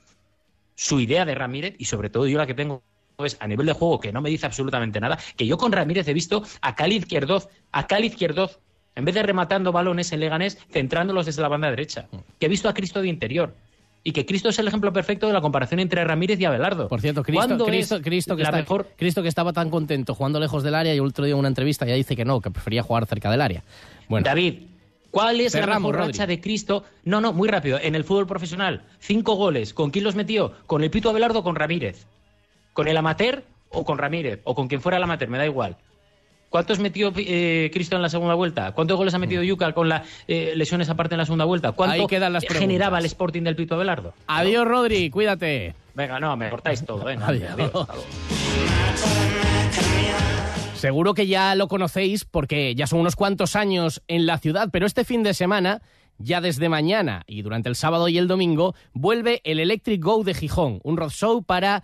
su 0.76 1.00
idea 1.00 1.26
de 1.26 1.36
Ramírez 1.36 1.76
y 1.78 1.86
sobre 1.86 2.10
todo 2.10 2.28
yo 2.28 2.38
la 2.38 2.48
que 2.48 2.54
tengo 2.54 2.84
es 3.20 3.38
a 3.40 3.48
nivel 3.48 3.68
de 3.68 3.74
juego 3.74 4.00
que 4.00 4.12
no 4.12 4.22
me 4.22 4.30
dice 4.30 4.46
absolutamente 4.46 5.00
nada, 5.00 5.20
que 5.38 5.46
yo 5.46 5.58
con 5.58 5.72
Ramírez 5.72 6.08
he 6.08 6.14
visto 6.14 6.44
a 6.62 6.76
Cali 6.76 6.96
Izquierdoz, 6.96 7.48
a 7.72 7.86
Cali 7.86 8.08
Izquierdoz, 8.08 8.60
en 8.96 9.06
vez 9.06 9.16
de 9.16 9.24
rematando 9.24 9.72
balones 9.72 10.12
en 10.12 10.20
Leganés, 10.20 10.58
centrándolos 10.72 11.26
desde 11.26 11.42
la 11.42 11.48
banda 11.48 11.70
derecha, 11.70 12.08
que 12.40 12.48
he 12.48 12.50
visto 12.50 12.70
a 12.70 12.74
Cristo 12.74 13.02
de 13.02 13.08
interior, 13.08 13.56
y 14.04 14.12
que 14.12 14.26
Cristo 14.26 14.50
es 14.50 14.60
el 14.60 14.68
ejemplo 14.68 14.92
perfecto 14.92 15.28
de 15.28 15.34
la 15.34 15.42
comparación 15.42 15.80
entre 15.80 16.04
Ramírez 16.04 16.40
y 16.40 16.46
Abelardo. 16.46 16.90
Por 16.90 17.00
cierto, 17.00 17.24
Cristo, 17.24 17.66
Cristo, 17.66 18.02
Cristo, 18.02 18.36
que, 18.36 18.44
está, 18.44 18.66
Cristo 18.98 19.22
que 19.22 19.30
estaba 19.30 19.54
tan 19.54 19.70
contento 19.70 20.14
jugando 20.14 20.40
lejos 20.40 20.64
del 20.64 20.76
área 20.76 20.94
y 20.94 20.98
el 20.98 21.06
otro 21.06 21.24
día 21.24 21.34
en 21.34 21.40
una 21.40 21.48
entrevista 21.48 21.86
ya 21.86 21.96
dice 21.96 22.16
que 22.16 22.26
no, 22.26 22.42
que 22.42 22.52
prefería 22.52 22.84
jugar 22.84 23.06
cerca 23.06 23.32
del 23.32 23.42
área. 23.42 23.64
Bueno. 24.10 24.26
David, 24.26 24.64
¿cuál 25.10 25.40
es 25.40 25.54
la 25.54 25.68
mejor 25.68 25.96
racha 25.96 26.28
de 26.28 26.42
Cristo? 26.42 26.84
No, 27.06 27.22
no, 27.22 27.32
muy 27.32 27.48
rápido. 27.48 27.80
En 27.82 27.96
el 27.96 28.04
fútbol 28.04 28.28
profesional, 28.28 28.84
cinco 29.00 29.36
goles. 29.36 29.74
¿Con 29.74 29.90
quién 29.90 30.04
los 30.04 30.16
metió? 30.16 30.52
¿Con 30.66 30.84
el 30.84 30.92
Pito 30.92 31.10
Abelardo 31.10 31.40
o 31.40 31.44
con 31.44 31.56
Ramírez? 31.56 32.06
¿Con 32.74 32.90
el 32.90 32.98
amateur 32.98 33.44
o 33.70 33.86
con 33.86 33.98
Ramírez? 33.98 34.42
O 34.44 34.54
con 34.54 34.68
quien 34.68 34.82
fuera 34.82 34.98
el 34.98 35.04
amateur, 35.04 35.30
me 35.30 35.38
da 35.38 35.46
igual. 35.46 35.78
¿Cuántos 36.54 36.78
metió 36.78 37.12
eh, 37.18 37.72
Cristo 37.74 37.96
en 37.96 38.04
la 38.04 38.10
segunda 38.10 38.36
vuelta? 38.36 38.74
¿Cuántos 38.74 38.96
goles 38.96 39.12
ha 39.16 39.18
metido 39.18 39.42
mm. 39.42 39.46
Yucal 39.46 39.74
con 39.74 39.90
las 39.90 40.08
eh, 40.28 40.54
lesiones 40.56 40.88
aparte 40.88 41.16
en 41.16 41.18
la 41.18 41.26
segunda 41.26 41.46
vuelta? 41.46 41.72
¿Cuánto 41.72 42.08
generaba 42.48 43.00
el 43.00 43.06
Sporting 43.06 43.42
del 43.42 43.56
Pito 43.56 43.74
Abelardo? 43.74 44.14
Adiós, 44.28 44.68
Rodri, 44.68 45.10
cuídate. 45.10 45.74
Venga, 45.96 46.20
no, 46.20 46.38
me 46.38 46.52
cortáis 46.52 46.86
todo. 46.86 47.06
Venga, 47.06 47.26
adiós. 47.30 47.88
Seguro 50.76 51.16
que 51.16 51.26
ya 51.26 51.56
lo 51.56 51.68
conocéis 51.68 52.24
porque 52.24 52.76
ya 52.76 52.86
son 52.86 53.00
unos 53.00 53.16
cuantos 53.16 53.56
años 53.56 54.04
en 54.08 54.28
la 54.28 54.38
ciudad, 54.38 54.70
pero 54.72 54.86
este 54.86 55.06
fin 55.06 55.24
de 55.24 55.34
semana, 55.34 55.82
ya 56.20 56.40
desde 56.40 56.70
mañana 56.70 57.24
y 57.26 57.42
durante 57.42 57.68
el 57.68 57.76
sábado 57.76 58.10
y 58.10 58.20
el 58.20 58.28
domingo, 58.28 58.76
vuelve 58.94 59.42
el 59.44 59.60
Electric 59.60 60.04
Go 60.04 60.24
de 60.24 60.36
Gijón, 60.36 60.82
un 60.84 60.98
road 60.98 61.10
show 61.10 61.42
para 61.42 61.84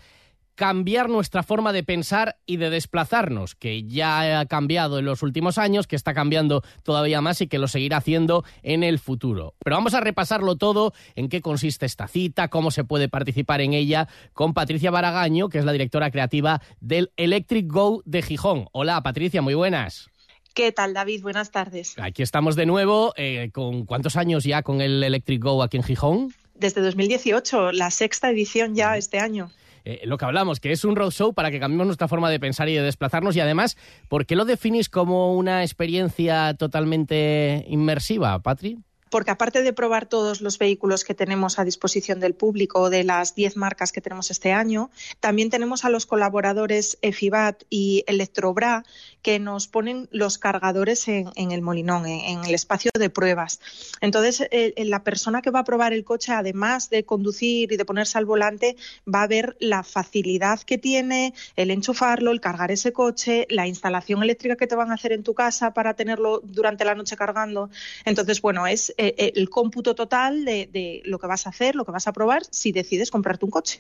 cambiar 0.60 1.08
nuestra 1.08 1.42
forma 1.42 1.72
de 1.72 1.84
pensar 1.84 2.36
y 2.46 2.58
de 2.58 2.70
desplazarnos, 2.70 3.56
que 3.56 3.84
ya 3.84 4.42
ha 4.42 4.46
cambiado 4.46 5.00
en 5.00 5.06
los 5.06 5.24
últimos 5.24 5.58
años, 5.58 5.88
que 5.88 5.96
está 5.96 6.14
cambiando 6.14 6.64
todavía 6.84 7.22
más 7.22 7.40
y 7.40 7.48
que 7.48 7.60
lo 7.60 7.70
seguirá 7.70 7.96
haciendo 7.96 8.44
en 8.62 8.84
el 8.84 9.00
futuro. 9.00 9.56
Pero 9.64 9.78
vamos 9.78 9.94
a 9.94 10.02
repasarlo 10.02 10.58
todo, 10.58 10.92
en 11.16 11.30
qué 11.30 11.40
consiste 11.40 11.86
esta 11.86 12.10
cita, 12.10 12.50
cómo 12.50 12.72
se 12.72 12.84
puede 12.84 13.08
participar 13.08 13.62
en 13.62 13.74
ella, 13.74 14.10
con 14.34 14.54
Patricia 14.54 14.92
Baragaño, 14.92 15.48
que 15.48 15.60
es 15.60 15.64
la 15.64 15.72
directora 15.72 16.12
creativa 16.12 16.62
del 16.82 17.14
Electric 17.16 17.66
Go 17.66 18.02
de 18.04 18.22
Gijón. 18.22 18.68
Hola, 18.74 19.02
Patricia, 19.02 19.42
muy 19.42 19.54
buenas. 19.54 20.10
¿Qué 20.54 20.74
tal, 20.74 20.94
David? 20.94 21.22
Buenas 21.22 21.52
tardes. 21.52 21.96
Aquí 21.98 22.22
estamos 22.22 22.58
de 22.58 22.66
nuevo. 22.66 23.14
Eh, 23.16 23.50
¿Con 23.54 23.86
cuántos 23.86 24.18
años 24.18 24.44
ya 24.44 24.62
con 24.62 24.82
el 24.82 25.02
Electric 25.06 25.42
Go 25.42 25.64
aquí 25.64 25.78
en 25.78 25.84
Gijón? 25.84 26.34
Desde 26.54 26.82
2018, 26.82 27.72
la 27.72 27.92
sexta 27.92 28.30
edición 28.30 28.76
ya 28.76 28.98
este 28.98 29.20
año. 29.20 29.52
Eh, 29.90 30.02
lo 30.06 30.20
que 30.20 30.26
hablamos, 30.26 30.60
que 30.60 30.72
es 30.72 30.86
un 30.86 30.96
roadshow 30.96 31.34
para 31.34 31.50
que 31.50 31.60
cambiemos 31.60 31.88
nuestra 31.88 32.08
forma 32.08 32.30
de 32.30 32.40
pensar 32.40 32.70
y 32.70 32.76
de 32.76 32.84
desplazarnos 32.84 33.36
y 33.36 33.40
además, 33.40 33.76
¿por 34.08 34.28
qué 34.28 34.36
lo 34.36 34.46
definís 34.46 34.88
como 34.88 35.34
una 35.34 35.64
experiencia 35.64 36.54
totalmente 36.54 37.66
inmersiva, 37.68 38.38
Patri? 38.38 38.78
Porque 39.10 39.32
aparte 39.32 39.62
de 39.62 39.74
probar 39.74 40.08
todos 40.08 40.42
los 40.42 40.58
vehículos 40.58 41.04
que 41.04 41.14
tenemos 41.14 41.60
a 41.60 41.66
disposición 41.66 42.20
del 42.20 42.36
público 42.36 42.90
de 42.90 43.04
las 43.04 43.36
10 43.36 43.58
marcas 43.58 43.92
que 43.92 44.02
tenemos 44.02 44.32
este 44.32 44.52
año, 44.52 44.90
también 45.20 45.50
tenemos 45.50 45.86
a 45.86 45.90
los 45.90 46.06
colaboradores 46.06 46.98
EFIBAT 47.02 47.64
y 47.70 48.04
Electrobra 48.08 48.84
que 49.22 49.40
nos 49.40 49.68
ponen 49.68 50.08
los 50.12 50.38
cargadores 50.38 51.08
en, 51.08 51.32
el 51.36 51.62
molinón, 51.62 52.06
en, 52.06 52.44
el 52.46 52.56
espacio 52.56 52.92
de 52.98 53.10
pruebas. 53.10 53.60
Entonces, 54.02 54.48
la 54.78 55.04
persona 55.04 55.42
que 55.42 55.52
va 55.52 55.60
a 55.60 55.64
probar 55.64 55.94
el 55.94 56.04
coche, 56.04 56.32
además 56.32 56.90
de 56.90 57.04
conducir 57.04 57.72
y 57.72 57.78
de 57.78 57.86
ponerse 57.86 58.18
al 58.18 58.26
volante, 58.26 58.78
va 59.14 59.24
a 59.24 59.28
ver 59.28 59.58
la 59.60 59.84
facilidad 59.84 60.62
que 60.62 60.78
tiene 60.78 61.34
el 61.56 61.72
enchufarlo, 61.72 62.32
el 62.32 62.40
cargar 62.40 62.72
ese 62.72 62.94
coche, 62.94 63.46
la 63.50 63.68
instalación 63.68 64.24
eléctrica 64.24 64.56
que 64.56 64.68
te 64.68 64.76
van 64.76 64.92
a 64.92 64.96
hacer 64.96 65.12
en 65.12 65.24
tu 65.24 65.34
casa 65.34 65.74
para 65.74 65.96
tenerlo 65.96 66.42
durante 66.44 66.86
la 66.86 66.96
noche 66.96 67.18
cargando. 67.18 67.70
Entonces, 68.06 68.42
bueno, 68.42 68.68
es 68.68 68.94
eh, 69.02 69.16
eh, 69.18 69.32
el 69.38 69.50
cómputo 69.50 69.96
total 69.96 70.44
de, 70.44 71.02
lo 71.06 71.20
que 71.20 71.28
vas 71.28 71.48
a 71.48 71.52
hacer, 71.52 71.74
lo 71.74 71.86
que 71.86 71.92
vas 71.94 72.06
a 72.10 72.12
probar 72.12 72.42
si 72.52 72.74
decides 72.74 73.12
comprarte 73.12 73.46
un 73.46 73.52
coche. 73.52 73.80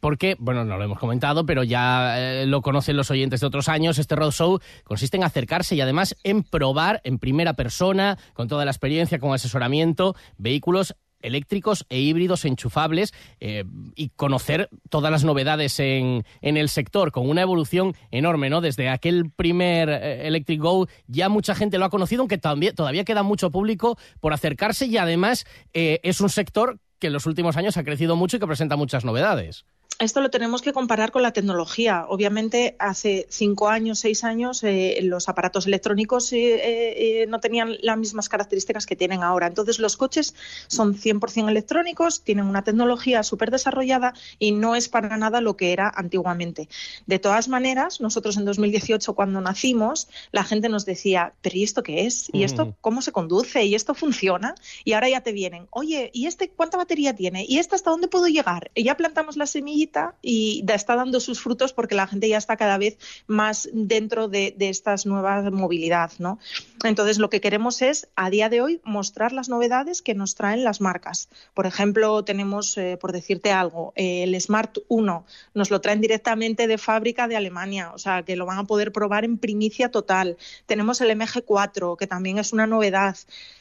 Porque, 0.00 0.34
bueno, 0.40 0.64
no 0.64 0.76
lo 0.76 0.82
hemos 0.82 0.98
comentado, 0.98 1.46
pero 1.46 1.62
ya 1.62 2.18
eh, 2.18 2.46
lo 2.46 2.60
conocen 2.60 2.96
los 2.96 3.08
oyentes 3.12 3.38
de 3.38 3.46
otros 3.46 3.68
años, 3.68 4.00
este 4.00 4.16
Road 4.16 4.32
Show 4.32 4.58
consiste 4.82 5.16
en 5.16 5.22
acercarse 5.22 5.76
y 5.76 5.80
además 5.80 6.16
en 6.24 6.42
probar 6.42 7.00
en 7.04 7.20
primera 7.20 7.54
persona, 7.54 8.18
con 8.32 8.48
toda 8.48 8.64
la 8.64 8.72
experiencia, 8.72 9.20
con 9.20 9.32
asesoramiento, 9.32 10.16
vehículos 10.38 10.96
eléctricos 11.22 11.86
e 11.88 12.00
híbridos 12.00 12.44
enchufables 12.44 13.12
eh, 13.40 13.64
y 13.94 14.10
conocer 14.10 14.68
todas 14.88 15.10
las 15.10 15.24
novedades 15.24 15.78
en, 15.80 16.24
el 16.40 16.68
sector 16.68 17.12
con 17.12 17.28
una 17.28 17.42
evolución 17.42 17.94
enorme, 18.10 18.50
¿no? 18.50 18.60
Desde 18.60 18.88
aquel 18.88 19.30
primer 19.30 19.88
eh, 19.88 20.26
Electric 20.26 20.60
Go 20.60 20.88
ya 21.06 21.28
mucha 21.28 21.54
gente 21.54 21.78
lo 21.78 21.84
ha 21.84 21.90
conocido, 21.90 22.22
aunque 22.22 22.38
todavía, 22.38 22.72
todavía 22.74 23.04
queda 23.04 23.22
mucho 23.22 23.50
público 23.50 23.98
por 24.20 24.32
acercarse 24.32 24.86
y 24.86 24.96
además 24.96 25.46
eh, 25.72 26.00
es 26.02 26.20
un 26.20 26.28
sector 26.28 26.78
que 26.98 27.08
en 27.08 27.12
los 27.12 27.26
últimos 27.26 27.56
años 27.56 27.76
ha 27.76 27.84
crecido 27.84 28.16
mucho 28.16 28.36
y 28.36 28.40
que 28.40 28.46
presenta 28.46 28.76
muchas 28.76 29.04
novedades 29.04 29.64
esto 29.98 30.20
lo 30.20 30.30
tenemos 30.30 30.62
que 30.62 30.72
comparar 30.72 31.12
con 31.12 31.22
la 31.22 31.32
tecnología. 31.32 32.06
Obviamente, 32.08 32.76
hace 32.78 33.26
cinco 33.30 33.68
años, 33.68 34.00
seis 34.00 34.24
años, 34.24 34.62
eh, 34.64 34.98
los 35.02 35.28
aparatos 35.28 35.66
electrónicos 35.66 36.32
eh, 36.32 37.22
eh, 37.22 37.26
no 37.28 37.40
tenían 37.40 37.76
las 37.82 37.98
mismas 37.98 38.28
características 38.28 38.86
que 38.86 38.96
tienen 38.96 39.22
ahora. 39.22 39.46
Entonces, 39.46 39.78
los 39.78 39.96
coches 39.96 40.34
son 40.66 40.94
100% 40.94 41.48
electrónicos, 41.48 42.22
tienen 42.22 42.46
una 42.46 42.62
tecnología 42.62 43.22
súper 43.22 43.50
desarrollada 43.50 44.14
y 44.38 44.52
no 44.52 44.74
es 44.74 44.88
para 44.88 45.16
nada 45.16 45.40
lo 45.40 45.56
que 45.56 45.72
era 45.72 45.92
antiguamente. 45.94 46.68
De 47.06 47.18
todas 47.18 47.48
maneras, 47.48 48.00
nosotros 48.00 48.36
en 48.36 48.44
2018, 48.44 49.14
cuando 49.14 49.40
nacimos, 49.40 50.08
la 50.32 50.44
gente 50.44 50.68
nos 50.68 50.84
decía, 50.84 51.34
pero 51.42 51.56
¿y 51.56 51.64
esto 51.64 51.82
qué 51.82 52.06
es? 52.06 52.28
¿Y 52.32 52.44
esto 52.44 52.74
cómo 52.80 53.02
se 53.02 53.12
conduce? 53.12 53.64
¿Y 53.64 53.74
esto 53.74 53.94
funciona? 53.94 54.54
Y 54.84 54.92
ahora 54.92 55.08
ya 55.08 55.20
te 55.20 55.32
vienen, 55.32 55.68
oye, 55.70 56.10
¿y 56.12 56.26
este 56.26 56.50
cuánta 56.50 56.76
batería 56.76 57.14
tiene? 57.14 57.44
¿Y 57.48 57.58
esta 57.58 57.76
hasta 57.76 57.90
dónde 57.90 58.08
puedo 58.08 58.26
llegar? 58.26 58.70
Y 58.74 58.84
ya 58.84 58.96
plantamos 58.96 59.36
la 59.36 59.46
semilla 59.46 59.81
y 60.22 60.64
está 60.68 60.96
dando 60.96 61.20
sus 61.20 61.40
frutos 61.40 61.72
porque 61.72 61.94
la 61.94 62.06
gente 62.06 62.28
ya 62.28 62.38
está 62.38 62.56
cada 62.56 62.78
vez 62.78 62.98
más 63.26 63.68
dentro 63.72 64.28
de, 64.28 64.54
estas 64.58 65.06
nuevas 65.06 65.50
movilidad, 65.52 66.12
¿no? 66.18 66.38
Entonces, 66.84 67.18
lo 67.18 67.30
que 67.30 67.40
queremos 67.40 67.82
es, 67.82 68.08
a 68.16 68.30
día 68.30 68.48
de 68.48 68.60
hoy, 68.60 68.80
mostrar 68.84 69.32
las 69.32 69.48
novedades 69.48 70.02
que 70.02 70.14
nos 70.14 70.34
traen 70.34 70.64
las 70.64 70.80
marcas. 70.80 71.28
Por 71.54 71.66
ejemplo, 71.66 72.24
tenemos, 72.24 72.76
eh, 72.78 72.96
por 73.00 73.12
decirte 73.12 73.52
algo, 73.52 73.92
el 73.96 74.40
Smart 74.40 74.78
1, 74.88 75.26
nos 75.54 75.70
lo 75.70 75.80
traen 75.80 76.00
directamente 76.00 76.66
de 76.66 76.78
fábrica 76.78 77.28
de 77.28 77.36
Alemania, 77.36 77.92
o 77.94 77.98
sea, 77.98 78.22
que 78.22 78.36
lo 78.36 78.46
van 78.46 78.58
a 78.58 78.64
poder 78.64 78.92
probar 78.92 79.24
en 79.24 79.38
primicia 79.38 79.90
total. 79.90 80.36
Tenemos 80.66 81.00
el 81.00 81.10
MG4, 81.10 81.96
que 81.96 82.06
también 82.06 82.38
es 82.38 82.52
una 82.52 82.66
novedad. 82.66 83.16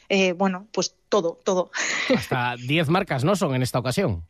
Eh, 0.10 0.34
bueno, 0.34 0.68
pues 0.72 0.96
todo, 1.10 1.40
todo. 1.44 1.72
Hasta 2.16 2.56
10 2.58 2.90
marcas, 2.90 3.24
¿no? 3.24 3.36
Son 3.36 3.56
en 3.56 3.62
esta 3.62 3.80
ocasión. 3.80 4.24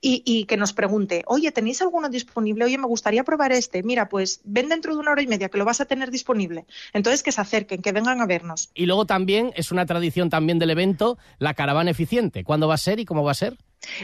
y, 0.00 0.22
y 0.24 0.44
que 0.44 0.56
nos 0.56 0.72
pregunte, 0.72 1.22
oye, 1.26 1.52
¿tenéis 1.52 1.82
alguno 1.82 2.08
disponible? 2.08 2.64
Oye, 2.64 2.78
me 2.78 2.86
gustaría 2.86 3.24
probar 3.24 3.52
este. 3.52 3.82
Mira, 3.82 4.08
pues 4.08 4.40
ven 4.44 4.68
dentro 4.68 4.94
de 4.94 5.00
una 5.00 5.12
hora 5.12 5.22
y 5.22 5.26
media 5.26 5.48
que 5.48 5.58
lo 5.58 5.64
vas 5.64 5.80
a 5.80 5.84
tener 5.84 6.10
disponible. 6.10 6.66
Entonces 6.92 7.22
que 7.22 7.32
se 7.32 7.40
acerquen, 7.40 7.82
que 7.82 7.92
vengan 7.92 8.20
a 8.20 8.26
vernos. 8.26 8.70
Y 8.74 8.86
luego 8.86 9.06
también 9.06 9.52
es 9.56 9.65
una 9.72 9.86
tradición 9.86 10.30
también 10.30 10.58
del 10.58 10.70
evento, 10.70 11.18
la 11.38 11.54
caravana 11.54 11.90
eficiente. 11.90 12.44
¿Cuándo 12.44 12.68
va 12.68 12.74
a 12.74 12.78
ser 12.78 13.00
y 13.00 13.04
cómo 13.04 13.24
va 13.24 13.32
a 13.32 13.34
ser? 13.34 13.56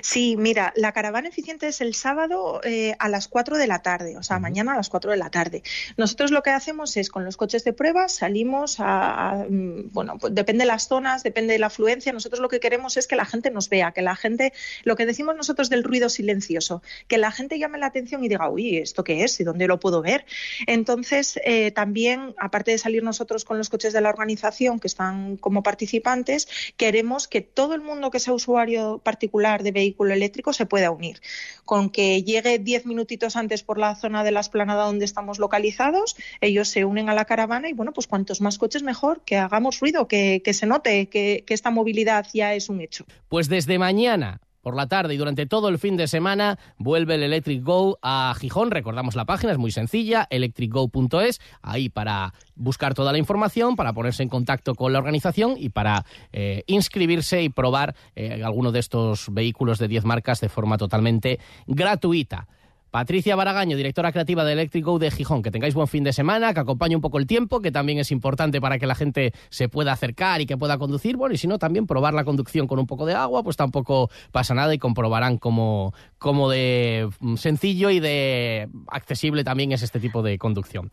Sí, 0.03 0.37
mira, 0.37 0.73
la 0.77 0.93
caravana 0.93 1.29
eficiente 1.29 1.69
es 1.69 1.81
el 1.81 1.95
sábado 1.95 2.61
eh, 2.65 2.95
a 2.99 3.09
las 3.09 3.29
4 3.29 3.57
de 3.57 3.67
la 3.67 3.83
tarde, 3.83 4.17
o 4.17 4.23
sea, 4.23 4.39
mañana 4.39 4.73
a 4.73 4.77
las 4.77 4.89
4 4.89 5.11
de 5.11 5.17
la 5.17 5.31
tarde. 5.31 5.63
Nosotros 5.97 6.31
lo 6.31 6.43
que 6.43 6.51
hacemos 6.51 6.97
es 6.97 7.09
con 7.09 7.25
los 7.25 7.37
coches 7.37 7.65
de 7.65 7.73
prueba 7.73 8.09
salimos 8.09 8.77
a, 8.79 9.47
mm, 9.49 9.93
bueno, 9.93 10.19
pues 10.19 10.35
depende 10.35 10.63
de 10.63 10.69
las 10.69 10.89
zonas, 10.89 11.23
depende 11.23 11.55
de 11.55 11.59
la 11.59 11.67
afluencia. 11.67 12.13
Nosotros 12.13 12.41
lo 12.41 12.49
que 12.49 12.61
queremos 12.61 12.97
es 12.97 13.07
que 13.07 13.17
la 13.17 13.25
gente 13.25 13.51
nos 13.51 13.69
vea, 13.69 13.93
que 13.93 14.03
la 14.03 14.17
gente, 14.17 14.53
lo 14.85 14.97
que 14.97 15.07
decimos 15.07 15.37
nosotros 15.37 15.71
del 15.71 15.85
ruido 15.85 16.09
silencioso, 16.09 16.83
que 17.09 17.19
la 17.19 17.33
gente 17.33 17.59
llame 17.59 17.79
la 17.79 17.87
atención 17.87 18.25
y 18.25 18.29
diga, 18.29 18.49
uy, 18.49 18.79
¿esto 18.79 19.05
qué 19.05 19.25
es? 19.25 19.39
¿Y 19.41 19.45
dónde 19.45 19.67
lo 19.67 19.81
puedo 19.81 20.03
ver? 20.03 20.25
Entonces, 20.67 21.41
eh, 21.45 21.71
también, 21.71 22.35
aparte 22.39 22.71
de 22.71 22.79
salir 22.79 23.03
nosotros 23.03 23.45
con 23.45 23.59
los 23.59 23.69
coches 23.69 23.93
de 23.93 24.01
la 24.01 24.09
organización 24.09 24.79
que 24.79 24.89
están 24.89 25.37
como 25.37 25.63
participantes, 25.63 26.49
queremos 26.77 27.29
que 27.29 27.41
todo 27.41 27.75
el 27.75 27.81
mundo 27.81 28.11
que 28.11 28.21
sea 28.21 28.33
usuario 28.33 29.01
particular 29.03 29.63
de 29.63 29.72
vehículo 29.73 30.13
eléctrico 30.13 30.53
se 30.53 30.67
pueda 30.67 30.91
unir. 30.91 31.21
Con 31.65 31.91
que 31.91 32.23
llegue 32.23 32.59
diez 32.59 32.87
minutitos 32.87 33.37
antes 33.37 33.63
por 33.63 33.79
la 33.79 33.95
zona 33.95 34.25
de 34.25 34.33
la 34.33 34.41
esplanada 34.41 34.85
donde 34.85 35.05
estamos 35.05 35.39
localizados, 35.39 36.17
ellos 36.41 36.69
se 36.69 36.85
unen 36.85 37.09
a 37.09 37.15
la 37.15 37.25
caravana 37.25 37.69
y 37.69 37.73
bueno, 37.73 37.93
pues 37.93 38.07
cuantos 38.07 38.41
más 38.41 38.59
coches 38.59 38.83
mejor, 38.83 39.23
que 39.25 39.37
hagamos 39.37 39.81
ruido, 39.81 40.09
que, 40.09 40.43
se 40.53 40.67
note 40.67 41.09
que 41.09 41.45
esta 41.49 41.71
movilidad 41.71 42.27
ya 42.33 42.55
es 42.55 42.69
un 42.69 42.81
hecho. 42.81 43.05
Pues 43.29 43.49
desde 43.49 43.79
mañana 43.79 44.41
por 44.63 44.77
la 44.77 44.87
tarde 44.87 45.15
y 45.15 45.17
durante 45.17 45.47
todo 45.47 45.69
el 45.69 45.79
fin 45.79 45.97
de 45.97 46.07
semana 46.07 46.59
vuelve 46.79 47.17
el 47.17 47.23
Electric 47.25 47.63
Go 47.63 47.99
a 48.01 48.35
Gijón. 48.39 48.71
Recordamos 48.71 49.17
la 49.17 49.25
página, 49.25 49.53
es 49.53 49.59
muy 49.59 49.73
sencilla, 49.73 50.27
electricgo.es, 50.31 51.41
ahí 51.61 51.89
para 51.89 52.33
buscar 52.55 52.95
toda 52.95 53.13
la 53.13 53.19
información, 53.19 53.77
para 53.77 53.93
ponerse 53.93 54.23
en 54.23 54.29
contacto 54.29 54.75
con 54.75 54.93
la 54.93 54.99
organización 54.99 55.55
y 55.57 55.69
para 55.69 56.07
eh, 56.33 56.63
inscribirse 56.67 57.43
y 57.43 57.49
probar 57.49 57.95
eh, 58.15 58.43
alguno 58.45 58.73
de 58.73 58.79
estos 58.79 59.27
vehículos 59.33 59.79
de 59.79 59.89
10 59.89 60.05
marcas 60.05 60.41
de 60.41 60.49
forma 60.49 60.79
totalmente 60.79 61.41
gratuita. 61.67 62.47
Patricia 62.93 63.37
Baragaño, 63.37 63.75
directora 63.75 64.13
creativa 64.13 64.45
de 64.45 64.53
Electric 64.53 64.85
Go 64.85 64.99
de 64.99 65.11
Gijón. 65.11 65.43
Que 65.43 65.51
tengáis 65.51 65.73
buen 65.73 65.89
fin 65.89 66.05
de 66.05 66.13
semana, 66.13 66.53
que 66.53 66.61
acompañe 66.61 66.95
un 66.95 67.01
poco 67.01 67.17
el 67.17 67.27
tiempo, 67.27 67.63
que 67.63 67.73
también 67.73 67.99
es 67.99 68.11
importante 68.13 68.61
para 68.61 68.79
que 68.79 68.87
la 68.87 68.95
gente 68.95 69.33
se 69.49 69.71
pueda 69.71 69.93
acercar 69.93 70.43
y 70.43 70.47
que 70.47 70.59
pueda 70.59 70.77
conducir. 70.77 71.17
Bueno, 71.17 71.35
y 71.35 71.39
si 71.39 71.47
no, 71.47 71.59
también 71.59 71.87
probar 71.87 72.13
la 72.13 72.25
conducción 72.25 72.67
con 72.67 72.79
un 72.79 72.87
poco 72.87 73.07
de 73.07 73.15
agua, 73.15 73.43
pues 73.43 73.57
tampoco 73.57 74.11
pasa 74.31 74.53
nada 74.53 74.75
y 74.75 74.79
comprobarán 74.79 75.39
cómo, 75.39 75.95
cómo 76.19 76.51
de 76.51 77.09
mm, 77.21 77.37
sencillo 77.37 77.89
y 77.89 77.99
de 77.99 78.69
accesible 78.89 79.43
también 79.43 79.73
es 79.73 79.83
este 79.83 79.99
tipo 79.99 80.23
de 80.23 80.37
conducción. 80.37 80.91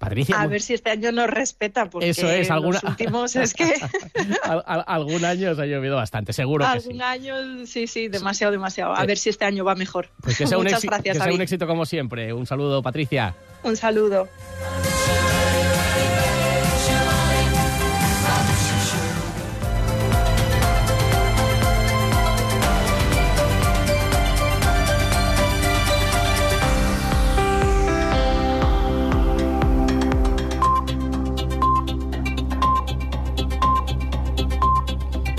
Patricia. 0.00 0.40
A 0.40 0.46
ver 0.46 0.62
si 0.62 0.72
este 0.72 0.88
año 0.90 1.12
nos 1.12 1.28
respeta, 1.28 1.90
porque 1.90 2.08
Eso 2.08 2.26
es, 2.30 2.50
alguna... 2.50 2.80
los 2.82 2.90
últimos 2.90 3.36
es 3.36 3.52
que... 3.52 3.74
Al- 4.42 4.64
al- 4.66 4.84
algún 4.86 5.22
año 5.26 5.50
os 5.50 5.58
ha 5.58 5.66
llovido 5.66 5.94
bastante, 5.96 6.32
seguro 6.32 6.64
que 6.72 6.80
sí. 6.80 6.88
Algún 6.88 7.02
año, 7.02 7.66
sí, 7.66 7.86
sí, 7.86 8.08
demasiado, 8.08 8.50
demasiado. 8.50 8.94
A 8.96 9.04
ver 9.04 9.18
si 9.18 9.28
este 9.28 9.44
año 9.44 9.62
va 9.62 9.74
mejor. 9.74 10.08
Pues 10.22 10.38
que 10.38 10.46
sea, 10.46 10.56
un, 10.56 10.64
Muchas 10.64 10.82
gracias, 10.82 11.18
que 11.18 11.22
sea 11.22 11.32
un 11.34 11.42
éxito 11.42 11.66
como 11.66 11.84
siempre. 11.84 12.32
Un 12.32 12.46
saludo, 12.46 12.82
Patricia. 12.82 13.34
Un 13.62 13.76
saludo. 13.76 14.26